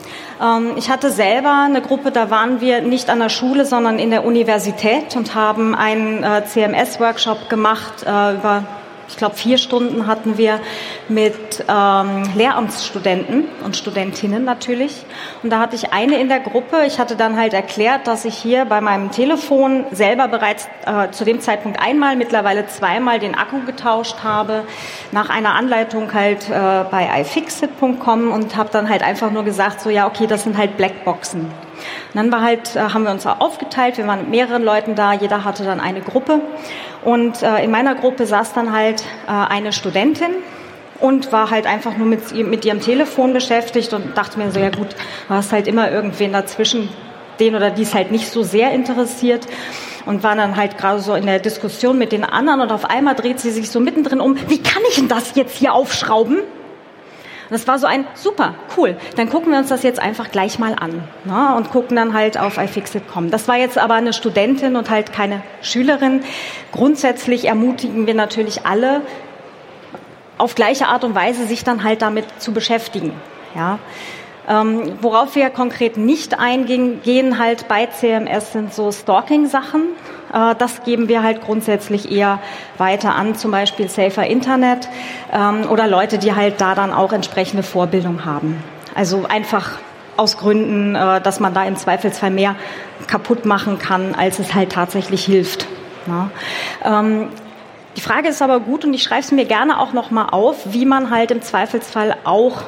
Ähm, 0.42 0.72
ich 0.76 0.90
hatte 0.90 1.12
selber 1.12 1.62
eine 1.64 1.80
Gruppe, 1.80 2.10
da 2.10 2.28
waren 2.30 2.60
wir 2.60 2.80
nicht 2.80 3.08
an 3.08 3.20
der 3.20 3.28
Schule, 3.28 3.66
sondern 3.66 4.00
in 4.00 4.10
der 4.10 4.24
Universität 4.24 5.14
und 5.14 5.32
haben 5.36 5.76
einen 5.76 6.24
äh, 6.24 6.44
CMS-Workshop 6.44 7.48
gemacht 7.48 8.02
äh, 8.04 8.34
über 8.34 8.64
ich 9.10 9.16
glaube, 9.16 9.34
vier 9.34 9.58
Stunden 9.58 10.06
hatten 10.06 10.38
wir 10.38 10.60
mit 11.08 11.64
ähm, 11.68 12.22
Lehramtsstudenten 12.36 13.46
und 13.64 13.76
Studentinnen 13.76 14.44
natürlich. 14.44 15.04
Und 15.42 15.50
da 15.50 15.58
hatte 15.58 15.74
ich 15.74 15.92
eine 15.92 16.18
in 16.20 16.28
der 16.28 16.38
Gruppe. 16.38 16.84
Ich 16.86 17.00
hatte 17.00 17.16
dann 17.16 17.36
halt 17.36 17.52
erklärt, 17.52 18.06
dass 18.06 18.24
ich 18.24 18.36
hier 18.36 18.64
bei 18.66 18.80
meinem 18.80 19.10
Telefon 19.10 19.84
selber 19.90 20.28
bereits 20.28 20.68
äh, 20.86 21.10
zu 21.10 21.24
dem 21.24 21.40
Zeitpunkt 21.40 21.82
einmal, 21.82 22.14
mittlerweile 22.14 22.68
zweimal 22.68 23.18
den 23.18 23.34
Akku 23.34 23.64
getauscht 23.66 24.22
habe, 24.22 24.62
nach 25.10 25.28
einer 25.28 25.54
Anleitung 25.54 26.14
halt 26.14 26.48
äh, 26.48 26.84
bei 26.88 27.20
iFixit.com 27.20 28.30
und 28.30 28.56
habe 28.56 28.70
dann 28.72 28.88
halt 28.88 29.02
einfach 29.02 29.32
nur 29.32 29.42
gesagt, 29.44 29.80
so 29.80 29.90
ja, 29.90 30.06
okay, 30.06 30.28
das 30.28 30.44
sind 30.44 30.56
halt 30.56 30.76
Blackboxen. 30.76 31.40
Und 31.40 32.14
dann 32.14 32.30
war 32.30 32.42
halt, 32.42 32.76
äh, 32.76 32.80
haben 32.80 33.04
wir 33.04 33.10
uns 33.10 33.26
aufgeteilt, 33.26 33.98
wir 33.98 34.06
waren 34.06 34.20
mit 34.20 34.30
mehreren 34.30 34.62
Leuten 34.62 34.94
da, 34.94 35.12
jeder 35.12 35.44
hatte 35.44 35.64
dann 35.64 35.80
eine 35.80 36.00
Gruppe. 36.00 36.40
Und 37.02 37.42
äh, 37.42 37.64
in 37.64 37.70
meiner 37.70 37.94
Gruppe 37.94 38.26
saß 38.26 38.52
dann 38.52 38.72
halt 38.72 39.02
äh, 39.26 39.30
eine 39.30 39.72
Studentin 39.72 40.30
und 41.00 41.32
war 41.32 41.50
halt 41.50 41.66
einfach 41.66 41.96
nur 41.96 42.06
mit, 42.06 42.34
mit 42.46 42.64
ihrem 42.64 42.80
Telefon 42.80 43.32
beschäftigt 43.32 43.92
und 43.94 44.16
dachte 44.16 44.38
mir 44.38 44.50
so, 44.50 44.60
ja 44.60 44.70
gut, 44.70 44.88
du 45.28 45.34
hast 45.34 45.52
halt 45.52 45.66
immer 45.66 45.90
irgendwen 45.90 46.32
dazwischen, 46.32 46.90
den 47.38 47.54
oder 47.54 47.70
die 47.70 47.82
es 47.82 47.94
halt 47.94 48.10
nicht 48.10 48.28
so 48.28 48.42
sehr 48.42 48.72
interessiert 48.72 49.46
und 50.04 50.22
war 50.22 50.36
dann 50.36 50.56
halt 50.56 50.76
gerade 50.76 51.00
so 51.00 51.14
in 51.14 51.24
der 51.24 51.38
Diskussion 51.38 51.96
mit 51.96 52.12
den 52.12 52.24
anderen 52.24 52.60
und 52.60 52.70
auf 52.70 52.84
einmal 52.84 53.14
dreht 53.14 53.40
sie 53.40 53.50
sich 53.50 53.70
so 53.70 53.80
mittendrin 53.80 54.20
um, 54.20 54.36
wie 54.48 54.62
kann 54.62 54.82
ich 54.90 54.96
denn 54.96 55.08
das 55.08 55.34
jetzt 55.34 55.56
hier 55.56 55.72
aufschrauben? 55.72 56.42
Und 57.50 57.54
das 57.54 57.66
war 57.66 57.80
so 57.80 57.88
ein 57.88 58.06
super, 58.14 58.54
cool. 58.76 58.96
Dann 59.16 59.28
gucken 59.28 59.50
wir 59.50 59.58
uns 59.58 59.70
das 59.70 59.82
jetzt 59.82 59.98
einfach 59.98 60.30
gleich 60.30 60.60
mal 60.60 60.76
an 60.78 61.02
ne? 61.24 61.56
und 61.56 61.72
gucken 61.72 61.96
dann 61.96 62.14
halt 62.14 62.38
auf 62.38 62.58
iFixit.com. 62.58 63.32
Das 63.32 63.48
war 63.48 63.56
jetzt 63.56 63.76
aber 63.76 63.94
eine 63.94 64.12
Studentin 64.12 64.76
und 64.76 64.88
halt 64.88 65.12
keine 65.12 65.42
Schülerin. 65.60 66.22
Grundsätzlich 66.70 67.46
ermutigen 67.46 68.06
wir 68.06 68.14
natürlich 68.14 68.66
alle, 68.66 69.00
auf 70.38 70.54
gleiche 70.54 70.86
Art 70.86 71.02
und 71.02 71.16
Weise 71.16 71.44
sich 71.44 71.64
dann 71.64 71.82
halt 71.82 72.02
damit 72.02 72.24
zu 72.38 72.52
beschäftigen. 72.52 73.12
Ja. 73.56 73.80
Ähm, 74.48 74.92
worauf 75.00 75.34
wir 75.34 75.50
konkret 75.50 75.96
nicht 75.96 76.38
eingehen, 76.38 77.02
gehen 77.02 77.38
halt 77.38 77.66
bei 77.66 77.86
CMS 77.86 78.52
sind 78.52 78.72
so 78.72 78.90
Stalking-Sachen. 78.90 79.82
Äh, 80.32 80.54
das 80.56 80.82
geben 80.84 81.08
wir 81.08 81.22
halt 81.22 81.42
grundsätzlich 81.42 82.10
eher 82.10 82.38
weiter 82.78 83.14
an, 83.14 83.34
zum 83.34 83.50
Beispiel 83.50 83.88
Safer 83.88 84.26
Internet 84.26 84.88
ähm, 85.32 85.68
oder 85.70 85.86
Leute, 85.86 86.18
die 86.18 86.34
halt 86.34 86.60
da 86.60 86.74
dann 86.74 86.92
auch 86.92 87.12
entsprechende 87.12 87.62
Vorbildung 87.62 88.24
haben. 88.24 88.62
Also 88.94 89.26
einfach 89.28 89.78
aus 90.16 90.36
Gründen, 90.36 90.94
äh, 90.94 91.20
dass 91.20 91.40
man 91.40 91.54
da 91.54 91.64
im 91.64 91.76
Zweifelsfall 91.76 92.30
mehr 92.30 92.56
kaputt 93.06 93.44
machen 93.44 93.78
kann, 93.78 94.14
als 94.14 94.38
es 94.38 94.54
halt 94.54 94.72
tatsächlich 94.72 95.24
hilft. 95.24 95.66
Ähm, 96.84 97.28
die 97.96 98.00
Frage 98.00 98.28
ist 98.28 98.40
aber 98.40 98.60
gut 98.60 98.84
und 98.84 98.94
ich 98.94 99.02
schreibe 99.02 99.20
es 99.20 99.32
mir 99.32 99.44
gerne 99.44 99.80
auch 99.80 99.92
nochmal 99.92 100.28
auf, 100.30 100.72
wie 100.72 100.86
man 100.86 101.10
halt 101.10 101.30
im 101.30 101.42
Zweifelsfall 101.42 102.16
auch 102.24 102.62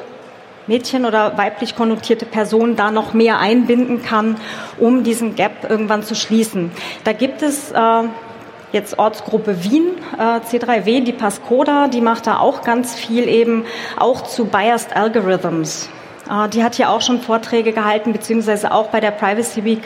Mädchen 0.67 1.05
oder 1.05 1.37
weiblich 1.37 1.75
konnotierte 1.75 2.25
Personen 2.25 2.75
da 2.75 2.91
noch 2.91 3.13
mehr 3.13 3.39
einbinden 3.39 4.01
kann, 4.01 4.37
um 4.79 5.03
diesen 5.03 5.35
Gap 5.35 5.69
irgendwann 5.69 6.03
zu 6.03 6.15
schließen. 6.15 6.71
Da 7.03 7.13
gibt 7.13 7.41
es 7.41 7.71
äh, 7.71 8.03
jetzt 8.71 8.97
Ortsgruppe 8.97 9.63
Wien, 9.63 9.89
äh, 10.17 10.39
C3W, 10.39 11.03
die 11.03 11.13
Pascoda, 11.13 11.87
die 11.87 12.01
macht 12.01 12.27
da 12.27 12.39
auch 12.39 12.61
ganz 12.61 12.95
viel 12.95 13.27
eben 13.27 13.65
auch 13.97 14.23
zu 14.23 14.45
Biased 14.45 14.95
Algorithms. 14.95 15.89
Äh, 16.29 16.49
die 16.49 16.63
hat 16.63 16.75
hier 16.75 16.89
auch 16.89 17.01
schon 17.01 17.21
Vorträge 17.21 17.71
gehalten, 17.71 18.13
beziehungsweise 18.13 18.71
auch 18.71 18.87
bei 18.87 18.99
der 18.99 19.11
Privacy 19.11 19.63
Week. 19.63 19.81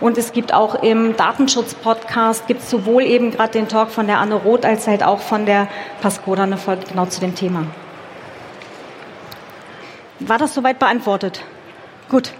Und 0.00 0.18
es 0.18 0.32
gibt 0.32 0.52
auch 0.52 0.82
im 0.82 1.16
Datenschutz-Podcast, 1.16 2.46
gibt 2.46 2.62
es 2.62 2.70
sowohl 2.70 3.02
eben 3.02 3.30
gerade 3.30 3.52
den 3.52 3.68
Talk 3.68 3.90
von 3.90 4.06
der 4.06 4.18
Anne 4.18 4.34
Roth, 4.34 4.64
als 4.64 4.86
halt 4.86 5.02
auch 5.02 5.20
von 5.20 5.46
der 5.46 5.68
Pascoda 6.00 6.42
eine 6.42 6.56
Folge 6.56 6.86
genau 6.88 7.06
zu 7.06 7.20
dem 7.20 7.34
Thema. 7.34 7.66
War 10.26 10.38
das 10.38 10.54
soweit 10.54 10.78
beantwortet? 10.78 11.42
Gut. 12.08 12.32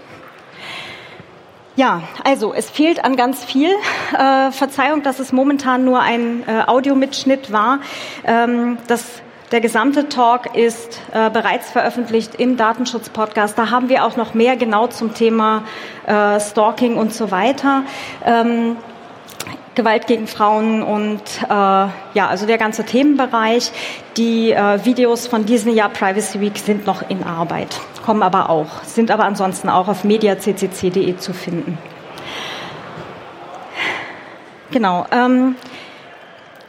Ja, 1.75 2.03
also 2.23 2.53
es 2.53 2.69
fehlt 2.69 3.03
an 3.03 3.15
ganz 3.15 3.43
viel. 3.43 3.71
Äh, 4.17 4.51
Verzeihung, 4.51 5.01
dass 5.01 5.19
es 5.19 5.31
momentan 5.31 5.83
nur 5.83 6.01
ein 6.01 6.43
äh, 6.47 6.61
Audiomitschnitt 6.67 7.51
war. 7.51 7.79
Ähm, 8.25 8.77
das, 8.87 9.03
der 9.51 9.59
gesamte 9.59 10.07
Talk 10.07 10.55
ist 10.55 11.01
äh, 11.13 11.31
bereits 11.31 11.71
veröffentlicht 11.71 12.35
im 12.35 12.57
Datenschutz-Podcast. 12.57 13.57
Da 13.57 13.71
haben 13.71 13.89
wir 13.89 14.05
auch 14.05 14.17
noch 14.17 14.35
mehr 14.35 14.55
genau 14.55 14.85
zum 14.85 15.15
Thema 15.15 15.63
äh, 16.05 16.39
Stalking 16.39 16.95
und 16.95 17.11
so 17.11 17.31
weiter. 17.31 17.83
Ähm, 18.23 18.75
Gewalt 19.75 20.07
gegen 20.07 20.27
Frauen 20.27 20.83
und 20.83 21.21
äh, 21.43 21.49
ja, 21.49 22.27
also 22.27 22.45
der 22.45 22.57
ganze 22.57 22.83
Themenbereich. 22.83 23.71
Die 24.17 24.51
äh, 24.51 24.85
Videos 24.85 25.27
von 25.27 25.45
diesem 25.45 25.73
Jahr 25.73 25.89
Privacy 25.89 26.39
Week 26.39 26.57
sind 26.57 26.85
noch 26.85 27.09
in 27.09 27.23
Arbeit, 27.23 27.79
kommen 28.05 28.21
aber 28.21 28.49
auch, 28.49 28.83
sind 28.83 29.09
aber 29.09 29.25
ansonsten 29.25 29.69
auch 29.69 29.87
auf 29.87 30.03
mediaccc.de 30.03 31.17
zu 31.17 31.33
finden. 31.33 31.77
Genau. 34.71 35.05
Ähm, 35.11 35.55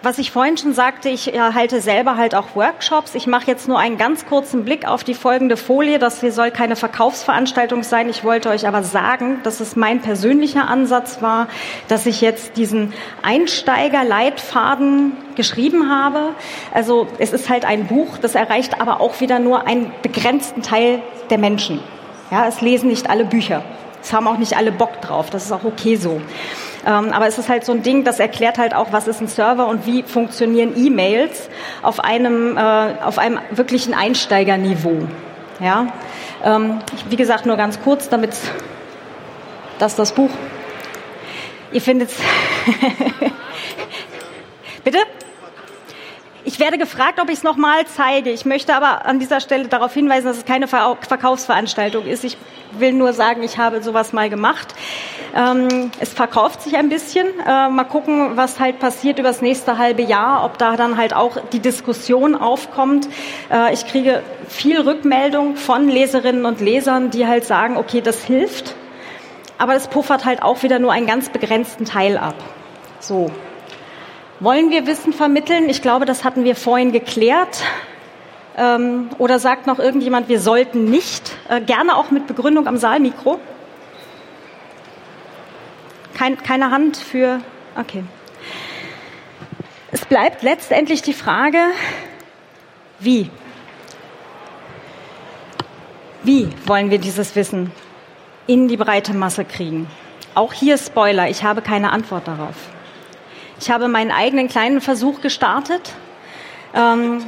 was 0.04 0.18
ich 0.18 0.30
vorhin 0.30 0.56
schon 0.56 0.74
sagte, 0.74 1.08
ich 1.08 1.26
halte 1.28 1.80
selber 1.80 2.16
halt 2.16 2.34
auch 2.34 2.54
Workshops. 2.54 3.14
Ich 3.14 3.26
mache 3.26 3.46
jetzt 3.46 3.68
nur 3.68 3.78
einen 3.78 3.96
ganz 3.96 4.26
kurzen 4.26 4.64
Blick 4.64 4.86
auf 4.86 5.02
die 5.02 5.14
folgende 5.14 5.56
Folie. 5.56 5.98
Das 5.98 6.20
hier 6.20 6.32
soll 6.32 6.50
keine 6.50 6.76
Verkaufsveranstaltung 6.76 7.82
sein. 7.82 8.08
Ich 8.10 8.22
wollte 8.22 8.50
euch 8.50 8.66
aber 8.68 8.82
sagen, 8.82 9.40
dass 9.42 9.60
es 9.60 9.76
mein 9.76 10.00
persönlicher 10.00 10.68
Ansatz 10.68 11.22
war, 11.22 11.48
dass 11.88 12.06
ich 12.06 12.20
jetzt 12.20 12.56
diesen 12.56 12.92
Einsteigerleitfaden 13.22 15.12
geschrieben 15.36 15.90
habe. 15.90 16.34
Also 16.72 17.06
es 17.18 17.32
ist 17.32 17.48
halt 17.48 17.64
ein 17.64 17.86
Buch, 17.86 18.18
das 18.18 18.34
erreicht 18.34 18.80
aber 18.80 19.00
auch 19.00 19.20
wieder 19.20 19.38
nur 19.38 19.66
einen 19.66 19.90
begrenzten 20.02 20.62
Teil 20.62 21.02
der 21.30 21.38
Menschen. 21.38 21.80
Ja, 22.30 22.46
es 22.46 22.60
lesen 22.60 22.88
nicht 22.88 23.08
alle 23.08 23.24
Bücher. 23.24 23.64
Es 24.02 24.12
haben 24.12 24.26
auch 24.26 24.38
nicht 24.38 24.56
alle 24.56 24.70
Bock 24.70 25.00
drauf. 25.00 25.30
Das 25.30 25.44
ist 25.46 25.52
auch 25.52 25.64
okay 25.64 25.96
so. 25.96 26.20
Ähm, 26.86 27.12
aber 27.12 27.26
es 27.26 27.38
ist 27.38 27.48
halt 27.48 27.64
so 27.64 27.72
ein 27.72 27.82
Ding, 27.82 28.04
das 28.04 28.20
erklärt 28.20 28.58
halt 28.58 28.74
auch, 28.74 28.92
was 28.92 29.08
ist 29.08 29.20
ein 29.20 29.28
Server 29.28 29.66
und 29.66 29.86
wie 29.86 30.02
funktionieren 30.02 30.74
E-Mails 30.76 31.48
auf 31.82 32.00
einem, 32.00 32.56
äh, 32.56 32.94
auf 33.02 33.18
einem 33.18 33.38
wirklichen 33.50 33.94
Einsteigerniveau. 33.94 35.06
Ja? 35.60 35.86
Ähm, 36.44 36.80
wie 37.08 37.16
gesagt, 37.16 37.46
nur 37.46 37.56
ganz 37.56 37.80
kurz, 37.82 38.08
damit 38.08 38.32
das 39.78 39.96
das 39.96 40.12
Buch. 40.12 40.30
Ihr 41.72 41.80
findet 41.80 42.10
Bitte? 44.84 44.98
Ich 46.46 46.60
werde 46.60 46.76
gefragt, 46.76 47.20
ob 47.20 47.30
ich 47.30 47.38
es 47.38 47.42
nochmal 47.42 47.86
zeige. 47.86 48.28
Ich 48.28 48.44
möchte 48.44 48.76
aber 48.76 49.06
an 49.06 49.18
dieser 49.18 49.40
Stelle 49.40 49.66
darauf 49.66 49.94
hinweisen, 49.94 50.26
dass 50.26 50.36
es 50.36 50.44
keine 50.44 50.68
Verkaufsveranstaltung 50.68 52.06
ist. 52.06 52.22
Ich 52.22 52.36
will 52.78 52.92
nur 52.92 53.14
sagen, 53.14 53.42
ich 53.42 53.56
habe 53.56 53.82
sowas 53.82 54.12
mal 54.12 54.28
gemacht. 54.28 54.74
Ähm, 55.34 55.90
es 56.00 56.12
verkauft 56.12 56.60
sich 56.60 56.76
ein 56.76 56.90
bisschen. 56.90 57.28
Äh, 57.46 57.70
mal 57.70 57.84
gucken, 57.84 58.36
was 58.36 58.60
halt 58.60 58.78
passiert 58.78 59.18
über 59.18 59.28
das 59.28 59.40
nächste 59.40 59.78
halbe 59.78 60.02
Jahr, 60.02 60.44
ob 60.44 60.58
da 60.58 60.76
dann 60.76 60.98
halt 60.98 61.14
auch 61.14 61.38
die 61.52 61.60
Diskussion 61.60 62.34
aufkommt. 62.34 63.08
Äh, 63.50 63.72
ich 63.72 63.86
kriege 63.86 64.22
viel 64.46 64.78
Rückmeldung 64.78 65.56
von 65.56 65.88
Leserinnen 65.88 66.44
und 66.44 66.60
Lesern, 66.60 67.10
die 67.10 67.26
halt 67.26 67.46
sagen, 67.46 67.78
okay, 67.78 68.02
das 68.02 68.22
hilft. 68.22 68.74
Aber 69.56 69.74
es 69.74 69.88
puffert 69.88 70.26
halt 70.26 70.42
auch 70.42 70.62
wieder 70.62 70.78
nur 70.78 70.92
einen 70.92 71.06
ganz 71.06 71.30
begrenzten 71.30 71.86
Teil 71.86 72.18
ab. 72.18 72.34
So, 73.00 73.30
wollen 74.40 74.70
wir 74.70 74.86
Wissen 74.86 75.12
vermitteln? 75.12 75.68
Ich 75.68 75.82
glaube, 75.82 76.04
das 76.04 76.24
hatten 76.24 76.44
wir 76.44 76.56
vorhin 76.56 76.92
geklärt. 76.92 77.64
Ähm, 78.56 79.10
oder 79.18 79.38
sagt 79.38 79.66
noch 79.66 79.78
irgendjemand, 79.78 80.28
wir 80.28 80.40
sollten 80.40 80.84
nicht? 80.84 81.36
Äh, 81.48 81.60
gerne 81.60 81.96
auch 81.96 82.10
mit 82.10 82.26
Begründung 82.26 82.66
am 82.66 82.76
Saalmikro. 82.76 83.40
Kein, 86.14 86.36
keine 86.38 86.70
Hand 86.70 86.96
für. 86.96 87.40
Okay. 87.76 88.04
Es 89.90 90.04
bleibt 90.04 90.42
letztendlich 90.42 91.02
die 91.02 91.12
Frage, 91.12 91.58
wie? 93.00 93.30
Wie 96.22 96.48
wollen 96.66 96.90
wir 96.90 96.98
dieses 96.98 97.36
Wissen 97.36 97.70
in 98.46 98.68
die 98.68 98.76
breite 98.76 99.14
Masse 99.14 99.44
kriegen? 99.44 99.88
Auch 100.34 100.52
hier 100.52 100.78
Spoiler, 100.78 101.28
ich 101.28 101.44
habe 101.44 101.60
keine 101.60 101.92
Antwort 101.92 102.26
darauf. 102.26 102.73
Ich 103.64 103.70
habe 103.70 103.88
meinen 103.88 104.10
eigenen 104.10 104.48
kleinen 104.48 104.82
Versuch 104.82 105.22
gestartet. 105.22 105.94
Ähm, 106.74 107.24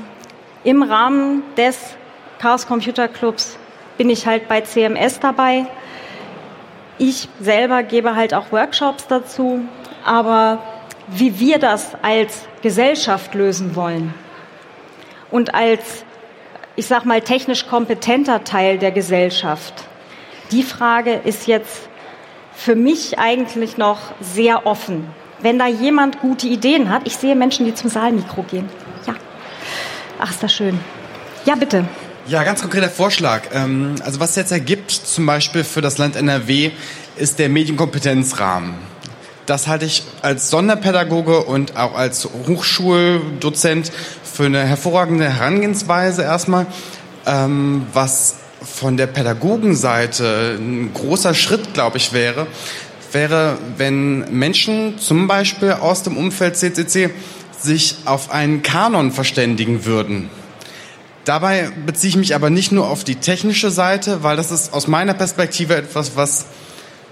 Im 0.65 0.83
Rahmen 0.83 1.43
des 1.57 1.97
Chaos 2.39 2.67
Computer 2.67 3.09
Clubs 3.09 3.57
bin 3.97 4.11
ich 4.11 4.27
halt 4.27 4.47
bei 4.47 4.61
CMS 4.61 5.19
dabei. 5.19 5.65
Ich 6.99 7.31
selber 7.41 7.83
gebe 7.83 8.17
halt 8.17 8.35
auch 8.35 8.53
Workshops 8.53 9.07
dazu. 9.07 9.63
Aber 10.05 10.63
wie 11.07 11.41
wir 11.41 11.59
das 11.59 11.97
als 12.03 12.47
Gesellschaft 12.61 13.35
lösen 13.35 13.75
wollen 13.75 14.13
und 15.31 15.55
als, 15.55 16.05
ich 16.75 16.87
sag 16.87 17.07
mal, 17.07 17.23
technisch 17.23 17.67
kompetenter 17.67 18.45
Teil 18.45 18.77
der 18.77 18.91
Gesellschaft, 18.91 19.73
die 20.51 20.65
Frage 20.65 21.15
ist 21.15 21.47
jetzt 21.47 21.89
für 22.53 22.75
mich 22.75 23.19
eigentlich 23.19 23.79
noch 23.79 24.01
sehr 24.21 24.67
offen 24.67 25.09
wenn 25.41 25.59
da 25.59 25.67
jemand 25.67 26.21
gute 26.21 26.47
Ideen 26.47 26.91
hat. 26.91 27.03
Ich 27.05 27.17
sehe 27.17 27.37
Menschen, 27.37 27.67
die 27.67 27.75
zum 27.75 27.91
Saalmikro 27.91 28.43
gehen. 28.43 28.69
Ja. 29.07 29.15
Ach, 30.19 30.31
ist 30.31 30.43
das 30.43 30.53
schön. 30.53 30.79
Ja, 31.45 31.55
bitte. 31.55 31.85
Ja, 32.27 32.43
ganz 32.43 32.61
konkreter 32.61 32.89
Vorschlag. 32.89 33.43
Ähm, 33.53 33.97
also 34.05 34.19
was 34.19 34.35
jetzt 34.35 34.51
ergibt, 34.51 34.91
zum 34.91 35.27
Beispiel 35.27 35.63
für 35.63 35.81
das 35.81 35.99
Land 35.99 36.17
NRW, 36.17 36.73
ist 37.17 37.39
der 37.39 37.49
Medienkompetenzrahmen. 37.49 38.75
Das 39.47 39.69
halte 39.69 39.85
ich 39.85 40.03
als 40.23 40.51
Sonderpädagoge 40.51 41.45
und 41.45 41.77
auch 41.77 41.95
als 41.95 42.29
Hochschuldozent 42.49 43.93
für 44.25 44.47
eine 44.47 44.65
hervorragende 44.65 45.33
Herangehensweise 45.33 46.23
erstmal, 46.23 46.67
ähm, 47.27 47.87
was 47.93 48.37
von 48.61 48.97
der 48.97 49.07
Pädagogenseite 49.07 50.57
ein 50.59 50.93
großer 50.93 51.33
Schritt, 51.33 51.75
glaube 51.75 51.99
ich, 51.99 52.13
wäre, 52.13 52.49
wäre, 53.17 53.57
wenn 53.79 54.31
Menschen 54.31 54.99
zum 54.99 55.27
Beispiel 55.27 55.73
aus 55.73 56.03
dem 56.03 56.19
Umfeld 56.19 56.55
CCC 56.55 57.09
sich 57.59 57.97
auf 58.05 58.31
einen 58.31 58.63
Kanon 58.63 59.11
verständigen 59.11 59.87
würden. 59.87 60.29
Dabei 61.25 61.71
beziehe 61.87 62.11
ich 62.11 62.17
mich 62.17 62.35
aber 62.35 62.51
nicht 62.51 62.73
nur 62.73 62.89
auf 62.91 63.05
die 63.05 63.15
technische 63.17 63.71
Seite, 63.71 64.23
weil 64.23 64.37
das 64.37 64.53
ist 64.53 64.75
aus 64.75 64.87
meiner 64.87 65.15
Perspektive 65.15 65.75
etwas, 65.75 66.15
was 66.15 66.45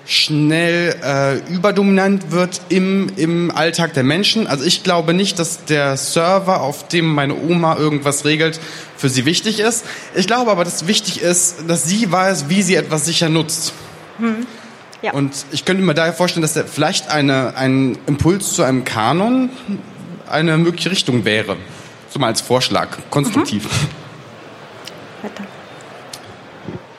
schnell 0.07 0.95
äh, 1.03 1.39
überdominant 1.51 2.31
wird 2.31 2.61
im, 2.69 3.11
im 3.17 3.51
Alltag 3.51 3.95
der 3.95 4.03
Menschen. 4.03 4.47
Also 4.47 4.63
ich 4.65 4.83
glaube 4.83 5.15
nicht, 5.15 5.39
dass 5.39 5.65
der 5.65 5.97
Server, 5.97 6.61
auf 6.61 6.87
dem 6.89 7.07
meine 7.07 7.35
Oma 7.35 7.79
irgendwas 7.79 8.27
regelt, 8.27 8.61
für 8.99 9.09
sie 9.09 9.25
wichtig 9.25 9.59
ist. 9.59 9.87
Ich 10.15 10.27
glaube 10.27 10.51
aber, 10.51 10.65
dass 10.65 10.87
wichtig 10.87 11.23
ist, 11.23 11.65
dass 11.67 11.85
sie 11.85 12.13
weiß, 12.13 12.51
wie 12.51 12.61
sie 12.61 12.75
etwas 12.75 13.07
sicher 13.07 13.31
nutzt. 13.31 13.73
Hm. 14.19 14.47
Ja. 15.05 15.13
Und 15.13 15.45
ich 15.53 15.67
könnte 15.67 15.83
mir 15.83 15.93
daher 15.93 16.15
vorstellen, 16.15 16.41
dass 16.41 16.55
der 16.55 16.65
vielleicht 16.65 17.11
eine, 17.11 17.59
ein 17.59 17.99
Impuls 18.07 18.55
zu 18.55 18.63
einem 18.63 18.85
Kanon 18.85 19.51
eine 20.31 20.57
mögliche 20.57 20.91
Richtung 20.91 21.27
wäre. 21.27 21.59
So 22.09 22.19
mal 22.19 22.29
als 22.29 22.41
Vorschlag, 22.41 22.89
konstruktiv. 23.11 23.65
Mhm. 23.65 24.05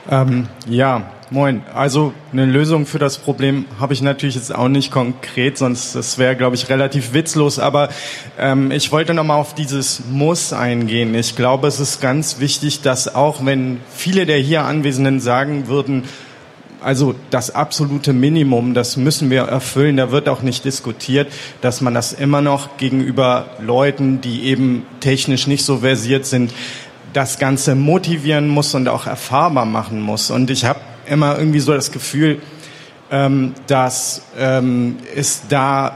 Ähm, 0.07 0.47
ja, 0.67 1.09
moin. 1.31 1.63
Also 1.73 2.13
eine 2.31 2.45
Lösung 2.45 2.85
für 2.85 2.99
das 2.99 3.17
Problem 3.17 3.65
habe 3.79 3.93
ich 3.93 4.03
natürlich 4.03 4.35
jetzt 4.35 4.53
auch 4.53 4.67
nicht 4.67 4.91
konkret, 4.91 5.57
sonst 5.57 5.95
das 5.95 6.19
wäre, 6.19 6.35
glaube 6.35 6.55
ich, 6.55 6.69
relativ 6.69 7.13
witzlos. 7.13 7.57
Aber 7.57 7.89
ähm, 8.37 8.69
ich 8.69 8.91
wollte 8.91 9.15
noch 9.15 9.23
mal 9.23 9.37
auf 9.37 9.55
dieses 9.55 10.03
Muss 10.11 10.53
eingehen. 10.53 11.15
Ich 11.15 11.35
glaube, 11.35 11.67
es 11.67 11.79
ist 11.79 12.01
ganz 12.01 12.39
wichtig, 12.39 12.81
dass 12.81 13.15
auch 13.15 13.43
wenn 13.43 13.79
viele 13.95 14.27
der 14.27 14.37
hier 14.37 14.65
Anwesenden 14.65 15.19
sagen 15.19 15.65
würden, 15.65 16.03
also 16.81 17.15
das 17.29 17.51
absolute 17.51 18.13
Minimum, 18.13 18.73
das 18.73 18.97
müssen 18.97 19.29
wir 19.29 19.43
erfüllen. 19.43 19.97
Da 19.97 20.11
wird 20.11 20.29
auch 20.29 20.41
nicht 20.41 20.65
diskutiert, 20.65 21.31
dass 21.61 21.81
man 21.81 21.93
das 21.93 22.13
immer 22.13 22.41
noch 22.41 22.77
gegenüber 22.77 23.47
Leuten, 23.59 24.21
die 24.21 24.43
eben 24.43 24.85
technisch 24.99 25.47
nicht 25.47 25.65
so 25.65 25.77
versiert 25.77 26.25
sind, 26.25 26.51
das 27.13 27.39
Ganze 27.39 27.75
motivieren 27.75 28.47
muss 28.47 28.75
und 28.75 28.87
auch 28.87 29.07
erfahrbar 29.07 29.65
machen 29.65 30.01
muss. 30.01 30.31
Und 30.31 30.49
ich 30.49 30.65
habe 30.65 30.79
immer 31.07 31.37
irgendwie 31.37 31.59
so 31.59 31.73
das 31.73 31.91
Gefühl, 31.91 32.41
ähm, 33.11 33.53
dass 33.67 34.23
ähm, 34.37 34.97
es 35.15 35.43
da 35.47 35.95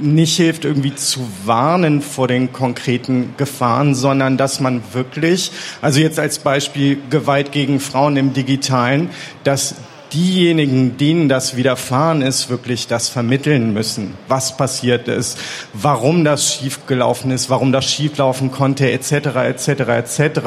nicht 0.00 0.36
hilft, 0.36 0.64
irgendwie 0.64 0.94
zu 0.94 1.20
warnen 1.44 2.02
vor 2.02 2.28
den 2.28 2.52
konkreten 2.52 3.34
Gefahren, 3.36 3.94
sondern 3.94 4.36
dass 4.36 4.60
man 4.60 4.82
wirklich, 4.92 5.52
also 5.80 6.00
jetzt 6.00 6.18
als 6.18 6.38
Beispiel 6.40 6.98
Gewalt 7.10 7.52
gegen 7.52 7.80
Frauen 7.80 8.16
im 8.16 8.32
Digitalen, 8.32 9.10
dass 9.44 9.76
diejenigen, 10.14 10.96
denen 10.96 11.28
das 11.28 11.56
widerfahren 11.56 12.22
ist, 12.22 12.48
wirklich 12.48 12.86
das 12.86 13.08
vermitteln 13.08 13.72
müssen, 13.72 14.14
was 14.28 14.56
passiert 14.56 15.08
ist, 15.08 15.38
warum 15.72 16.24
das 16.24 16.54
schiefgelaufen 16.54 17.30
ist, 17.32 17.50
warum 17.50 17.72
das 17.72 17.84
schieflaufen 17.84 18.52
konnte, 18.52 18.90
etc., 18.90 19.12
etc., 19.12 19.68
etc., 19.68 20.40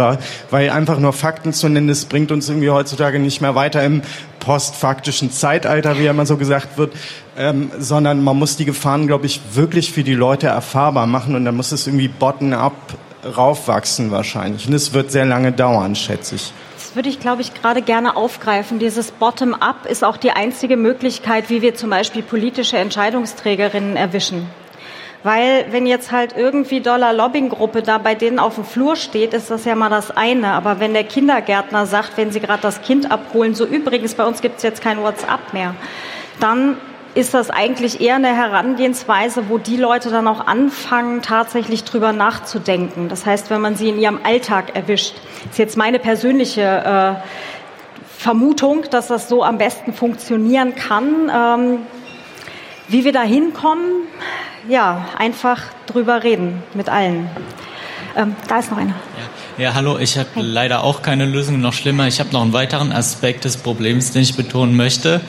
weil 0.49 0.69
einfach 0.69 0.99
nur 0.99 1.13
Fakten 1.13 1.53
zu 1.53 1.67
nennen, 1.67 1.87
das 1.89 2.05
bringt 2.05 2.31
uns 2.31 2.47
irgendwie 2.47 2.69
heutzutage 2.69 3.19
nicht 3.19 3.41
mehr 3.41 3.55
weiter 3.55 3.83
im 3.83 4.01
postfaktischen 4.39 5.31
Zeitalter, 5.31 5.99
wie 5.99 6.03
ja 6.03 6.11
immer 6.11 6.25
so 6.25 6.37
gesagt 6.37 6.77
wird, 6.77 6.93
ähm, 7.37 7.69
sondern 7.77 8.23
man 8.23 8.37
muss 8.37 8.55
die 8.55 8.65
Gefahren, 8.65 9.05
glaube 9.05 9.25
ich, 9.25 9.41
wirklich 9.53 9.91
für 9.91 10.03
die 10.03 10.15
Leute 10.15 10.47
erfahrbar 10.47 11.05
machen 11.05 11.35
und 11.35 11.43
dann 11.43 11.55
muss 11.55 11.73
es 11.73 11.85
irgendwie 11.85 12.07
bottom-up 12.07 12.73
raufwachsen 13.35 14.11
wahrscheinlich. 14.11 14.67
Und 14.67 14.73
es 14.73 14.93
wird 14.93 15.11
sehr 15.11 15.25
lange 15.25 15.51
dauern, 15.51 15.95
schätze 15.95 16.35
ich 16.35 16.53
würde 16.97 17.09
ich, 17.09 17.19
glaube 17.19 17.43
ich, 17.43 17.53
gerade 17.53 17.81
gerne 17.81 18.15
aufgreifen. 18.17 18.79
Dieses 18.79 19.11
Bottom-up 19.11 19.85
ist 19.85 20.03
auch 20.03 20.17
die 20.17 20.31
einzige 20.31 20.75
Möglichkeit, 20.75 21.49
wie 21.49 21.61
wir 21.61 21.75
zum 21.75 21.91
Beispiel 21.91 22.23
politische 22.23 22.77
Entscheidungsträgerinnen 22.77 23.95
erwischen. 23.95 24.49
Weil 25.23 25.67
wenn 25.69 25.85
jetzt 25.85 26.11
halt 26.11 26.35
irgendwie 26.35 26.81
Dollar 26.81 27.13
Lobbying-Gruppe 27.13 27.83
da 27.83 27.99
bei 27.99 28.15
denen 28.15 28.39
auf 28.39 28.55
dem 28.55 28.65
Flur 28.65 28.95
steht, 28.95 29.33
ist 29.33 29.51
das 29.51 29.65
ja 29.65 29.75
mal 29.75 29.89
das 29.89 30.09
eine. 30.09 30.53
Aber 30.53 30.79
wenn 30.79 30.93
der 30.93 31.03
Kindergärtner 31.03 31.85
sagt, 31.85 32.17
wenn 32.17 32.31
sie 32.31 32.39
gerade 32.39 32.61
das 32.61 32.81
Kind 32.81 33.11
abholen, 33.11 33.53
so 33.53 33.65
übrigens, 33.65 34.15
bei 34.15 34.25
uns 34.25 34.41
gibt 34.41 34.57
es 34.57 34.63
jetzt 34.63 34.81
kein 34.81 35.01
WhatsApp 35.01 35.53
mehr, 35.53 35.75
dann 36.39 36.77
ist 37.17 37.33
das 37.33 37.49
eigentlich 37.49 37.99
eher 37.99 38.15
eine 38.15 38.35
Herangehensweise, 38.35 39.49
wo 39.49 39.57
die 39.57 39.75
Leute 39.75 40.11
dann 40.11 40.27
auch 40.27 40.45
anfangen, 40.45 41.23
tatsächlich 41.23 41.83
drüber 41.83 42.13
nachzudenken. 42.13 43.09
Das 43.09 43.25
heißt, 43.25 43.49
wenn 43.49 43.59
man 43.59 43.75
sie 43.75 43.89
in 43.89 43.99
ihrem 43.99 44.19
Alltag 44.23 44.75
erwischt. 44.75 45.15
Ist 45.49 45.57
jetzt 45.57 45.77
meine 45.77 45.97
persönliche 45.97 46.61
äh, 46.61 47.27
Vermutung, 48.19 48.85
dass 48.91 49.07
das 49.07 49.29
so 49.29 49.43
am 49.43 49.57
besten 49.57 49.93
funktionieren 49.93 50.75
kann. 50.75 51.31
Ähm, 51.35 51.79
wie 52.87 53.03
wir 53.03 53.13
da 53.13 53.23
hinkommen, 53.23 54.03
ja, 54.69 55.07
einfach 55.17 55.63
drüber 55.87 56.23
reden 56.23 56.61
mit 56.75 56.87
allen. 56.87 57.31
Ähm, 58.15 58.35
da 58.47 58.59
ist 58.59 58.69
noch 58.69 58.77
einer. 58.77 58.93
Ja, 59.57 59.65
ja 59.65 59.73
hallo, 59.73 59.97
ich 59.97 60.19
habe 60.19 60.29
leider 60.35 60.83
auch 60.83 61.01
keine 61.01 61.25
Lösung, 61.25 61.59
noch 61.61 61.73
schlimmer. 61.73 62.07
Ich 62.07 62.19
habe 62.19 62.29
noch 62.31 62.43
einen 62.43 62.53
weiteren 62.53 62.91
Aspekt 62.91 63.43
des 63.45 63.57
Problems, 63.57 64.11
den 64.11 64.21
ich 64.21 64.35
betonen 64.35 64.75
möchte. 64.75 65.21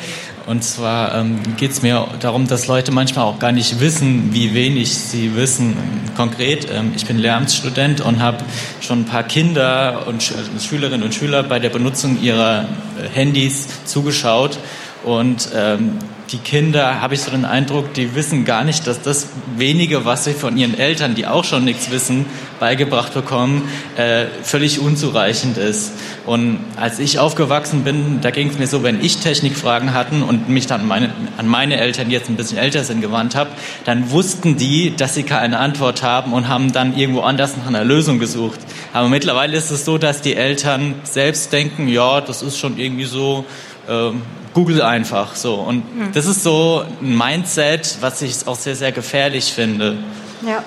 Und 0.49 0.65
zwar 0.65 1.15
ähm, 1.15 1.41
geht 1.59 1.73
es 1.73 1.83
mir 1.83 2.09
darum, 2.21 2.49
dass 2.49 2.69
Leute 2.69 2.91
manchmal 2.91 3.27
auch 3.27 3.39
gar 3.39 3.53
nicht 3.53 3.81
wissen, 3.81 4.33
wie 4.33 4.55
wenig 4.55 4.97
sie 4.97 5.37
wissen. 5.37 5.77
Konkret, 6.17 6.69
ähm, 6.73 6.93
ich 6.97 7.05
bin 7.05 7.19
Lehramtsstudent 7.19 8.01
und 8.01 8.23
habe 8.23 8.39
schon 8.81 9.01
ein 9.01 9.05
paar 9.05 9.25
Kinder 9.25 10.07
und 10.07 10.23
Sch 10.23 10.33
also 10.33 10.51
Schülerinnen 10.59 11.03
und 11.03 11.15
Schüler 11.15 11.43
bei 11.43 11.59
der 11.59 11.69
Benutzung 11.69 12.23
ihrer 12.23 12.63
äh, 12.63 13.09
Handys 13.13 13.69
zugeschaut. 13.85 14.59
Und 15.05 15.51
ähm, 15.55 15.99
die 16.31 16.39
Kinder, 16.39 17.01
habe 17.01 17.15
ich 17.15 17.23
so 17.23 17.31
den 17.31 17.45
Eindruck, 17.45 17.95
die 17.95 18.15
wissen 18.15 18.45
gar 18.45 18.65
nicht, 18.65 18.87
dass 18.87 19.01
das 19.01 19.29
wenige, 19.57 20.05
was 20.05 20.25
sie 20.25 20.35
von 20.35 20.57
ihren 20.57 20.79
Eltern, 20.79 21.15
die 21.15 21.27
auch 21.27 21.45
schon 21.45 21.65
nichts 21.65 21.91
wissen, 21.91 22.27
beigebracht 22.61 23.15
bekommen, 23.15 23.69
äh, 23.97 24.27
völlig 24.43 24.81
unzureichend 24.81 25.57
ist. 25.57 25.93
Und 26.27 26.61
als 26.77 26.99
ich 26.99 27.19
aufgewachsen 27.19 27.83
bin, 27.83 28.21
da 28.21 28.31
ging 28.31 28.51
es 28.51 28.59
mir 28.59 28.67
so, 28.67 28.83
wenn 28.83 29.03
ich 29.03 29.19
Technikfragen 29.19 29.95
hatten 29.95 30.23
und 30.23 30.49
mich 30.49 30.67
dann 30.67 30.87
meine, 30.87 31.11
an 31.39 31.47
meine 31.47 31.79
Eltern, 31.79 32.09
die 32.09 32.15
jetzt 32.15 32.29
ein 32.29 32.37
bisschen 32.37 32.59
älter 32.59 32.85
sind, 32.85 33.01
gewandt 33.01 33.35
habe, 33.35 33.51
dann 33.87 34.11
wussten 34.11 34.57
die, 34.57 34.95
dass 34.95 35.15
sie 35.15 35.23
keine 35.23 35.59
Antwort 35.59 36.03
haben 36.03 36.35
und 36.35 36.49
haben 36.49 36.73
dann 36.73 36.97
irgendwo 36.97 37.21
anders 37.21 37.57
nach 37.57 37.67
einer 37.67 37.85
Lösung 37.85 38.19
gesucht. 38.19 38.61
Aber 38.93 39.09
mittlerweile 39.09 39.57
ist 39.57 39.71
es 39.71 39.87
so, 39.87 39.97
dass 39.97 40.21
die 40.21 40.35
Eltern 40.35 40.97
selbst 41.05 41.53
denken, 41.53 41.89
ja, 41.89 42.21
das 42.21 42.43
ist 42.43 42.59
schon 42.59 42.79
irgendwie 42.79 43.05
so, 43.05 43.47
ähm, 43.89 44.23
Google 44.59 44.83
einfach 44.83 45.37
so. 45.37 45.55
Und 45.55 45.85
hm. 45.85 46.13
das 46.13 46.27
ist 46.27 46.43
so 46.43 46.83
ein 47.01 47.17
Mindset, 47.17 47.99
was 48.01 48.23
ich 48.23 48.45
auch 48.49 48.57
sehr, 48.57 48.75
sehr 48.75 48.91
gefährlich 48.91 49.53
finde. 49.53 49.97
Ja, 50.45 50.65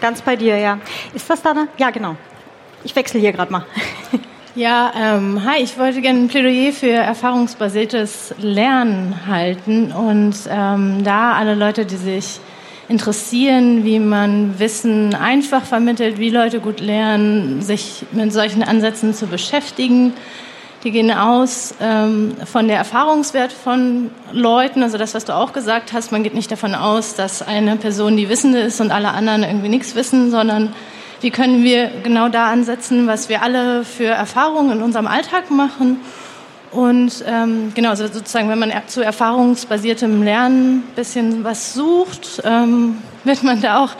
ganz 0.00 0.22
bei 0.22 0.36
dir, 0.36 0.56
ja. 0.56 0.78
Ist 1.12 1.28
das 1.28 1.42
da? 1.42 1.66
Ja, 1.76 1.90
genau. 1.90 2.14
Ich 2.84 2.94
wechsle 2.94 3.18
hier 3.18 3.32
gerade 3.32 3.50
mal. 3.50 3.66
Ja, 4.56 4.92
ähm, 5.00 5.44
hi, 5.44 5.62
ich 5.62 5.78
wollte 5.78 6.00
gerne 6.02 6.18
ein 6.18 6.28
Plädoyer 6.28 6.72
für 6.72 6.90
erfahrungsbasiertes 6.90 8.34
Lernen 8.40 9.14
halten 9.28 9.92
und 9.92 10.34
ähm, 10.50 11.04
da 11.04 11.34
alle 11.34 11.54
Leute, 11.54 11.86
die 11.86 11.96
sich 11.96 12.40
interessieren, 12.88 13.84
wie 13.84 14.00
man 14.00 14.58
Wissen 14.58 15.14
einfach 15.14 15.64
vermittelt, 15.64 16.18
wie 16.18 16.30
Leute 16.30 16.58
gut 16.58 16.80
lernen, 16.80 17.62
sich 17.62 18.04
mit 18.10 18.32
solchen 18.32 18.64
Ansätzen 18.64 19.14
zu 19.14 19.28
beschäftigen. 19.28 20.14
Die 20.82 20.92
gehen 20.92 21.10
aus 21.10 21.74
ähm, 21.78 22.36
von 22.50 22.66
der 22.66 22.78
Erfahrungswert 22.78 23.52
von 23.52 24.10
Leuten, 24.32 24.82
also 24.82 24.96
das, 24.96 25.12
was 25.12 25.26
du 25.26 25.34
auch 25.34 25.52
gesagt 25.52 25.92
hast. 25.92 26.10
Man 26.10 26.22
geht 26.22 26.34
nicht 26.34 26.50
davon 26.50 26.74
aus, 26.74 27.14
dass 27.14 27.42
eine 27.42 27.76
Person 27.76 28.16
die 28.16 28.30
Wissende 28.30 28.60
ist 28.60 28.80
und 28.80 28.90
alle 28.90 29.08
anderen 29.08 29.42
irgendwie 29.42 29.68
nichts 29.68 29.94
wissen, 29.94 30.30
sondern 30.30 30.72
wie 31.20 31.30
können 31.30 31.64
wir 31.64 31.90
genau 32.02 32.30
da 32.30 32.50
ansetzen, 32.50 33.06
was 33.06 33.28
wir 33.28 33.42
alle 33.42 33.84
für 33.84 34.06
Erfahrungen 34.06 34.78
in 34.78 34.82
unserem 34.82 35.06
Alltag 35.06 35.50
machen. 35.50 36.00
Und 36.70 37.24
ähm, 37.26 37.72
genau, 37.74 37.90
also 37.90 38.06
sozusagen, 38.06 38.48
wenn 38.48 38.58
man 38.58 38.72
zu 38.86 39.02
erfahrungsbasiertem 39.02 40.22
Lernen 40.22 40.76
ein 40.76 40.94
bisschen 40.94 41.44
was 41.44 41.74
sucht, 41.74 42.40
ähm, 42.44 42.98
wird 43.24 43.42
man 43.42 43.60
da 43.60 43.84
auch 43.84 43.90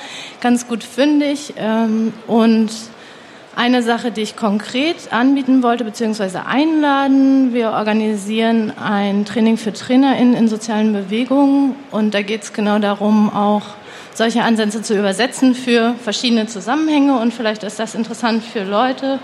ganz 0.41 0.67
gut 0.67 0.83
fündig. 0.83 1.53
Ähm, 1.59 2.15
und 2.27 2.71
eine 3.61 3.83
Sache, 3.83 4.11
die 4.11 4.23
ich 4.23 4.37
konkret 4.37 5.13
anbieten 5.13 5.63
wollte, 5.63 5.85
beziehungsweise 5.85 6.47
einladen. 6.47 7.53
Wir 7.53 7.73
organisieren 7.73 8.73
ein 8.79 9.27
Training 9.27 9.59
für 9.59 9.75
TrainerInnen 9.75 10.35
in 10.35 10.49
sozialen 10.49 10.95
Bewegungen. 10.95 11.77
Und 11.91 12.15
da 12.15 12.23
geht 12.23 12.43
es 12.43 12.55
genau 12.55 12.79
darum, 12.79 13.31
auch 13.31 13.61
solche 14.15 14.43
Ansätze 14.45 14.81
zu 14.81 14.99
übersetzen 14.99 15.55
für 15.55 15.95
verschiedene 16.03 16.47
Zusammenhänge. 16.47 17.19
Und 17.19 17.35
vielleicht 17.35 17.63
ist 17.63 17.79
das 17.79 17.95
interessant 17.95 18.43
für 18.43 18.65
Leute. 18.65 19.19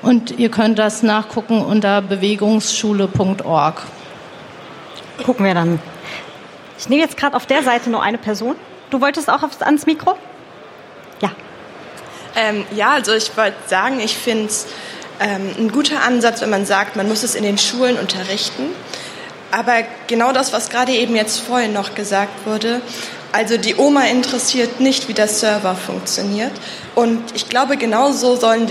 Und 0.00 0.38
ihr 0.38 0.50
könnt 0.50 0.78
das 0.78 1.02
nachgucken 1.02 1.60
unter 1.60 2.00
bewegungsschule.org. 2.00 3.82
Gucken 5.26 5.44
wir 5.44 5.52
dann. 5.52 5.78
Ich 6.78 6.88
nehme 6.88 7.02
jetzt 7.02 7.18
gerade 7.18 7.36
auf 7.36 7.44
der 7.44 7.62
Seite 7.62 7.90
nur 7.90 8.02
eine 8.02 8.16
Person. 8.16 8.56
Du 8.88 9.02
wolltest 9.02 9.28
auch 9.28 9.42
ans 9.60 9.84
Mikro? 9.84 10.16
Ja. 12.38 12.48
Ähm, 12.48 12.64
ja, 12.74 12.90
also 12.92 13.12
ich 13.14 13.36
wollte 13.36 13.56
sagen, 13.66 14.00
ich 14.00 14.16
finde 14.16 14.46
es 14.46 14.66
ähm, 15.20 15.50
ein 15.58 15.72
guter 15.72 16.02
Ansatz, 16.02 16.40
wenn 16.40 16.50
man 16.50 16.66
sagt, 16.66 16.96
man 16.96 17.08
muss 17.08 17.22
es 17.22 17.34
in 17.34 17.42
den 17.42 17.58
Schulen 17.58 17.98
unterrichten. 17.98 18.66
Aber 19.50 19.82
genau 20.06 20.32
das, 20.32 20.52
was 20.52 20.68
gerade 20.68 20.92
eben 20.92 21.16
jetzt 21.16 21.40
vorhin 21.40 21.72
noch 21.72 21.94
gesagt 21.94 22.46
wurde, 22.46 22.82
also 23.32 23.56
die 23.56 23.76
Oma 23.76 24.04
interessiert 24.04 24.80
nicht, 24.80 25.08
wie 25.08 25.14
der 25.14 25.28
Server 25.28 25.74
funktioniert. 25.74 26.52
Und 26.94 27.34
ich 27.34 27.48
glaube, 27.48 27.76
genauso 27.76 28.36
sollen 28.36 28.68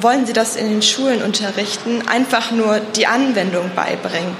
wollen 0.00 0.26
sie 0.26 0.32
das 0.32 0.56
in 0.56 0.68
den 0.68 0.82
Schulen 0.82 1.22
unterrichten, 1.22 2.02
einfach 2.08 2.50
nur 2.52 2.80
die 2.80 3.06
Anwendung 3.06 3.70
beibringen. 3.74 4.36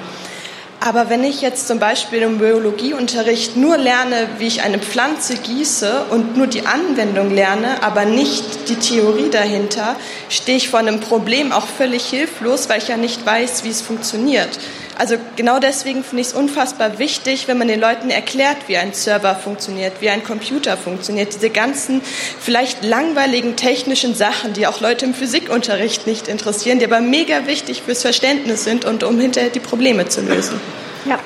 Aber 0.85 1.09
wenn 1.09 1.23
ich 1.23 1.43
jetzt 1.43 1.69
zum 1.69 1.79
Beispiel 1.79 2.23
im 2.23 2.39
Biologieunterricht 2.39 3.57
nur 3.57 3.77
lerne, 3.77 4.29
wie 4.39 4.49
ich 4.49 4.63
eine 4.63 4.81
Pflanze 4.81 5.37
gieße 5.37 6.07
und 6.11 6.37
nur 6.37 6.49
die 6.49 6.67
Anwendung 6.67 7.31
lerne, 7.31 7.85
aber 7.85 8.05
nicht 8.05 8.69
die 8.69 8.75
Theorie 8.75 9.31
dahinter, 9.31 9.95
stehe 10.29 10.59
ich 10.59 10.71
vor 10.71 10.81
einem 10.81 10.99
Problem 10.99 11.53
auch 11.53 11.69
völlig 11.69 12.07
hilflos, 12.07 12.69
weil 12.69 12.79
ich 12.79 12.89
ja 12.89 12.97
nicht 12.97 13.25
weiß, 13.25 13.63
wie 13.63 13.69
es 13.69 13.81
funktioniert. 13.81 14.59
Also 14.99 15.17
genau 15.37 15.59
deswegen 15.59 16.05
finde 16.05 16.21
ich 16.21 16.29
es 16.29 16.33
unfassbar 16.35 16.99
wichtig, 16.99 17.49
wenn 17.49 17.59
man 17.59 17.69
den 17.69 17.81
Leuten 17.81 18.11
erklärt, 18.11 18.59
wie 18.67 18.77
ein 18.77 18.93
Server 18.93 19.35
funktioniert, 19.35 19.95
wie 20.01 20.11
ein 20.11 20.23
Computer 20.23 20.77
funktioniert, 20.77 21.35
diese 21.35 21.51
ganzen 21.51 22.03
vielleicht 22.41 22.85
langweiligen 22.85 23.57
technischen 23.57 24.15
Sachen, 24.15 24.53
die 24.53 24.67
auch 24.67 24.81
Leute 24.81 25.07
im 25.07 25.15
Physikunterricht 25.15 26.07
nicht 26.07 26.29
interessieren, 26.29 26.79
die 26.79 26.85
aber 26.85 27.01
mega 27.01 27.47
wichtig 27.47 27.83
fürs 27.83 28.03
Verständnis 28.03 28.65
sind 28.65 28.85
und 28.85 29.03
um 29.03 29.19
hinterher 29.19 29.51
die 29.51 29.61
Probleme 29.61 30.09
zu 30.09 30.21
lösen. 30.21 30.61
Ja, 31.05 31.19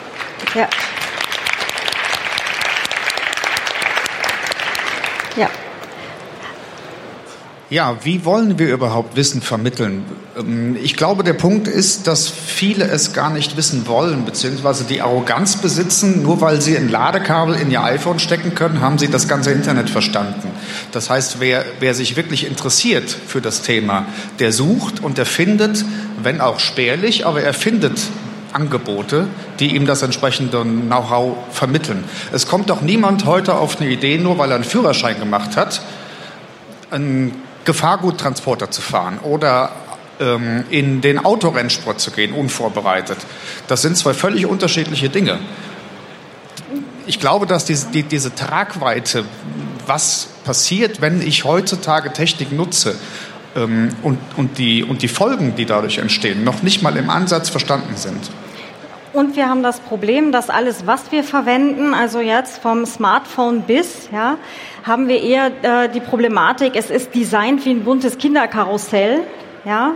ja. 0.55 0.69
Ja. 5.37 5.51
Ja, 7.69 7.97
wie 8.05 8.25
wollen 8.25 8.61
wir 8.61 8.73
überhaupt 8.73 9.17
Wissen 9.17 9.43
vermitteln? 9.43 10.05
Ähm, 10.39 10.77
ich 10.81 10.97
glaube, 10.97 11.25
der 11.25 11.33
Punkt 11.33 11.67
ist, 11.67 12.07
dass 12.07 12.29
viele 12.29 12.85
es 12.85 13.13
gar 13.13 13.29
nicht 13.29 13.57
wissen 13.57 13.89
wollen, 13.89 14.25
beziehungsweise 14.25 14.85
die 14.85 15.03
Arroganz 15.03 15.57
besitzen, 15.57 16.23
nur 16.23 16.41
weil 16.41 16.61
sie 16.61 16.77
ein 16.77 16.89
Ladekabel 16.89 17.57
in 17.57 17.73
ihr 17.73 17.83
iPhone 17.83 18.21
stecken 18.21 18.55
können, 18.55 18.81
haben 18.83 18.99
sie 18.99 19.09
das 19.09 19.27
ganze 19.27 19.51
Internet 19.51 19.91
verstanden. 19.91 20.49
Das 20.93 21.11
heißt, 21.11 21.41
wer, 21.41 21.65
wer 21.81 21.95
sich 21.95 22.17
wirklich 22.17 22.47
interessiert 22.47 23.11
für 23.11 23.41
das 23.41 23.63
Thema, 23.63 24.07
der 24.39 24.53
sucht 24.53 25.03
und 25.03 25.19
der 25.19 25.27
findet, 25.27 25.85
wenn 26.23 26.41
auch 26.41 26.61
spärlich, 26.61 27.27
aber 27.27 27.43
er 27.43 27.53
findet 27.53 27.99
Angebote, 28.53 29.27
die 29.59 29.75
ihm 29.75 29.87
das 29.87 30.03
entsprechende 30.03 30.63
Know-how 30.63 31.37
vermitteln. 31.51 32.05
Es 32.33 32.47
kommt 32.47 32.71
doch 32.71 32.81
niemand 32.81 33.25
heute 33.25 33.57
auf 33.57 33.81
eine 33.81 33.91
Idee, 33.91 34.19
nur 34.19 34.39
weil 34.39 34.51
er 34.51 34.55
einen 34.55 34.65
Führerschein 34.65 35.19
gemacht 35.19 35.57
hat, 35.57 35.83
ein 36.93 37.33
Gefahrguttransporter 37.67 38.71
zu 38.71 38.81
fahren 38.81 39.19
oder 39.23 39.73
ähm, 40.19 40.65
in 40.71 41.03
den 41.03 41.23
Autorennsport 41.23 42.01
zu 42.01 42.11
gehen, 42.11 42.33
unvorbereitet. 42.33 43.19
Das 43.69 43.83
sind 43.83 43.97
zwei 43.99 44.15
völlig 44.15 44.47
unterschiedliche 44.47 45.11
Dinge. 45.11 45.39
Ich 47.07 47.21
glaube, 47.21 47.47
dass 47.47 47.67
diese, 47.67 47.89
die, 47.91 48.03
diese 48.03 48.35
Tragweite, 48.35 49.25
was 49.87 50.29
passiert, 50.45 51.01
wenn 51.01 51.21
ich 51.21 51.45
heutzutage 51.45 52.13
Technik 52.13 52.53
nutze, 52.53 52.97
ähm, 53.57 53.91
und, 54.03 54.19
und, 54.37 54.59
die, 54.59 54.85
und 54.85 55.03
die 55.03 55.09
Folgen, 55.09 55.57
die 55.57 55.67
dadurch 55.67 55.99
entstehen, 55.99 56.45
noch 56.45 56.63
nicht 56.63 56.83
mal 56.83 56.97
im 56.97 57.11
Ansatz 57.11 57.49
verstanden 57.49 57.97
sind. 57.97 58.31
Und 59.17 59.35
wir 59.35 59.49
haben 59.49 59.63
das 59.63 59.81
Problem, 59.81 60.31
dass 60.31 60.51
alles, 60.51 60.87
was 60.87 61.11
wir 61.11 61.25
verwenden, 61.25 61.95
also 61.95 62.21
jetzt 62.21 62.59
vom 62.59 62.85
Smartphone 62.85 63.63
bis, 63.63 64.11
ja, 64.13 64.37
haben 64.85 65.09
wir 65.09 65.23
eher 65.23 65.47
äh, 65.63 65.89
die 65.89 66.01
Problematik, 66.01 66.77
es 66.77 66.91
ist 66.91 67.15
designt 67.15 67.65
wie 67.65 67.71
ein 67.71 67.83
buntes 67.83 68.19
Kinderkarussell. 68.19 69.23
Ja, 69.65 69.93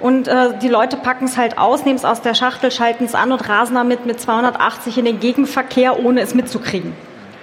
und 0.00 0.26
äh, 0.26 0.58
die 0.58 0.68
Leute 0.68 0.96
packen 0.96 1.26
es 1.26 1.36
halt 1.36 1.58
aus, 1.58 1.84
nehmen 1.84 1.96
es 1.96 2.06
aus 2.06 2.22
der 2.22 2.32
Schachtel, 2.32 2.70
schalten 2.70 3.04
es 3.04 3.14
an 3.14 3.30
und 3.30 3.46
rasen 3.46 3.74
damit 3.74 4.06
mit 4.06 4.18
280 4.18 4.96
in 4.96 5.04
den 5.04 5.20
Gegenverkehr, 5.20 6.02
ohne 6.02 6.22
es 6.22 6.34
mitzukriegen. 6.34 6.94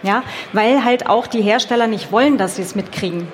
Ja, 0.01 0.23
weil 0.51 0.84
halt 0.84 1.07
auch 1.07 1.27
die 1.27 1.43
Hersteller 1.43 1.86
nicht 1.86 2.11
wollen, 2.11 2.39
dass 2.39 2.55
sie 2.55 2.63
es 2.63 2.73
mitkriegen. 2.73 3.27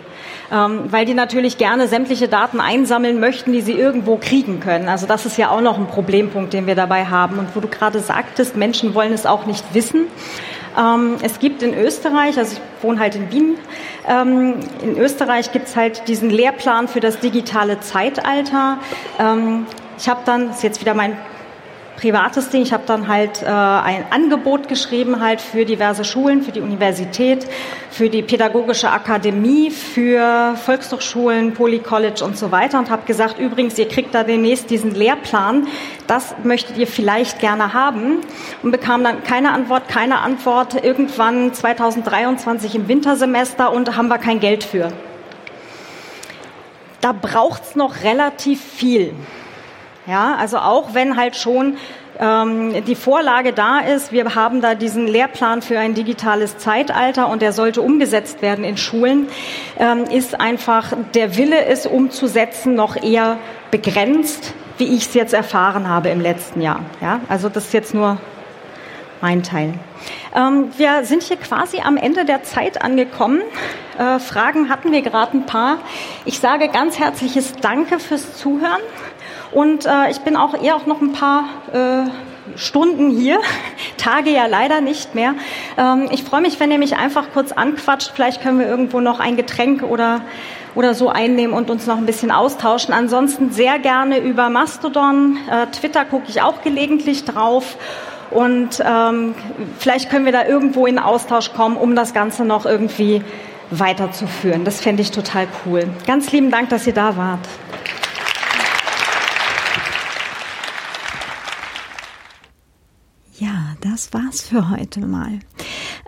Ähm, 0.51 0.83
weil 0.91 1.05
die 1.05 1.15
natürlich 1.15 1.57
gerne 1.57 1.87
sämtliche 1.87 2.27
Daten 2.27 2.59
einsammeln 2.59 3.19
möchten, 3.19 3.51
die 3.51 3.61
sie 3.61 3.73
irgendwo 3.73 4.17
kriegen 4.17 4.59
können. 4.59 4.87
Also 4.87 5.07
das 5.07 5.25
ist 5.25 5.37
ja 5.37 5.49
auch 5.49 5.61
noch 5.61 5.77
ein 5.77 5.87
Problempunkt, 5.87 6.53
den 6.53 6.67
wir 6.67 6.75
dabei 6.75 7.05
haben. 7.05 7.39
Und 7.39 7.55
wo 7.55 7.59
du 7.59 7.67
gerade 7.67 7.99
sagtest, 7.99 8.55
Menschen 8.55 8.93
wollen 8.93 9.13
es 9.13 9.25
auch 9.25 9.47
nicht 9.47 9.65
wissen. 9.73 10.07
Ähm, 10.77 11.15
es 11.21 11.39
gibt 11.39 11.63
in 11.63 11.73
Österreich, 11.73 12.37
also 12.37 12.57
ich 12.57 12.83
wohne 12.83 12.99
halt 12.99 13.15
in 13.15 13.31
Wien, 13.31 13.57
ähm, 14.07 14.55
in 14.83 14.97
Österreich 14.97 15.51
gibt 15.51 15.67
es 15.67 15.75
halt 15.75 16.07
diesen 16.07 16.29
Lehrplan 16.29 16.87
für 16.87 16.99
das 16.99 17.19
digitale 17.19 17.79
Zeitalter. 17.79 18.77
Ähm, 19.19 19.65
ich 19.97 20.09
habe 20.09 20.21
dann, 20.25 20.47
das 20.47 20.57
ist 20.57 20.63
jetzt 20.63 20.81
wieder 20.81 20.93
mein 20.93 21.17
privates 21.95 22.49
Ding. 22.49 22.61
Ich 22.61 22.73
habe 22.73 22.83
dann 22.85 23.07
halt 23.07 23.41
äh, 23.41 23.45
ein 23.45 24.05
Angebot 24.11 24.67
geschrieben 24.67 25.21
halt 25.21 25.41
für 25.41 25.65
diverse 25.65 26.03
Schulen, 26.03 26.41
für 26.41 26.51
die 26.51 26.61
Universität, 26.61 27.47
für 27.89 28.09
die 28.09 28.21
pädagogische 28.21 28.89
Akademie, 28.91 29.71
für 29.71 30.55
Volkshochschulen, 30.55 31.53
Polycollege 31.53 32.23
und 32.23 32.37
so 32.37 32.51
weiter 32.51 32.79
und 32.79 32.89
habe 32.89 33.05
gesagt, 33.05 33.39
übrigens, 33.39 33.77
ihr 33.77 33.87
kriegt 33.87 34.13
da 34.13 34.23
demnächst 34.23 34.69
diesen 34.69 34.93
Lehrplan. 34.93 35.67
Das 36.07 36.35
möchtet 36.43 36.77
ihr 36.77 36.87
vielleicht 36.87 37.39
gerne 37.39 37.73
haben 37.73 38.19
und 38.61 38.71
bekam 38.71 39.03
dann 39.03 39.23
keine 39.23 39.51
Antwort, 39.51 39.87
keine 39.87 40.19
Antwort. 40.19 40.83
Irgendwann 40.83 41.53
2023 41.53 42.75
im 42.75 42.87
Wintersemester 42.87 43.71
und 43.71 43.95
haben 43.95 44.07
wir 44.07 44.17
kein 44.17 44.39
Geld 44.39 44.63
für. 44.63 44.91
Da 47.01 47.11
braucht's 47.11 47.75
noch 47.75 48.03
relativ 48.03 48.61
viel. 48.63 49.13
Ja, 50.07 50.35
also 50.35 50.57
auch 50.57 50.93
wenn 50.93 51.17
halt 51.17 51.35
schon 51.35 51.77
ähm, 52.19 52.83
die 52.85 52.95
Vorlage 52.95 53.53
da 53.53 53.79
ist, 53.79 54.11
wir 54.11 54.35
haben 54.35 54.61
da 54.61 54.75
diesen 54.75 55.07
Lehrplan 55.07 55.61
für 55.61 55.79
ein 55.79 55.93
digitales 55.93 56.57
Zeitalter 56.57 57.27
und 57.29 57.41
der 57.41 57.51
sollte 57.51 57.81
umgesetzt 57.81 58.41
werden 58.41 58.63
in 58.63 58.77
Schulen, 58.77 59.27
ähm, 59.79 60.03
ist 60.03 60.39
einfach 60.39 60.93
der 61.13 61.37
Wille, 61.37 61.65
es 61.65 61.85
umzusetzen, 61.85 62.75
noch 62.75 62.95
eher 62.95 63.37
begrenzt, 63.71 64.53
wie 64.77 64.95
ich 64.95 65.07
es 65.07 65.13
jetzt 65.13 65.33
erfahren 65.33 65.89
habe 65.89 66.09
im 66.09 66.21
letzten 66.21 66.61
Jahr. 66.61 66.81
Ja, 67.01 67.19
also 67.27 67.49
das 67.49 67.65
ist 67.65 67.73
jetzt 67.73 67.93
nur 67.93 68.17
mein 69.21 69.43
Teil. 69.43 69.73
Ähm, 70.35 70.69
wir 70.77 71.03
sind 71.03 71.23
hier 71.23 71.37
quasi 71.37 71.79
am 71.79 71.97
Ende 71.97 72.25
der 72.25 72.43
Zeit 72.43 72.81
angekommen. 72.81 73.41
Äh, 73.97 74.19
Fragen 74.19 74.69
hatten 74.69 74.91
wir 74.91 75.01
gerade 75.01 75.37
ein 75.37 75.45
paar. 75.45 75.77
Ich 76.25 76.39
sage 76.39 76.67
ganz 76.67 76.99
herzliches 76.99 77.53
Danke 77.61 77.99
fürs 77.99 78.37
Zuhören. 78.37 78.81
Und 79.55 79.85
äh, 79.85 80.11
ich 80.11 80.19
bin 80.19 80.35
auch 80.35 80.61
eher 80.61 80.75
auch 80.75 80.85
noch 80.85 80.99
ein 81.01 81.13
paar 81.13 81.45
äh, 81.71 82.57
Stunden 82.57 83.09
hier, 83.09 83.39
Tage 83.97 84.29
ja 84.29 84.47
leider 84.47 84.81
nicht 84.81 85.15
mehr. 85.15 85.33
Ähm, 85.77 86.09
ich 86.11 86.23
freue 86.23 86.41
mich, 86.41 86.59
wenn 86.59 86.71
ihr 86.71 86.77
mich 86.77 86.97
einfach 86.97 87.27
kurz 87.33 87.53
anquatscht. 87.53 88.11
Vielleicht 88.13 88.41
können 88.41 88.59
wir 88.59 88.67
irgendwo 88.67 88.99
noch 88.99 89.21
ein 89.21 89.37
Getränk 89.37 89.81
oder 89.81 90.21
oder 90.75 90.93
so 90.93 91.07
einnehmen 91.07 91.55
und 91.55 91.69
uns 91.69 91.87
noch 91.87 91.95
ein 91.95 92.05
bisschen 92.05 92.31
austauschen. 92.31 92.93
Ansonsten 92.93 93.49
sehr 93.51 93.79
gerne 93.79 94.19
über 94.19 94.49
Mastodon. 94.49 95.37
Äh, 95.49 95.67
Twitter 95.67 96.03
gucke 96.03 96.25
ich 96.27 96.41
auch 96.41 96.61
gelegentlich 96.61 97.23
drauf. 97.23 97.77
Und 98.31 98.83
ähm, 98.85 99.35
vielleicht 99.79 100.09
können 100.09 100.25
wir 100.25 100.33
da 100.33 100.45
irgendwo 100.45 100.85
in 100.85 100.99
Austausch 100.99 101.53
kommen, 101.53 101.77
um 101.77 101.95
das 101.95 102.13
Ganze 102.13 102.43
noch 102.43 102.65
irgendwie 102.65 103.21
weiterzuführen. 103.71 104.65
Das 104.65 104.81
fände 104.81 105.01
ich 105.01 105.11
total 105.11 105.47
cool. 105.65 105.87
Ganz 106.05 106.33
lieben 106.33 106.51
Dank, 106.51 106.67
dass 106.67 106.85
ihr 106.85 106.93
da 106.93 107.15
wart. 107.15 107.39
Ja, 113.37 113.74
das 113.85 114.13
war's 114.13 114.41
für 114.41 114.69
heute 114.69 115.01
mal. 115.01 115.39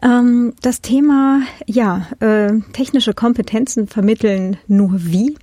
Ähm, 0.02 0.54
das 0.62 0.82
Thema, 0.82 1.42
ja, 1.68 2.08
äh, 2.20 2.60
technische 2.74 3.14
Kompetenzen 3.14 3.88
vermitteln 3.88 4.58
nur 4.68 5.06
wie. 5.06 5.38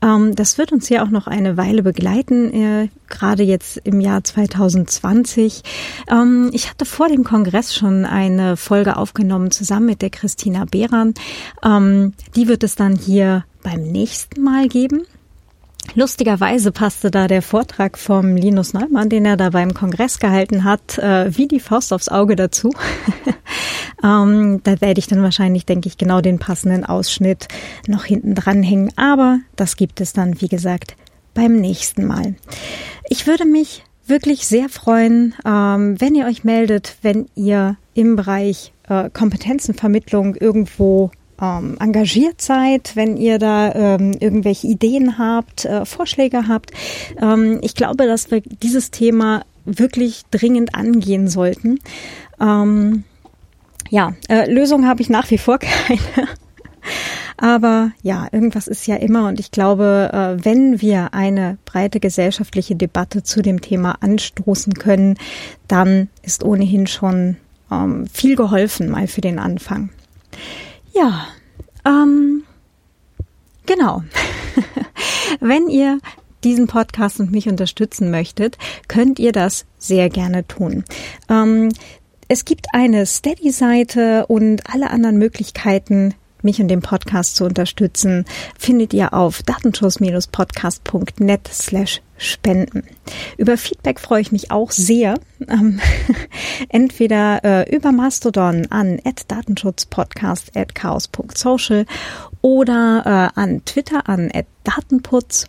Ähm, 0.00 0.36
das 0.36 0.56
wird 0.56 0.72
uns 0.72 0.88
ja 0.88 1.04
auch 1.04 1.10
noch 1.10 1.26
eine 1.26 1.56
Weile 1.56 1.82
begleiten, 1.82 2.52
äh, 2.52 2.88
gerade 3.08 3.42
jetzt 3.42 3.78
im 3.78 4.00
Jahr 4.00 4.22
2020. 4.22 5.62
Ähm, 6.08 6.50
ich 6.52 6.70
hatte 6.70 6.84
vor 6.84 7.08
dem 7.08 7.24
Kongress 7.24 7.74
schon 7.74 8.04
eine 8.04 8.56
Folge 8.56 8.96
aufgenommen 8.96 9.50
zusammen 9.50 9.86
mit 9.86 10.02
der 10.02 10.10
Christina 10.10 10.66
Behran. 10.66 11.14
Ähm, 11.64 12.12
die 12.36 12.46
wird 12.46 12.62
es 12.62 12.76
dann 12.76 12.94
hier 12.94 13.44
beim 13.62 13.82
nächsten 13.82 14.42
Mal 14.42 14.68
geben. 14.68 15.02
Lustigerweise 15.94 16.72
passte 16.72 17.10
da 17.10 17.28
der 17.28 17.42
Vortrag 17.42 17.98
vom 17.98 18.36
Linus 18.36 18.72
Neumann, 18.72 19.08
den 19.08 19.24
er 19.24 19.36
da 19.36 19.50
beim 19.50 19.74
Kongress 19.74 20.18
gehalten 20.18 20.64
hat, 20.64 20.98
äh, 20.98 21.36
wie 21.36 21.46
die 21.46 21.60
Faust 21.60 21.92
aufs 21.92 22.08
Auge 22.08 22.34
dazu. 22.34 22.70
ähm, 24.02 24.60
da 24.64 24.80
werde 24.80 24.98
ich 24.98 25.06
dann 25.06 25.22
wahrscheinlich, 25.22 25.66
denke 25.66 25.88
ich, 25.88 25.96
genau 25.96 26.20
den 26.20 26.38
passenden 26.38 26.84
Ausschnitt 26.84 27.46
noch 27.86 28.04
hinten 28.04 28.34
dranhängen. 28.34 28.90
Aber 28.96 29.38
das 29.54 29.76
gibt 29.76 30.00
es 30.00 30.12
dann, 30.12 30.40
wie 30.40 30.48
gesagt, 30.48 30.96
beim 31.34 31.56
nächsten 31.56 32.06
Mal. 32.06 32.34
Ich 33.08 33.26
würde 33.26 33.44
mich 33.44 33.84
wirklich 34.06 34.46
sehr 34.46 34.68
freuen, 34.68 35.34
ähm, 35.46 36.00
wenn 36.00 36.14
ihr 36.14 36.26
euch 36.26 36.44
meldet, 36.44 36.96
wenn 37.02 37.26
ihr 37.34 37.76
im 37.94 38.16
Bereich 38.16 38.72
äh, 38.88 39.10
Kompetenzenvermittlung 39.10 40.34
irgendwo 40.34 41.10
ähm, 41.40 41.76
engagiert 41.80 42.40
seid, 42.40 42.96
wenn 42.96 43.16
ihr 43.16 43.38
da 43.38 43.72
ähm, 43.74 44.12
irgendwelche 44.18 44.66
Ideen 44.66 45.18
habt, 45.18 45.64
äh, 45.64 45.84
Vorschläge 45.84 46.48
habt. 46.48 46.72
Ähm, 47.20 47.58
ich 47.62 47.74
glaube, 47.74 48.06
dass 48.06 48.30
wir 48.30 48.40
dieses 48.40 48.90
Thema 48.90 49.44
wirklich 49.64 50.22
dringend 50.30 50.74
angehen 50.74 51.28
sollten. 51.28 51.78
Ähm, 52.40 53.04
ja, 53.90 54.14
äh, 54.28 54.50
Lösung 54.50 54.86
habe 54.86 55.02
ich 55.02 55.10
nach 55.10 55.30
wie 55.30 55.38
vor 55.38 55.58
keine. 55.60 56.28
Aber 57.36 57.92
ja, 58.02 58.28
irgendwas 58.30 58.68
ist 58.68 58.86
ja 58.86 58.96
immer 58.96 59.26
und 59.28 59.40
ich 59.40 59.50
glaube, 59.50 60.10
äh, 60.12 60.44
wenn 60.44 60.80
wir 60.80 61.14
eine 61.14 61.58
breite 61.64 61.98
gesellschaftliche 61.98 62.76
Debatte 62.76 63.22
zu 63.22 63.42
dem 63.42 63.60
Thema 63.60 63.96
anstoßen 64.00 64.74
können, 64.74 65.16
dann 65.66 66.08
ist 66.22 66.44
ohnehin 66.44 66.86
schon 66.86 67.36
ähm, 67.72 68.06
viel 68.06 68.36
geholfen 68.36 68.90
mal 68.90 69.08
für 69.08 69.20
den 69.20 69.38
Anfang. 69.38 69.90
Ja, 70.94 71.26
ähm, 71.84 72.44
genau. 73.66 74.02
Wenn 75.40 75.68
ihr 75.68 75.98
diesen 76.44 76.68
Podcast 76.68 77.20
und 77.20 77.32
mich 77.32 77.48
unterstützen 77.48 78.10
möchtet, 78.10 78.56
könnt 78.86 79.18
ihr 79.18 79.32
das 79.32 79.66
sehr 79.78 80.08
gerne 80.08 80.46
tun. 80.46 80.84
Ähm, 81.28 81.70
es 82.28 82.44
gibt 82.44 82.66
eine 82.72 83.06
Steady-Seite 83.06 84.26
und 84.26 84.62
alle 84.72 84.90
anderen 84.90 85.18
Möglichkeiten, 85.18 86.14
mich 86.42 86.60
und 86.60 86.68
den 86.68 86.80
Podcast 86.80 87.34
zu 87.36 87.44
unterstützen, 87.44 88.24
findet 88.58 88.94
ihr 88.94 89.14
auf 89.14 89.42
datenschutz-podcast.net 89.42 91.48
slash 91.48 92.02
spenden. 92.24 92.84
Über 93.36 93.56
Feedback 93.56 94.00
freue 94.00 94.20
ich 94.20 94.32
mich 94.32 94.50
auch 94.50 94.70
sehr. 94.70 95.18
Ähm, 95.48 95.80
entweder 96.68 97.44
äh, 97.44 97.74
über 97.74 97.92
Mastodon 97.92 98.66
an 98.70 99.00
datenschutzpodcast 99.28 100.56
at 100.56 100.74
chaos.social 100.74 101.86
oder 102.40 103.32
äh, 103.36 103.40
an 103.40 103.64
Twitter 103.64 104.08
an 104.08 104.30
datenputz 104.64 105.46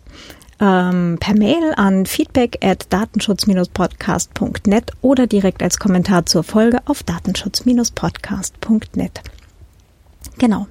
ähm, 0.60 1.16
per 1.20 1.34
Mail 1.34 1.74
an 1.76 2.06
feedback 2.06 2.64
at 2.64 2.90
datenschutz-podcast.net 2.92 4.92
oder 5.02 5.26
direkt 5.26 5.62
als 5.62 5.78
Kommentar 5.78 6.24
zur 6.26 6.44
Folge 6.44 6.78
auf 6.86 7.02
datenschutz-podcast.net. 7.02 9.20
Genau. 10.38 10.66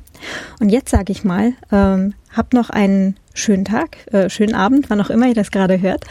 Und 0.60 0.70
jetzt 0.70 0.91
sage 0.91 1.12
ich 1.12 1.24
mal, 1.24 1.53
ähm, 1.72 2.14
habt 2.36 2.54
noch 2.54 2.70
einen 2.70 3.18
schönen 3.34 3.66
Tag, 3.66 3.98
äh, 4.14 4.30
schönen 4.30 4.56
Abend, 4.56 4.90
wann 4.90 5.02
auch 5.02 5.10
immer 5.10 5.28
ihr 5.28 5.34
das 5.34 5.52
gerade 5.52 5.82
hört. 5.82 6.06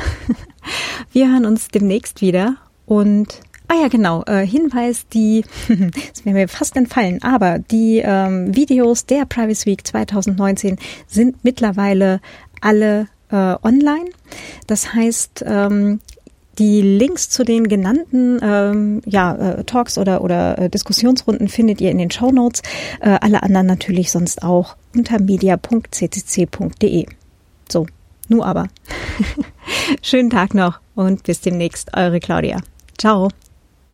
Wir 1.13 1.31
hören 1.31 1.47
uns 1.47 1.69
demnächst 1.69 2.21
wieder 2.21 2.57
und 2.87 3.41
Ah 3.67 3.81
ja, 3.81 3.89
genau. 3.89 4.23
Äh, 4.27 4.47
Hinweis, 4.47 5.09
die, 5.09 5.43
das 5.69 6.25
wäre 6.25 6.35
mir 6.35 6.49
fast 6.49 6.77
entfallen, 6.77 7.23
aber 7.23 7.59
die 7.59 8.03
ähm, 8.05 8.55
Videos 8.55 9.07
der 9.07 9.25
Privacy 9.25 9.67
Week 9.67 9.87
2019 9.87 10.77
sind 11.07 11.43
mittlerweile 11.45 12.21
alle 12.61 13.09
äh, 13.31 13.57
online. 13.63 14.11
Das 14.67 14.93
heißt, 14.93 15.45
ähm, 15.47 16.01
die 16.59 16.83
Links 16.83 17.31
zu 17.31 17.43
den 17.43 17.69
genannten 17.69 18.39
ähm, 18.43 19.01
ja, 19.07 19.35
äh, 19.35 19.65
Talks 19.65 19.99
oder, 19.99 20.23
oder 20.23 20.59
äh, 20.59 20.71
Diskussionsrunden 20.71 21.49
findet 21.49 21.81
ihr 21.81 21.91
in 21.91 21.99
den 21.99 22.11
Show 22.11 22.31
Notes. 22.31 22.63
Äh, 23.01 23.19
alle 23.21 23.43
anderen 23.43 23.67
natürlich 23.67 24.11
sonst 24.11 24.43
auch 24.43 24.77
unter 24.95 25.21
media.ccc.de. 25.21 27.07
So, 27.69 27.87
nu 28.29 28.43
aber. 28.43 28.69
Schönen 30.03 30.31
Tag 30.31 30.55
noch 30.55 30.81
und 30.95 31.23
bis 31.25 31.41
demnächst, 31.41 31.97
eure 31.97 32.21
Claudia. 32.21 32.59
Ciao. 32.99 33.29